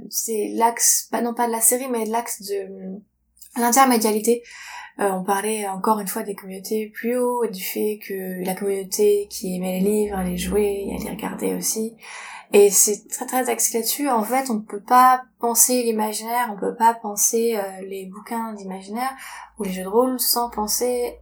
[0.10, 3.00] c'est l'axe, pas non pas de la série, mais l'axe de
[3.58, 4.44] l'intermédialité.
[5.00, 9.28] Euh, on parlait encore une fois des communautés plus haut du fait que la communauté
[9.30, 11.96] qui aimait les livres, les jouer, elle les regardait aussi.
[12.52, 14.10] Et c'est très très axé là-dessus.
[14.10, 18.54] En fait, on ne peut pas penser l'imaginaire, on peut pas penser euh, les bouquins
[18.54, 19.12] d'imaginaire
[19.60, 21.20] ou les jeux de rôle sans penser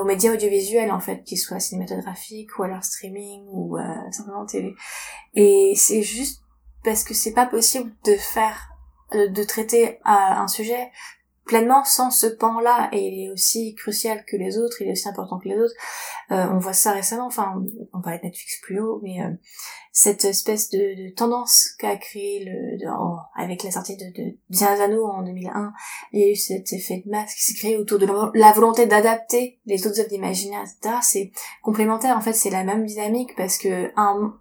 [0.00, 4.74] aux médias audiovisuels en fait, qu'ils soient cinématographiques ou alors streaming ou euh, simplement télé.
[5.34, 6.42] Et c'est juste
[6.84, 8.68] parce que c'est pas possible de faire
[9.12, 10.88] de traiter un sujet
[11.50, 15.08] pleinement sans ce pan-là, et il est aussi crucial que les autres, il est aussi
[15.08, 15.74] important que les autres.
[16.30, 17.60] Euh, on voit ça récemment, enfin,
[17.92, 19.30] on parlait de Netflix plus haut, mais euh,
[19.90, 22.86] cette espèce de, de tendance qu'a créé le, de,
[23.36, 25.72] avec la sortie de, de en 2001,
[26.12, 28.06] il y a eu cet effet de masse qui s'est créé autour de
[28.38, 30.98] la volonté d'adapter les autres œuvres d'imaginaire, etc.
[31.02, 31.32] C'est
[31.64, 34.38] complémentaire, en fait, c'est la même dynamique parce que un,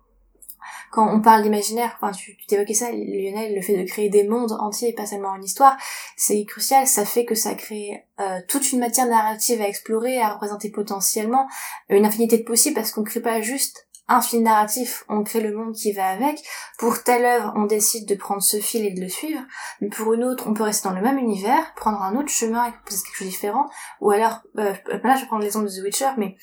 [0.92, 4.54] quand on parle d'imaginaire, enfin, tu t'évoquais ça, Lionel, le fait de créer des mondes
[4.60, 5.78] entiers et pas seulement une histoire,
[6.18, 10.34] c'est crucial, ça fait que ça crée euh, toute une matière narrative à explorer, à
[10.34, 11.48] représenter potentiellement,
[11.90, 15.56] une infinité de possibles, parce qu'on crée pas juste un fil narratif, on crée le
[15.56, 16.42] monde qui va avec.
[16.80, 19.42] Pour telle œuvre, on décide de prendre ce fil et de le suivre.
[19.82, 22.66] Mais pour une autre, on peut rester dans le même univers, prendre un autre chemin
[22.66, 23.70] et peut-être quelque chose de différent.
[24.02, 24.74] Ou alors, euh,
[25.04, 26.36] là je vais prendre l'exemple de The Witcher, mais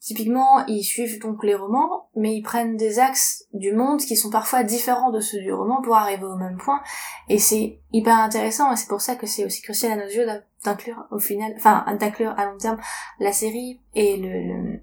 [0.00, 4.30] Typiquement, ils suivent donc les romans, mais ils prennent des axes du monde qui sont
[4.30, 6.80] parfois différents de ceux du roman pour arriver au même point.
[7.28, 10.26] Et c'est hyper intéressant, et c'est pour ça que c'est aussi crucial à nos yeux
[10.64, 12.80] d'inclure au final, enfin, d'inclure à long terme
[13.18, 14.80] la série et le,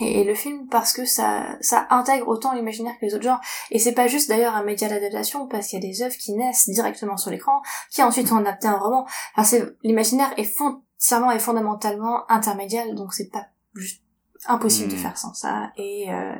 [0.00, 3.40] et, le film parce que ça ça intègre autant l'imaginaire que les autres genres
[3.70, 6.34] et c'est pas juste d'ailleurs un média d'adaptation parce qu'il y a des œuvres qui
[6.34, 11.30] naissent directement sur l'écran qui ensuite sont adaptées un roman enfin c'est l'imaginaire est foncièrement
[11.30, 14.02] et fondamentalement intermédial donc c'est pas juste
[14.48, 14.98] impossible de hmm.
[14.98, 16.34] faire sans ça et euh,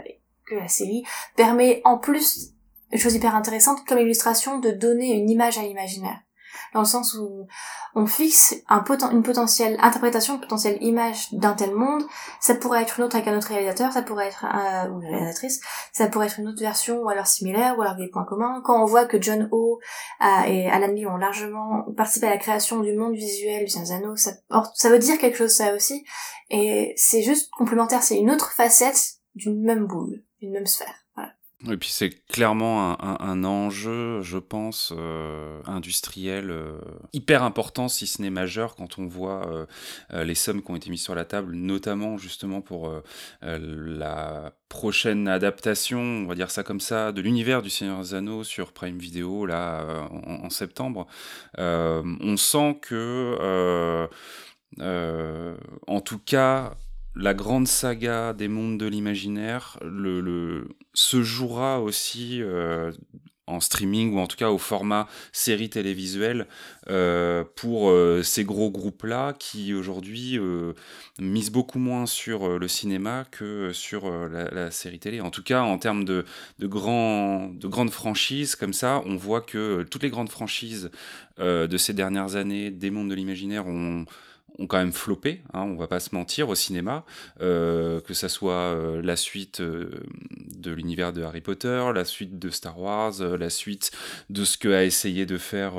[0.47, 1.05] que la série
[1.37, 2.53] permet en plus
[2.93, 6.21] une chose hyper intéressante comme illustration de donner une image à l'imaginaire
[6.75, 7.47] dans le sens où
[7.95, 12.03] on fixe une potentielle interprétation, une potentielle image d'un tel monde.
[12.41, 15.09] Ça pourrait être une autre avec un autre réalisateur, ça pourrait être un, ou une
[15.09, 15.61] réalisatrice,
[15.93, 18.61] ça pourrait être une autre version ou alors similaire ou alors des points communs.
[18.65, 19.81] Quand on voit que John O
[20.47, 24.33] et Alan Lee ont largement participé à la création du monde visuel du Seigneur ça,
[24.75, 26.05] ça veut dire quelque chose ça aussi.
[26.51, 31.06] Et c'est juste complémentaire, c'est une autre facette d'une même boule, d'une même sphère.
[31.71, 36.79] Et puis c'est clairement un, enjeu, je pense, euh, industriel euh,
[37.13, 39.67] hyper important, si ce n'est majeur, quand on voit
[40.13, 42.93] euh, les sommes qui ont été mises sur la table, notamment justement pour
[43.43, 48.45] la prochaine adaptation, on va dire ça comme ça, de l'univers du Seigneur des Anneaux
[48.45, 51.07] sur Prime Video, là, en septembre.
[51.59, 54.09] on sent que,
[55.87, 56.75] en tout cas,
[57.17, 59.79] la grande saga des mondes de l'imaginaire
[60.93, 62.93] se jouera aussi euh,
[63.47, 66.47] en streaming ou en tout cas au format série télévisuelle
[66.91, 70.39] euh, pour euh, ces gros groupes-là qui aujourd'hui
[71.19, 75.23] misent beaucoup moins sur le cinéma que sur la, série télé.
[75.23, 76.25] En tout cas, en termes de
[76.61, 80.91] grandes franchises comme ça, on voit que toutes les grandes franchises
[81.39, 84.05] de ces dernières années des mondes de l'imaginaire ont
[84.59, 87.05] ont quand même floppé, hein, on va pas se mentir, au cinéma,
[87.41, 89.91] euh, que ça soit euh, la suite euh,
[90.57, 93.91] de l'univers de Harry Potter, la suite de Star Wars, la suite
[94.31, 95.75] de ce que a essayé de faire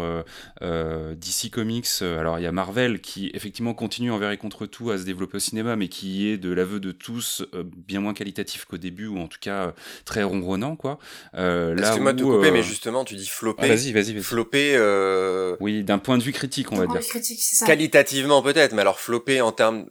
[0.61, 2.01] DC Comics.
[2.01, 5.37] Alors il y a Marvel qui effectivement continue envers et contre tout à se développer
[5.37, 7.45] au cinéma, mais qui est de l'aveu de tous
[7.75, 9.73] bien moins qualitatif qu'au début, ou en tout cas
[10.05, 10.99] très ronronnant, quoi.
[11.33, 13.67] Excuse-moi de te couper, mais justement tu dis flopper.
[13.67, 14.23] vas-y, vas-y, vas-y.
[14.23, 15.55] Flopper.
[15.59, 17.01] Oui, d'un point de vue critique, on va dire.
[17.01, 17.65] Critique, ça.
[17.65, 19.85] Qualitativement peut-être mais alors flopper en termes,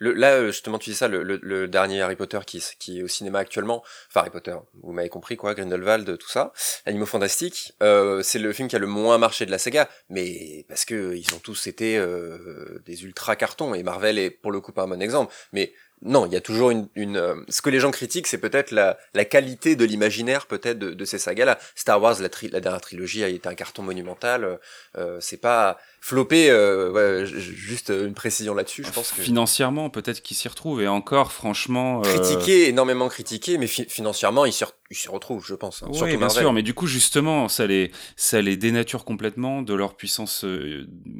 [0.00, 3.82] là justement tu dis ça, le, dernier Harry Potter qui, qui est au cinéma actuellement,
[4.08, 6.52] enfin Harry Potter, vous m'avez compris quoi, Grindelwald, tout ça,
[6.86, 10.64] Animaux Fantastiques, euh, c'est le film qui a le moins marché de la saga, mais
[10.68, 14.60] parce que ils ont tous été euh, des ultra cartons et Marvel est pour le
[14.60, 15.72] coup un bon exemple, mais
[16.02, 18.96] non, il y a toujours une, euh, ce que les gens critiquent, c'est peut-être la,
[19.24, 21.58] qualité de l'imaginaire peut-être de, ces sagas-là.
[21.74, 24.58] Star Wars, la, dernière trilogie a été un carton monumental.
[24.96, 26.50] Euh, c'est pas flopper.
[26.50, 29.12] Euh, juste une précision là-dessus, je pense.
[29.12, 29.22] Que...
[29.22, 32.02] Financièrement, peut-être qu'il s'y retrouve et encore, franchement.
[32.04, 34.64] Euh, critiqué, énormément critiqué, mais financièrement, il s'y,
[35.08, 35.82] retrouve, je pense.
[35.82, 39.74] Hein, oui, bien sûr, mais du coup, justement, ça les, ça les dénature complètement de
[39.74, 40.44] leur puissance.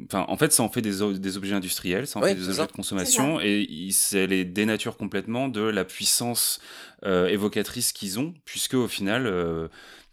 [0.05, 2.65] Enfin, en fait, ça en fait des, des objets industriels, ça en fait des objets
[2.67, 6.61] de consommation et ça les dénature nature complètement de la puissance
[7.03, 9.67] euh, évocatrice qu'ils ont, puisque au final, euh,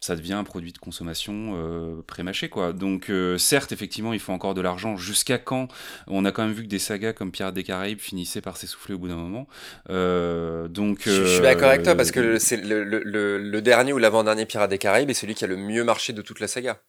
[0.07, 2.73] ça devient un produit de consommation euh, pré-mâché, quoi.
[2.73, 4.97] Donc, certes, effectivement, il faut encore de l'argent.
[4.97, 5.69] Jusqu'à quand
[6.07, 8.95] On a quand même vu que des sagas comme Pirates des Caraïbes finissaient par s'essouffler
[8.95, 9.49] au bout d'un moment.
[9.89, 14.71] donc, je, suis d'accord avec toi parce que c'est le, le, dernier ou l'avant-dernier Pirates
[14.71, 16.81] des Caraïbes est celui qui a le mieux marché de toute la saga.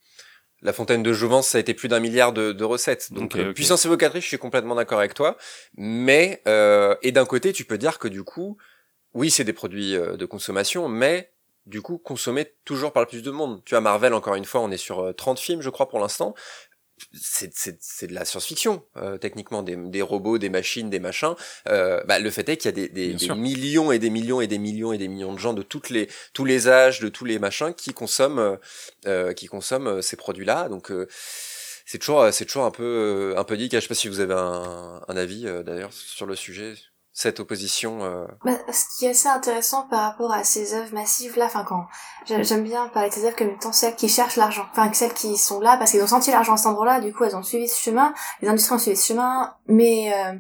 [0.64, 3.14] La fontaine de Jouvence, ça a été plus d'un milliard de, recettes.
[3.14, 5.38] Donc euh, puissance évocatrice, je suis complètement d'accord avec toi.
[5.76, 8.57] Mais euh, et d'un côté, tu peux dire que du coup,
[9.14, 11.31] oui, c'est des produits euh, de consommation, mais
[11.68, 13.61] du coup, consommés toujours par le plus de monde.
[13.65, 16.34] Tu as Marvel, encore une fois, on est sur 30 films, je crois, pour l'instant.
[17.14, 19.61] C'est de la science-fiction euh, techniquement.
[19.61, 21.35] Des, des, robots des machines des machins.
[21.68, 24.41] Euh, bah, le fait est qu'il y a des, des, des millions et des millions
[24.41, 27.10] et des millions et des millions de gens de toutes les tous les âges de
[27.10, 28.57] tous les machins qui consomment
[29.06, 31.07] euh, qui consomment ces produits là donc euh,
[31.85, 34.34] c'est toujours c'est toujours un peu un peu dit je sais pas si vous avez
[34.34, 36.73] un, un avis d'ailleurs sur le sujet
[37.18, 38.27] cette opposition euh...
[38.45, 41.88] bah, ce qui est assez intéressant par rapport à ces œuvres massives là enfin quand
[42.27, 44.68] j'aime bien parler de ces œuvres comme étant celles qui cherchent l'argent.
[44.72, 47.11] Enfin celles qui sont là parce qu'ils ont senti l'argent à cet endroit là du
[47.11, 48.14] coup elles ont suivi ce chemin
[48.44, 50.38] les industries ont suivi ce chemin mais euh,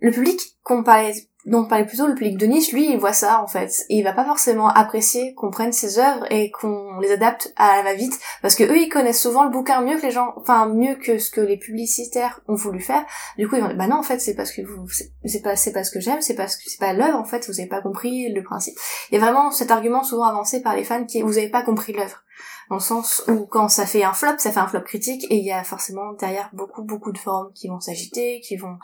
[0.00, 1.14] le public qu'on parlait
[1.46, 3.86] donc parlait plutôt le public de niche, lui, il voit ça en fait.
[3.88, 7.76] Et il va pas forcément apprécier qu'on prenne ses œuvres et qu'on les adapte à
[7.76, 10.66] la va-vite, parce que eux, ils connaissent souvent le bouquin mieux que les gens, enfin
[10.66, 13.04] mieux que ce que les publicitaires ont voulu faire.
[13.38, 14.86] Du coup, ils vont dire bah non, en fait, c'est parce que vous,
[15.24, 17.46] c'est pas, c'est pas ce que j'aime, c'est parce que c'est pas l'œuvre en fait,
[17.46, 18.74] vous avez pas compris le principe.
[19.10, 21.62] Il y a vraiment cet argument souvent avancé par les fans qui vous avez pas
[21.62, 22.24] compris l'œuvre
[22.68, 25.36] dans le sens où quand ça fait un flop, ça fait un flop critique et
[25.36, 28.78] il y a forcément derrière beaucoup beaucoup de forums qui vont s'agiter, qui vont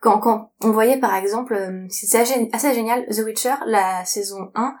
[0.00, 4.76] quand quand on voyait par exemple euh, c'est assez génial The Witcher la saison 1,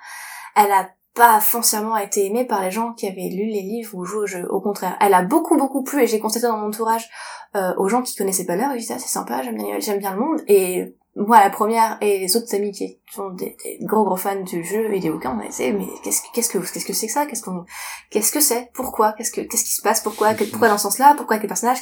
[0.56, 4.04] elle a pas foncièrement été aimée par les gens qui avaient lu les livres ou
[4.04, 4.46] joué au jeu.
[4.50, 7.08] Au contraire, elle a beaucoup beaucoup plu et j'ai constaté dans mon entourage
[7.56, 9.98] euh, aux gens qui connaissaient pas l'heure, ils disaient ah, c'est sympa, j'aime bien j'aime
[9.98, 14.04] bien le monde et moi la première et les autres amis qui sont des, gros
[14.04, 16.84] gros fans du jeu et des bouquins on dit mais qu'est-ce que qu'est-ce que qu'est-ce
[16.84, 17.24] que c'est que ça?
[17.24, 17.64] Qu'est-ce qu'on
[18.10, 18.70] qu'est-ce que c'est?
[18.74, 19.14] Pourquoi?
[19.14, 20.02] Qu'est-ce que qu'est-ce qui se passe?
[20.02, 20.34] Pourquoi?
[20.34, 21.14] Pourquoi dans ce sens-là?
[21.16, 21.80] Pourquoi avec les personnages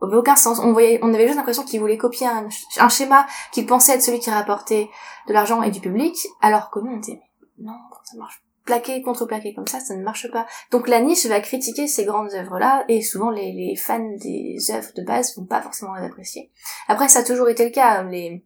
[0.00, 0.60] aucun sens.
[0.60, 2.48] On voyait on avait juste l'impression qu'ils voulaient copier un,
[2.78, 4.88] un schéma qu'ils pensaient être celui qui rapportait
[5.26, 7.20] de l'argent et du public alors que nous on disait
[7.58, 7.74] non
[8.04, 10.46] ça marche plaquer contre plaquer comme ça, ça ne marche pas.
[10.70, 14.90] Donc la niche va critiquer ces grandes œuvres-là, et souvent les, les, fans des œuvres
[14.94, 16.52] de base vont pas forcément les apprécier.
[16.86, 18.02] Après, ça a toujours été le cas.
[18.02, 18.44] Les,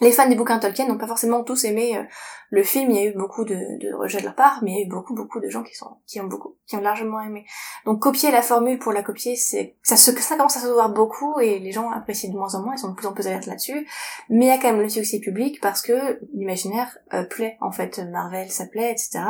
[0.00, 2.02] les fans des bouquins Tolkien n'ont pas forcément tous aimé euh,
[2.50, 4.82] le film, il y a eu beaucoup de, rejets de leur part, mais il y
[4.82, 7.44] a eu beaucoup beaucoup de gens qui ont beaucoup qui ont largement aimé.
[7.84, 11.40] Donc copier la formule pour la copier, c'est ça ça commence à se voir beaucoup
[11.40, 13.46] et les gens apprécient de moins en moins, ils sont de plus en plus alertes
[13.46, 13.86] là-dessus.
[14.30, 17.70] Mais il y a quand même le succès public parce que l'imaginaire euh, plaît en
[17.70, 19.24] fait, Marvel ça plaît, etc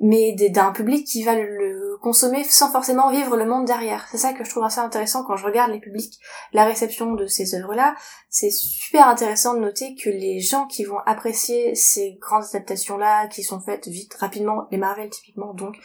[0.00, 4.06] mais d'un public qui va le consommer sans forcément vivre le monde derrière.
[4.10, 6.18] C'est ça que je trouve assez intéressant quand je regarde les publics,
[6.52, 7.94] la réception de ces œuvres-là.
[8.30, 13.42] C'est super intéressant de noter que les gens qui vont apprécier ces grandes adaptations-là, qui
[13.42, 15.76] sont faites vite, rapidement, les Marvel typiquement, donc,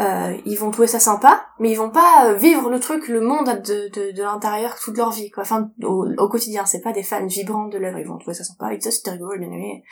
[0.00, 3.22] euh, ils vont trouver ça sympa, mais ils vont pas euh, vivre le truc, le
[3.22, 5.44] monde de, de, l'intérieur toute leur vie, quoi.
[5.44, 8.44] Enfin, au, au quotidien, c'est pas des fans vibrants de l'œuvre, ils vont trouver ça
[8.44, 9.84] sympa, ils disent ça c'était rigolo, bien aimé.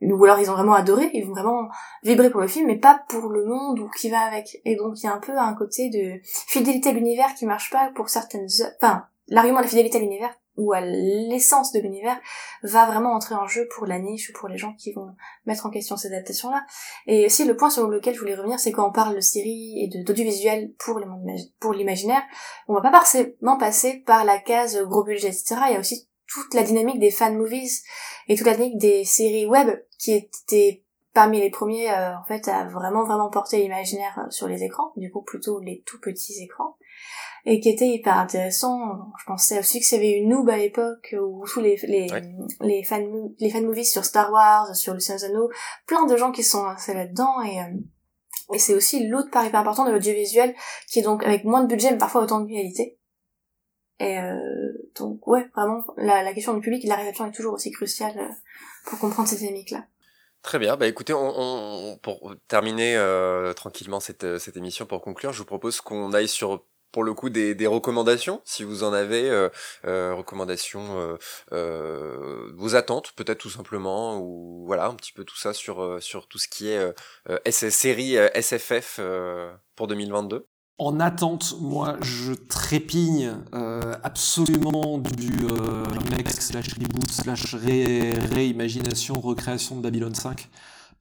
[0.00, 1.68] Ou alors ils ont vraiment adoré, ils vont vraiment
[2.04, 4.60] vibrer pour le film, mais pas pour le monde ou qui va avec.
[4.64, 7.70] Et donc il y a un peu un côté de fidélité à l'univers qui marche
[7.70, 8.48] pas pour certaines...
[8.80, 12.18] Enfin, l'argument de fidélité à l'univers ou à l'essence de l'univers
[12.62, 15.14] va vraiment entrer en jeu pour la niche ou pour les gens qui vont
[15.46, 16.66] mettre en question ces adaptations-là.
[17.06, 19.80] Et aussi le point sur lequel je voulais revenir, c'est quand on parle de séries
[19.80, 21.00] et d'audiovisuel pour
[21.60, 22.22] pour l'imaginaire,
[22.66, 25.56] on va pas forcément passer par la case gros budget, etc.
[25.68, 27.82] Il y a aussi toute la dynamique des fan movies
[28.26, 30.84] et toute la dynamique des séries web qui étaient
[31.18, 34.92] parmi les premiers euh, en fait à vraiment vraiment porter l'imaginaire euh, sur les écrans,
[34.96, 36.76] du coup plutôt les tout petits écrans
[37.44, 38.78] et qui était hyper intéressant.
[39.18, 42.06] Je pensais aussi que y avait une noob à l'époque où tous les les
[42.60, 43.04] les fan
[43.40, 45.48] les fan movies sur Star Wars, sur le Seigneur
[45.88, 49.84] plein de gens qui sont là-dedans et euh, et c'est aussi l'autre part hyper important
[49.86, 50.54] de l'audiovisuel
[50.86, 52.96] qui est donc avec moins de budget mais parfois autant de qualité
[53.98, 57.32] Et euh, donc ouais, vraiment, la, la question du public et de la réception est
[57.32, 58.32] toujours aussi cruciale euh,
[58.86, 59.84] pour comprendre ces dynamiques-là.
[60.42, 60.76] Très bien.
[60.76, 65.44] Bah écoutez, on, on, pour terminer euh, tranquillement cette, cette émission, pour conclure, je vous
[65.44, 69.48] propose qu'on aille sur pour le coup des, des recommandations, si vous en avez, euh,
[69.86, 71.16] euh, recommandations, euh,
[71.52, 76.28] euh vos attentes peut-être tout simplement, ou voilà un petit peu tout ça sur sur
[76.28, 76.92] tout ce qui est
[77.52, 79.00] série SFF
[79.76, 80.46] pour 2022.
[80.80, 89.74] En attente, moi, je trépigne euh, absolument du euh, remake slash reboot slash réimagination, recréation
[89.76, 90.48] de Babylon 5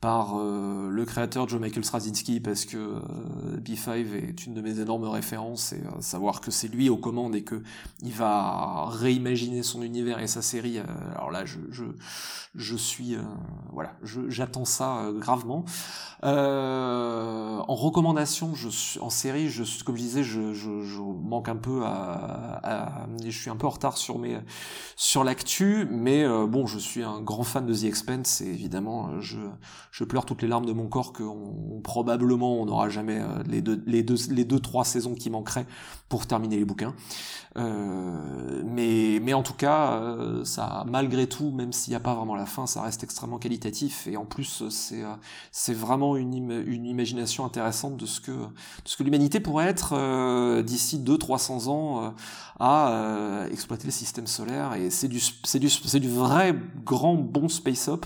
[0.01, 4.79] par euh, le créateur Joe Michael Straczynski parce que euh, B5 est une de mes
[4.79, 7.63] énormes références et euh, savoir que c'est lui aux commandes et que
[8.03, 10.79] il va réimaginer son univers et sa série
[11.15, 11.85] alors là je je,
[12.53, 13.17] je suis
[13.71, 13.93] voilà
[14.27, 15.65] j'attends ça gravement.
[16.21, 21.55] En recommandation je suis en série je comme je disais je, je, je manque un
[21.55, 24.37] peu à, à, je suis un peu en retard sur mes
[24.95, 29.39] sur l'actu mais bon je suis un grand fan de The Expanse et évidemment je
[29.97, 31.23] je pleure toutes les larmes de mon corps que
[31.81, 35.65] probablement on n'aura jamais euh, les deux, les deux, les deux, trois saisons qui manqueraient
[36.07, 36.93] pour terminer les bouquins.
[37.57, 42.13] Euh, mais, mais en tout cas, euh, ça, malgré tout, même s'il n'y a pas
[42.13, 44.05] vraiment la fin, ça reste extrêmement qualitatif.
[44.05, 45.03] Et en plus, c'est,
[45.51, 48.47] c'est vraiment une, une imagination intéressante de ce que, de
[48.85, 52.13] ce que l'humanité pourrait être d'ici 200-300 ans
[52.59, 54.75] à exploiter le système solaire.
[54.75, 56.55] Et c'est du, c'est du, c'est du vrai
[56.85, 58.05] grand bon space up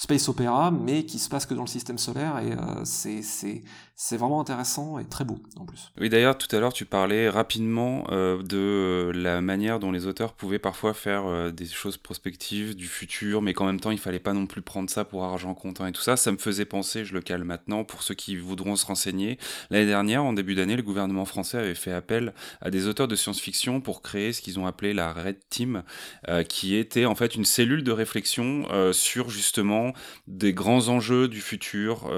[0.00, 3.62] space opéra, mais qui se passe que dans le système solaire, et euh, c'est
[4.02, 5.92] c'est vraiment intéressant et très beau en plus.
[6.00, 10.06] Oui, d'ailleurs, tout à l'heure, tu parlais rapidement euh, de euh, la manière dont les
[10.06, 13.98] auteurs pouvaient parfois faire euh, des choses prospectives du futur, mais qu'en même temps, il
[13.98, 16.16] fallait pas non plus prendre ça pour argent comptant et tout ça.
[16.16, 19.38] Ça me faisait penser, je le cale maintenant, pour ceux qui voudront se renseigner.
[19.68, 22.32] L'année dernière, en début d'année, le gouvernement français avait fait appel
[22.62, 25.82] à des auteurs de science-fiction pour créer ce qu'ils ont appelé la Red Team,
[26.48, 29.92] qui était en fait une cellule de réflexion sur justement
[30.26, 32.10] des grands enjeux du futur,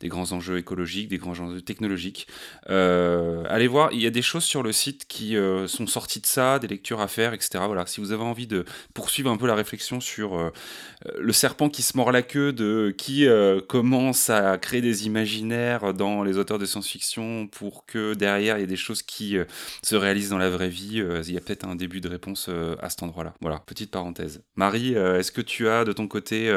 [0.00, 2.26] des grands enjeux écologiques, des grands enjeux technologiques.
[2.68, 6.20] Euh, allez voir, il y a des choses sur le site qui euh, sont sorties
[6.20, 7.64] de ça, des lectures à faire, etc.
[7.66, 8.64] Voilà, si vous avez envie de
[8.94, 10.50] poursuivre un peu la réflexion sur euh,
[11.18, 13.26] le serpent qui se mord la queue de qui
[13.68, 18.64] commence à créer des imaginaires dans les auteurs de science-fiction pour que derrière il y
[18.64, 19.36] ait des choses qui
[19.82, 22.90] se réalisent dans la vraie vie, il y a peut-être un début de réponse à
[22.90, 23.34] cet endroit-là.
[23.40, 24.42] Voilà, petite parenthèse.
[24.56, 26.52] Marie, est-ce que tu as de ton côté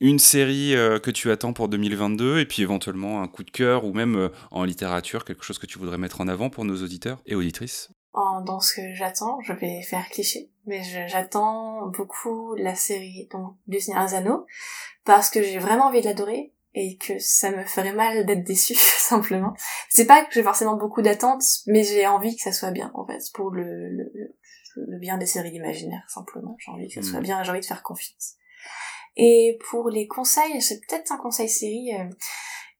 [0.00, 3.92] une série que tu attends pour 2022 et puis éventuellement un coup de cœur ou
[3.92, 7.20] même euh, en littérature, quelque chose que tu voudrais mettre en avant pour nos auditeurs
[7.26, 7.90] et auditrices?
[8.14, 13.78] Dans ce que j'attends, je vais faire cliché, mais j'attends beaucoup la série donc, du
[13.78, 14.44] Seigneur Anneaux
[15.04, 18.74] parce que j'ai vraiment envie de l'adorer et que ça me ferait mal d'être déçu
[18.98, 19.54] simplement.
[19.88, 23.06] C'est pas que j'ai forcément beaucoup d'attentes, mais j'ai envie que ça soit bien en
[23.06, 24.12] fait pour le, le,
[24.76, 26.56] le bien des séries d'imaginaire simplement.
[26.58, 27.22] J'ai envie que ça soit hmm.
[27.22, 28.34] bien, j'ai envie de faire confiance.
[29.16, 31.92] Et pour les conseils, c'est peut-être un conseil série.
[31.94, 32.04] Euh,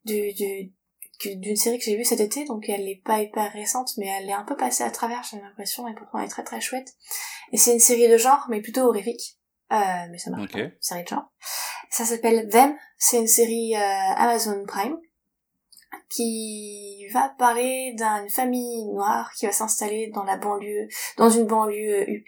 [0.09, 0.72] du,
[1.24, 4.28] d'une série que j'ai vue cet été, donc elle est pas hyper récente, mais elle
[4.28, 6.94] est un peu passée à travers, j'ai l'impression, et pourtant elle est très très chouette.
[7.52, 9.39] Et c'est une série de genre, mais plutôt horrifique.
[9.70, 10.72] Euh, mais ça marche okay.
[10.80, 11.30] série de genre.
[11.90, 14.98] Ça s'appelle Them, c'est une série euh, Amazon Prime,
[16.09, 22.09] qui va parler d'une famille noire qui va s'installer dans la banlieue, dans une banlieue
[22.09, 22.27] UP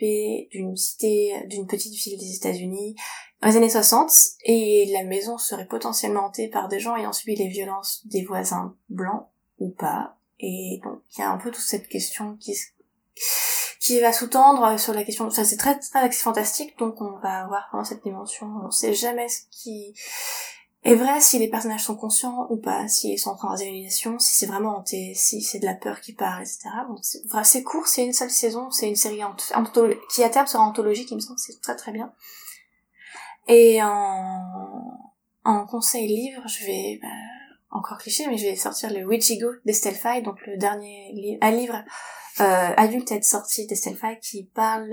[0.51, 2.97] d'une cité, d'une petite ville des États-Unis,
[3.41, 4.11] dans les années 60
[4.45, 8.77] et la maison serait potentiellement hantée par des gens ayant subi les violences des voisins
[8.89, 9.27] blancs
[9.59, 10.17] ou pas.
[10.39, 12.57] Et donc il y a un peu toute cette question qui
[13.81, 15.31] qui va sous-tendre sur la question.
[15.31, 18.47] Ça c'est très très fantastique, donc on va avoir vraiment cette dimension.
[18.65, 19.95] On sait jamais ce qui
[20.83, 24.19] est vrai, si les personnages sont conscients ou pas, s'ils sont en train de si
[24.19, 26.71] c'est vraiment hanté, si c'est de la peur qui part, etc.
[26.89, 26.97] Bon,
[27.45, 29.21] c'est court, c'est une seule saison, c'est une série
[30.11, 32.13] qui à terme sera anthologique, il me semble, c'est très très bien.
[33.47, 35.13] Et en,
[35.45, 37.09] en conseil livre, je vais, bah,
[37.71, 41.51] encore cliché, mais je vais sortir le Wichigo d'Estelle Faye, donc le dernier livre, un
[41.51, 41.85] livre
[42.41, 44.91] euh, adulte à être sorti d'Estelle qui parle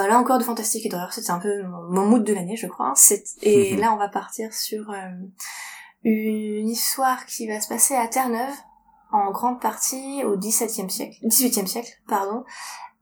[0.00, 1.12] euh, là encore de fantastique et d'horreur.
[1.12, 2.94] C'était un peu mon, mood de l'année, je crois.
[3.42, 5.10] Et là, on va partir sur euh,
[6.02, 8.54] une histoire qui va se passer à Terre-Neuve,
[9.12, 12.44] en grande partie au XVIIe siècle, XVIIIe siècle, pardon,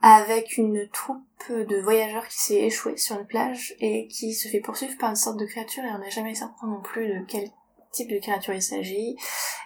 [0.03, 4.61] avec une troupe de voyageurs qui s'est échouée sur une plage et qui se fait
[4.61, 7.49] poursuivre par une sorte de créature et on n'a jamais certain non plus de quel
[7.93, 9.17] type de créature il s'agit.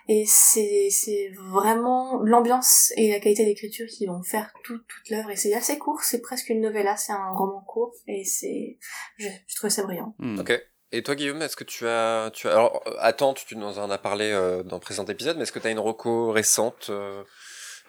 [0.09, 5.31] Et c'est, c'est vraiment l'ambiance et la qualité d'écriture qui vont faire toute l'œuvre.
[5.31, 8.79] Et c'est assez court, c'est presque une novella, c'est un roman court et c'est,
[9.19, 10.15] je, je trouve ça brillant.
[10.19, 10.39] Hmm.
[10.39, 10.53] Ok.
[10.93, 13.99] Et toi, Guillaume, est-ce que tu as, tu as, alors, attends, tu nous en as
[13.99, 17.25] parlé euh, dans le présent épisode, mais est-ce que tu as une reco récente euh,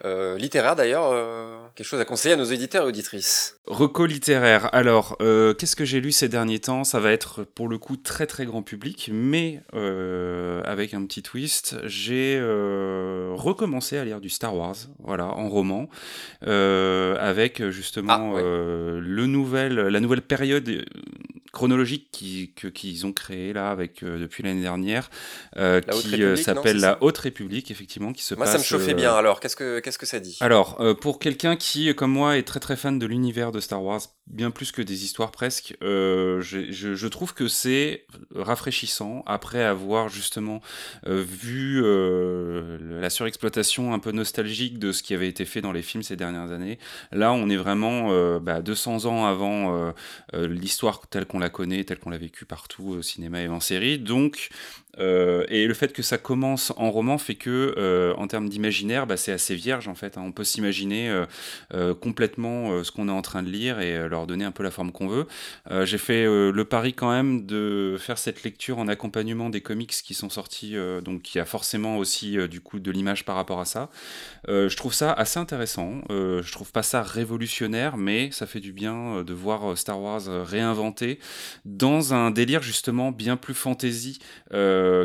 [0.04, 1.12] littéraire d'ailleurs,
[1.74, 3.56] quelque chose à conseiller à nos éditeurs et auditrices.
[3.66, 4.68] Reco littéraire.
[4.74, 6.84] Alors, qu'est-ce que j'ai lu ces derniers temps?
[6.84, 11.76] Ça va être pour le coup très très grand public, mais avec un petit twist.
[11.84, 15.88] J'ai recommencé à lire du Star Wars, voilà, en roman,
[16.42, 20.84] avec justement ah, le nouvel, la nouvelle période
[21.52, 25.10] chronologique qu'ils ont créé là avec euh, depuis l'année dernière,
[25.56, 28.54] euh, qui euh, s'appelle la Haute République, effectivement, qui se moi, passe.
[28.54, 29.14] Moi, ça me chauffait bien.
[29.14, 30.38] Alors, qu'est-ce que qu'est-ce que ça dit?
[30.40, 34.02] Alors, pour quelqu'un qui, comme moi, est très très fan de l'univers de Star Wars,
[34.30, 36.40] bien plus que des histoires presque, je,
[36.70, 40.60] je, trouve que c'est rafraîchissant après avoir justement
[41.06, 46.02] vu la surexploitation un peu nostalgique de ce qui avait été fait dans les films
[46.02, 46.78] ces dernières années.
[47.12, 49.92] Là, on est vraiment bah, 200 ans avant
[50.34, 53.98] l'histoire telle qu'on la connaît, telle qu'on l'a vécue partout au cinéma et en série.
[53.98, 54.50] Donc,
[54.98, 59.06] euh, et le fait que ça commence en roman fait que, euh, en termes d'imaginaire,
[59.06, 60.18] bah, c'est assez vierge en fait.
[60.18, 60.22] Hein.
[60.24, 61.24] On peut s'imaginer
[61.74, 64.70] euh, complètement ce qu'on est en train de lire et leur donner un peu la
[64.70, 65.26] forme qu'on veut.
[65.84, 70.14] J'ai fait le pari quand même de faire cette lecture en accompagnement des comics qui
[70.14, 73.64] sont sortis, donc il y a forcément aussi du coup de l'image par rapport à
[73.64, 73.90] ça.
[74.46, 76.02] je trouve ça assez intéressant.
[76.08, 81.18] je trouve pas ça révolutionnaire, mais ça fait du bien de voir Star Wars réinventé
[81.64, 84.18] dans un délire justement bien plus fantasy.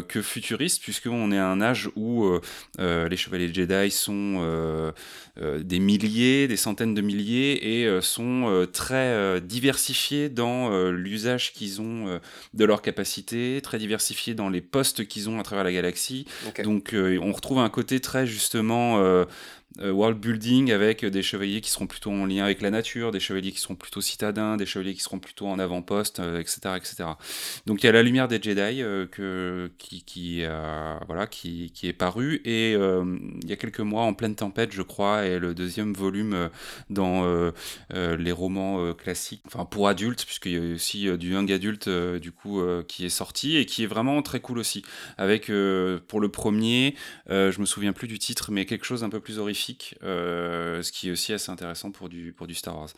[0.07, 2.41] Que futuriste, puisqu'on est à un âge où euh,
[2.79, 4.93] euh, les chevaliers Jedi sont
[5.37, 12.19] des milliers, des centaines de milliers, et sont très diversifiés dans l'usage qu'ils ont
[12.53, 16.25] de leurs capacités, très diversifiés dans les postes qu'ils ont à travers la galaxie.
[16.63, 19.25] Donc on retrouve un côté très justement euh,
[19.81, 23.51] world building avec des chevaliers qui seront plutôt en lien avec la nature, des chevaliers
[23.51, 27.03] qui seront plutôt citadins, des chevaliers qui seront plutôt en avant-poste, etc., euh, etc.
[27.65, 30.43] Donc il y a la lumière des Jedi euh, qui,
[31.07, 34.81] voilà, qui, qui, est parue et il y a quelques mois en pleine tempête, je
[34.81, 36.49] crois, et le deuxième volume
[36.89, 37.51] dans
[37.91, 42.61] les romans classiques, enfin pour adultes, puisqu'il y a aussi du young adulte du coup
[42.87, 44.83] qui est sorti et qui est vraiment très cool aussi.
[45.17, 45.47] Avec
[46.07, 46.95] pour le premier,
[47.29, 49.62] je me souviens plus du titre, mais quelque chose un peu plus horrifique
[50.03, 52.89] euh, ce qui est aussi assez intéressant pour du, pour du Star Wars.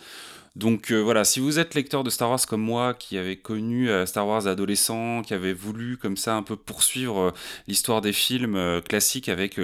[0.55, 3.89] Donc euh, voilà, si vous êtes lecteur de Star Wars comme moi, qui avait connu
[3.89, 7.33] euh, Star Wars adolescent, qui avait voulu comme ça un peu poursuivre
[7.67, 9.59] l'histoire des films classiques avec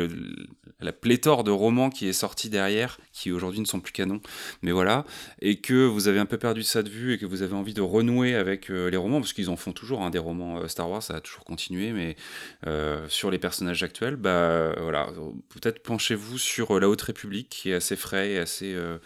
[0.79, 4.21] la pléthore de romans qui est sorti derrière, qui aujourd'hui ne sont plus canons,
[4.61, 5.05] mais voilà,
[5.41, 7.73] et que vous avez un peu perdu ça de vue et que vous avez envie
[7.73, 11.03] de renouer avec les romans, parce qu'ils en font toujours, hein, des romans Star Wars,
[11.03, 12.15] ça a toujours continué, mais
[13.07, 15.07] sur les personnages actuels, bah voilà,
[15.49, 18.97] peut-être penchez-vous sur la Haute République, qui est assez frais et assez, euh,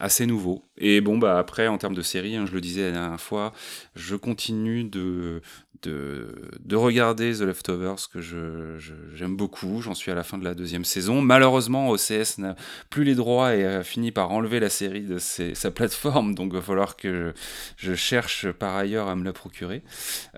[0.00, 0.64] assez nouveau.
[0.78, 3.52] Et bon, bah après, en termes de série, hein, je le disais la dernière fois,
[3.94, 5.42] je continue de,
[5.82, 9.80] de, de regarder The Leftovers, que j'aime je, j'aime beaucoup.
[9.82, 11.22] J'en suis à la fin de la deuxième saison.
[11.22, 12.56] Malheureusement, OCS n'a
[12.90, 16.56] plus les droits et a fini par enlever la série de sa plateforme, donc il
[16.56, 17.32] va falloir que
[17.76, 19.82] je, cherche par ailleurs à me la procurer.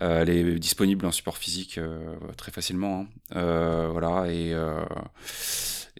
[0.00, 3.06] Euh, elle est disponible en support physique euh, très facilement.
[3.34, 3.88] Hein.
[3.92, 4.54] voilà, et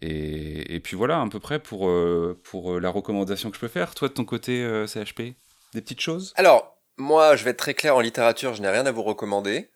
[0.04, 3.68] et, puis voilà, à peu près pour, euh, pour euh, la recommandation que je peux
[3.68, 3.94] faire.
[3.94, 5.34] Toi, de ton côté, euh, CHP,
[5.74, 6.32] des petites choses?
[6.36, 9.70] Alors, moi, je vais être très clair en littérature, je n'ai rien à vous recommander.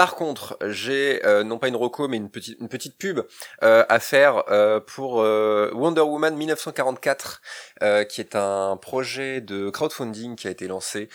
[0.00, 3.20] Par contre, j'ai euh, non pas une roco mais une petite une petite pub
[3.62, 7.42] euh, à faire euh, pour Wonder Woman 1944,
[8.08, 11.10] qui est un projet de crowdfunding qui a été lancé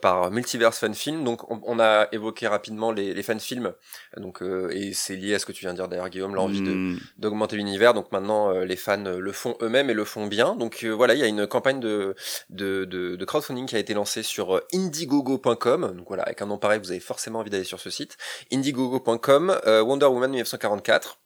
[0.00, 1.24] par Multiverse Fan Film.
[1.24, 3.72] Donc, on, a évoqué rapidement les, les fan films,
[4.16, 4.40] donc
[4.70, 7.00] et c'est lié à ce que tu viens de dire d'ailleurs, Guillaume, l'envie de hmm.
[7.18, 7.92] d'augmenter l'univers.
[7.92, 10.54] Donc maintenant, les fans le font eux-mêmes et le font bien.
[10.54, 12.14] Donc voilà, il y a une campagne de,
[12.50, 15.94] de de, de crowdfunding qui a été lancée sur indiegogo.com.
[15.96, 18.16] Donc voilà, avec un nom pareil, vous avez forcément envie d'aller sur ce site
[18.50, 21.18] indiegogo.com, euh, Wonder Woman 1944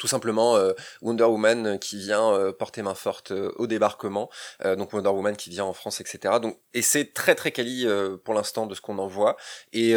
[0.00, 0.72] tout simplement euh,
[1.02, 4.30] Wonder Woman qui vient euh, porter main forte euh, au débarquement,
[4.64, 6.36] donc Wonder Woman qui vient en France, etc.
[6.40, 7.86] Donc et c'est très très quali
[8.24, 9.36] pour l'instant de ce qu'on en voit
[9.74, 9.94] et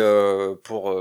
[0.63, 0.93] pour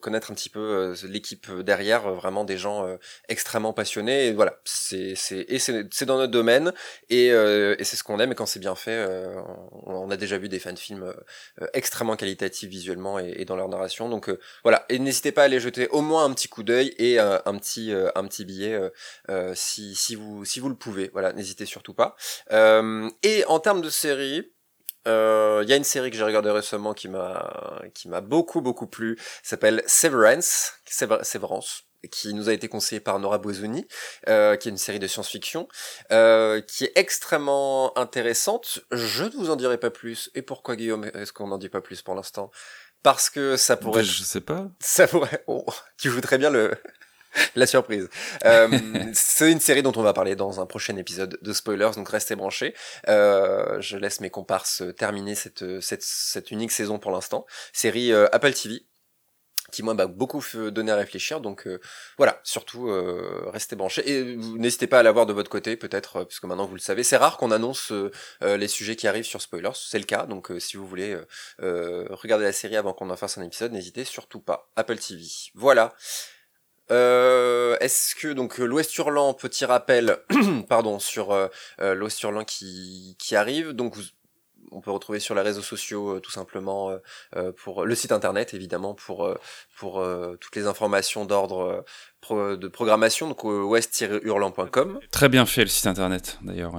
[0.00, 2.86] connaître un petit peu l'équipe derrière, vraiment des gens
[3.28, 4.28] extrêmement passionnés.
[4.28, 6.72] Et voilà, c'est c'est et c'est dans notre domaine
[7.10, 9.06] et, et c'est ce qu'on aime et quand c'est bien fait,
[9.84, 11.12] on, a déjà vu des fan films
[11.74, 14.08] extrêmement qualitatifs visuellement et, et, dans leur narration.
[14.08, 14.30] Donc
[14.62, 17.58] voilà, et n'hésitez pas à aller jeter au moins un petit coup d'œil et un
[17.58, 18.90] petit un petit billet euh,
[19.30, 21.10] euh, si, si, vous, si vous le pouvez.
[21.12, 22.16] Voilà, n'hésitez surtout pas.
[22.52, 24.52] Euh, et en termes de série,
[25.06, 28.86] il y a une série que j'ai regardée récemment qui m'a qui m'a beaucoup beaucoup
[28.86, 33.86] plu, s'appelle Severance, Severance qui nous a été conseillé par Nora Boisouni,
[34.28, 35.68] euh, qui est une série de science-fiction,
[36.12, 38.80] euh, qui est extrêmement intéressante.
[38.92, 40.30] Je ne vous en dirai pas plus.
[40.34, 42.50] Et pourquoi Guillaume Est-ce qu'on n'en dit pas plus pour l'instant?
[43.02, 44.04] Parce que ça pourrait.
[44.04, 44.68] je sais pas.
[44.80, 45.44] Ça pourrait.
[45.46, 45.64] Oh,
[45.96, 46.72] tu joues très bien le
[47.56, 48.08] La surprise.
[48.44, 48.68] Euh,
[49.12, 52.36] c'est une série dont on va parler dans un prochain épisode de Spoilers, donc restez
[52.36, 52.74] branchés.
[53.08, 57.46] Euh, je laisse mes comparses terminer cette, cette, cette unique saison pour l'instant.
[57.72, 58.86] Série euh, Apple TV,
[59.70, 61.40] qui moi m'a beaucoup donné à réfléchir.
[61.40, 61.80] Donc euh,
[62.16, 66.16] voilà, surtout euh, restez branchés et n'hésitez pas à la voir de votre côté, peut-être,
[66.16, 67.02] euh, puisque maintenant vous le savez.
[67.02, 67.92] C'est rare qu'on annonce
[68.40, 70.26] les sujets qui arrivent sur Spoilers, c'est le cas.
[70.26, 71.16] Donc si vous voulez
[71.58, 74.70] regarder la série avant qu'on en fasse un épisode, n'hésitez surtout pas.
[74.76, 75.22] Apple TV.
[75.54, 75.94] Voilà.
[76.90, 80.18] Est-ce que donc l'Ouest Hurlant, petit rappel,
[80.68, 81.36] pardon, sur
[81.78, 83.70] l'Ouest Hurlant qui, qui arrive.
[83.70, 84.04] Donc vous,
[84.72, 86.98] on peut retrouver sur les réseaux sociaux euh, tout simplement euh,
[87.36, 89.36] euh, pour le site internet évidemment pour
[89.76, 90.04] pour
[90.40, 91.84] toutes les informations d'ordre
[92.30, 95.00] de programmation donc west-hurlant.com.
[95.10, 96.72] Très bien fait le site internet d'ailleurs.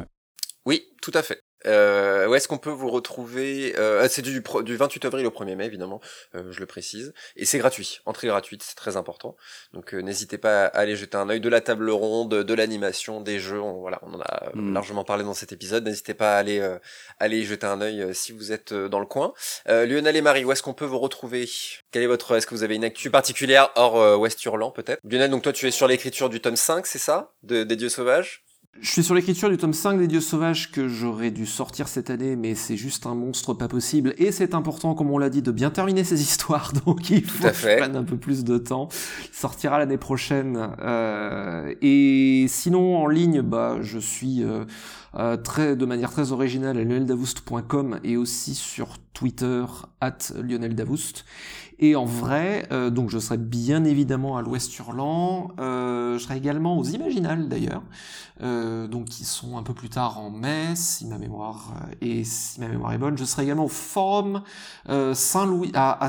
[0.65, 1.41] Oui, tout à fait.
[1.65, 5.56] Euh, où est-ce qu'on peut vous retrouver euh, C'est du, du 28 avril au 1er
[5.56, 5.99] mai, évidemment,
[6.36, 7.14] euh, je le précise.
[7.36, 9.36] Et c'est gratuit, entrée gratuite, c'est très important.
[9.73, 13.22] Donc euh, n'hésitez pas à aller jeter un œil de la table ronde, de l'animation,
[13.22, 13.61] des jeux.
[13.61, 14.73] On, voilà, on en a hmm.
[14.73, 15.86] largement parlé dans cet épisode.
[15.86, 16.65] N'hésitez pas à aller,
[17.19, 19.34] aller jeter un œil si vous êtes dans le coin.
[19.68, 21.49] Lionel et Marie, où est-ce qu'on peut vous retrouver?
[21.91, 24.99] Quel est votre Est-ce que vous avez une actu particulière hors West Hurlant peut-être?
[25.03, 27.34] Lionel, donc toi tu es sur l'écriture du tome 5, c'est ça?
[27.44, 28.44] De, Des Dieux Sauvages?
[28.82, 32.10] Je suis sur l'écriture du tome 5 des Dieux Sauvages que j'aurais dû sortir cette
[32.10, 34.14] année, mais c'est juste un monstre pas possible.
[34.18, 37.50] Et c'est important, comme on l'a dit, de bien terminer ces histoires, donc il faut
[37.50, 38.88] que je prenne un peu plus de temps.
[39.26, 40.70] Il sortira l'année prochaine.
[40.80, 44.64] Euh, et sinon, en ligne, bah, je suis euh,
[45.15, 45.38] euh,
[45.76, 49.65] de manière très originale à lioneldavoust.com et aussi sur Twitter,
[50.02, 50.76] at Lionel
[51.81, 56.36] et en vrai, euh, donc je serai bien évidemment à l'Ouest Hurlant, euh, je serai
[56.36, 57.84] également aux Imaginales d'ailleurs,
[58.41, 62.60] euh, donc qui sont un peu plus tard en mai, si ma mémoire est, si
[62.68, 63.18] mémoire est bonne.
[63.18, 64.41] Je serai également au Forum
[64.88, 65.14] à,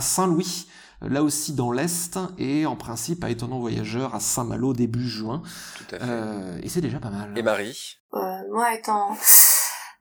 [0.01, 0.67] Saint-Louis,
[1.03, 5.43] là aussi dans l'Est, et en principe à Étonnant Voyageur à Saint-Malo début juin.
[5.79, 6.65] Tout à fait.
[6.65, 7.37] et c'est déjà pas mal.
[7.37, 7.97] Et Marie?
[8.13, 9.17] Moi étant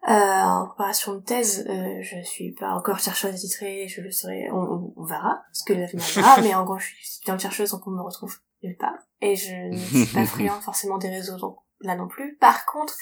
[0.08, 4.50] euh, en préparation de thèse, euh, je suis pas encore chercheuse titrée, je le serai,
[4.50, 7.86] on, on verra ce que l'avenir dira, mais en gros, je suis étudiante chercheuse, donc
[7.86, 8.98] on me retrouve nulle part.
[9.22, 12.38] Et je ne suis pas friand forcément des réseaux, donc là non plus.
[12.38, 12.96] Par contre,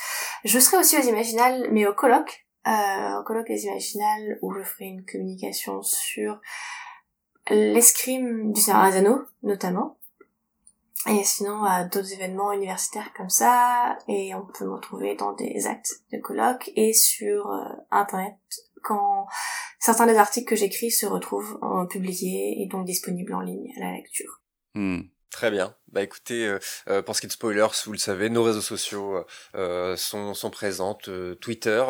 [0.44, 4.64] je serai aussi aux Imaginales, mais au colloque, euh, au colloque des Imaginales, où je
[4.64, 6.42] ferai une communication sur
[7.50, 9.98] l'escrime du Seigneur notamment,
[11.10, 15.68] et sinon, à d'autres événements universitaires comme ça, et on peut me retrouver dans des
[15.68, 18.36] actes de colloques et sur euh, Internet
[18.84, 19.28] quand
[19.80, 23.86] certains des articles que j'écris se retrouvent en publiés et donc disponibles en ligne à
[23.86, 24.42] la lecture.
[24.74, 25.02] Hmm.
[25.30, 25.76] Très bien.
[25.94, 26.60] Bah écoutez, euh,
[26.90, 30.34] euh, pour ce qui est de spoilers, vous le savez, nos réseaux sociaux euh, sont,
[30.34, 30.98] sont présents,
[31.40, 31.84] Twitter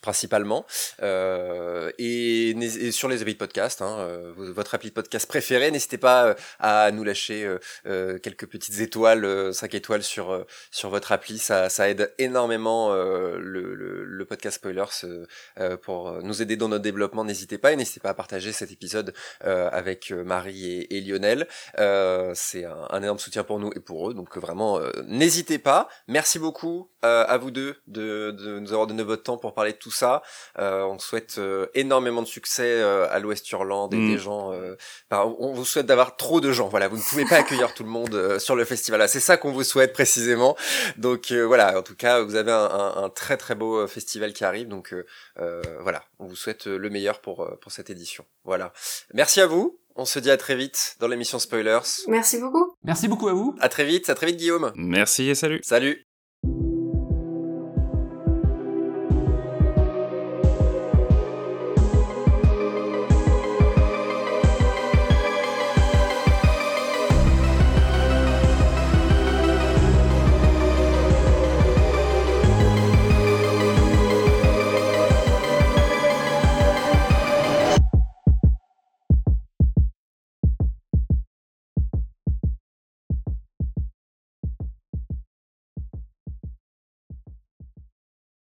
[0.00, 0.64] principalement,
[1.00, 2.54] et,
[2.92, 7.02] sur les applis de podcast, hein, votre appli de podcast préféré, n'hésitez pas à nous
[7.02, 13.38] lâcher quelques petites étoiles, 5 étoiles sur sur votre appli, ça, ça aide énormément le,
[13.74, 14.84] le, le, podcast spoilers
[15.82, 17.24] pour nous aider dans notre développement.
[17.24, 21.48] N'hésitez pas et n'hésitez pas à partager cet épisode avec Marie et, et Lionel.
[22.34, 24.14] C'est un énorme soutien pour nous et pour eux.
[24.14, 25.88] Donc vraiment, euh, n'hésitez pas.
[26.08, 29.72] Merci beaucoup euh, à vous deux de, de, nous avoir donné votre temps pour parler
[29.72, 30.22] de tout ça.
[30.58, 31.40] Euh, on souhaite
[31.74, 34.18] énormément de succès à l'Ouest Hurland et des mm.
[34.18, 34.52] gens.
[35.10, 36.68] on vous souhaite d'avoir trop de gens.
[36.68, 39.08] Voilà, vous ne pouvez pas accueillir tout le monde sur le festival.
[39.08, 40.56] C'est ça qu'on vous souhaite précisément.
[40.98, 44.44] Donc voilà, en tout cas, vous avez un, un, un très très beau festival qui
[44.44, 44.68] arrive.
[44.68, 44.94] Donc
[45.80, 48.24] voilà, on vous souhaite le meilleur pour pour cette édition.
[48.44, 48.72] Voilà.
[49.14, 49.81] Merci à vous.
[49.96, 51.80] On se dit à très vite dans l'émission Spoilers.
[52.08, 52.76] Merci beaucoup.
[52.82, 53.54] Merci beaucoup à vous.
[53.60, 54.72] À très vite, à très vite Guillaume.
[54.74, 55.60] Merci et salut.
[55.62, 56.06] Salut.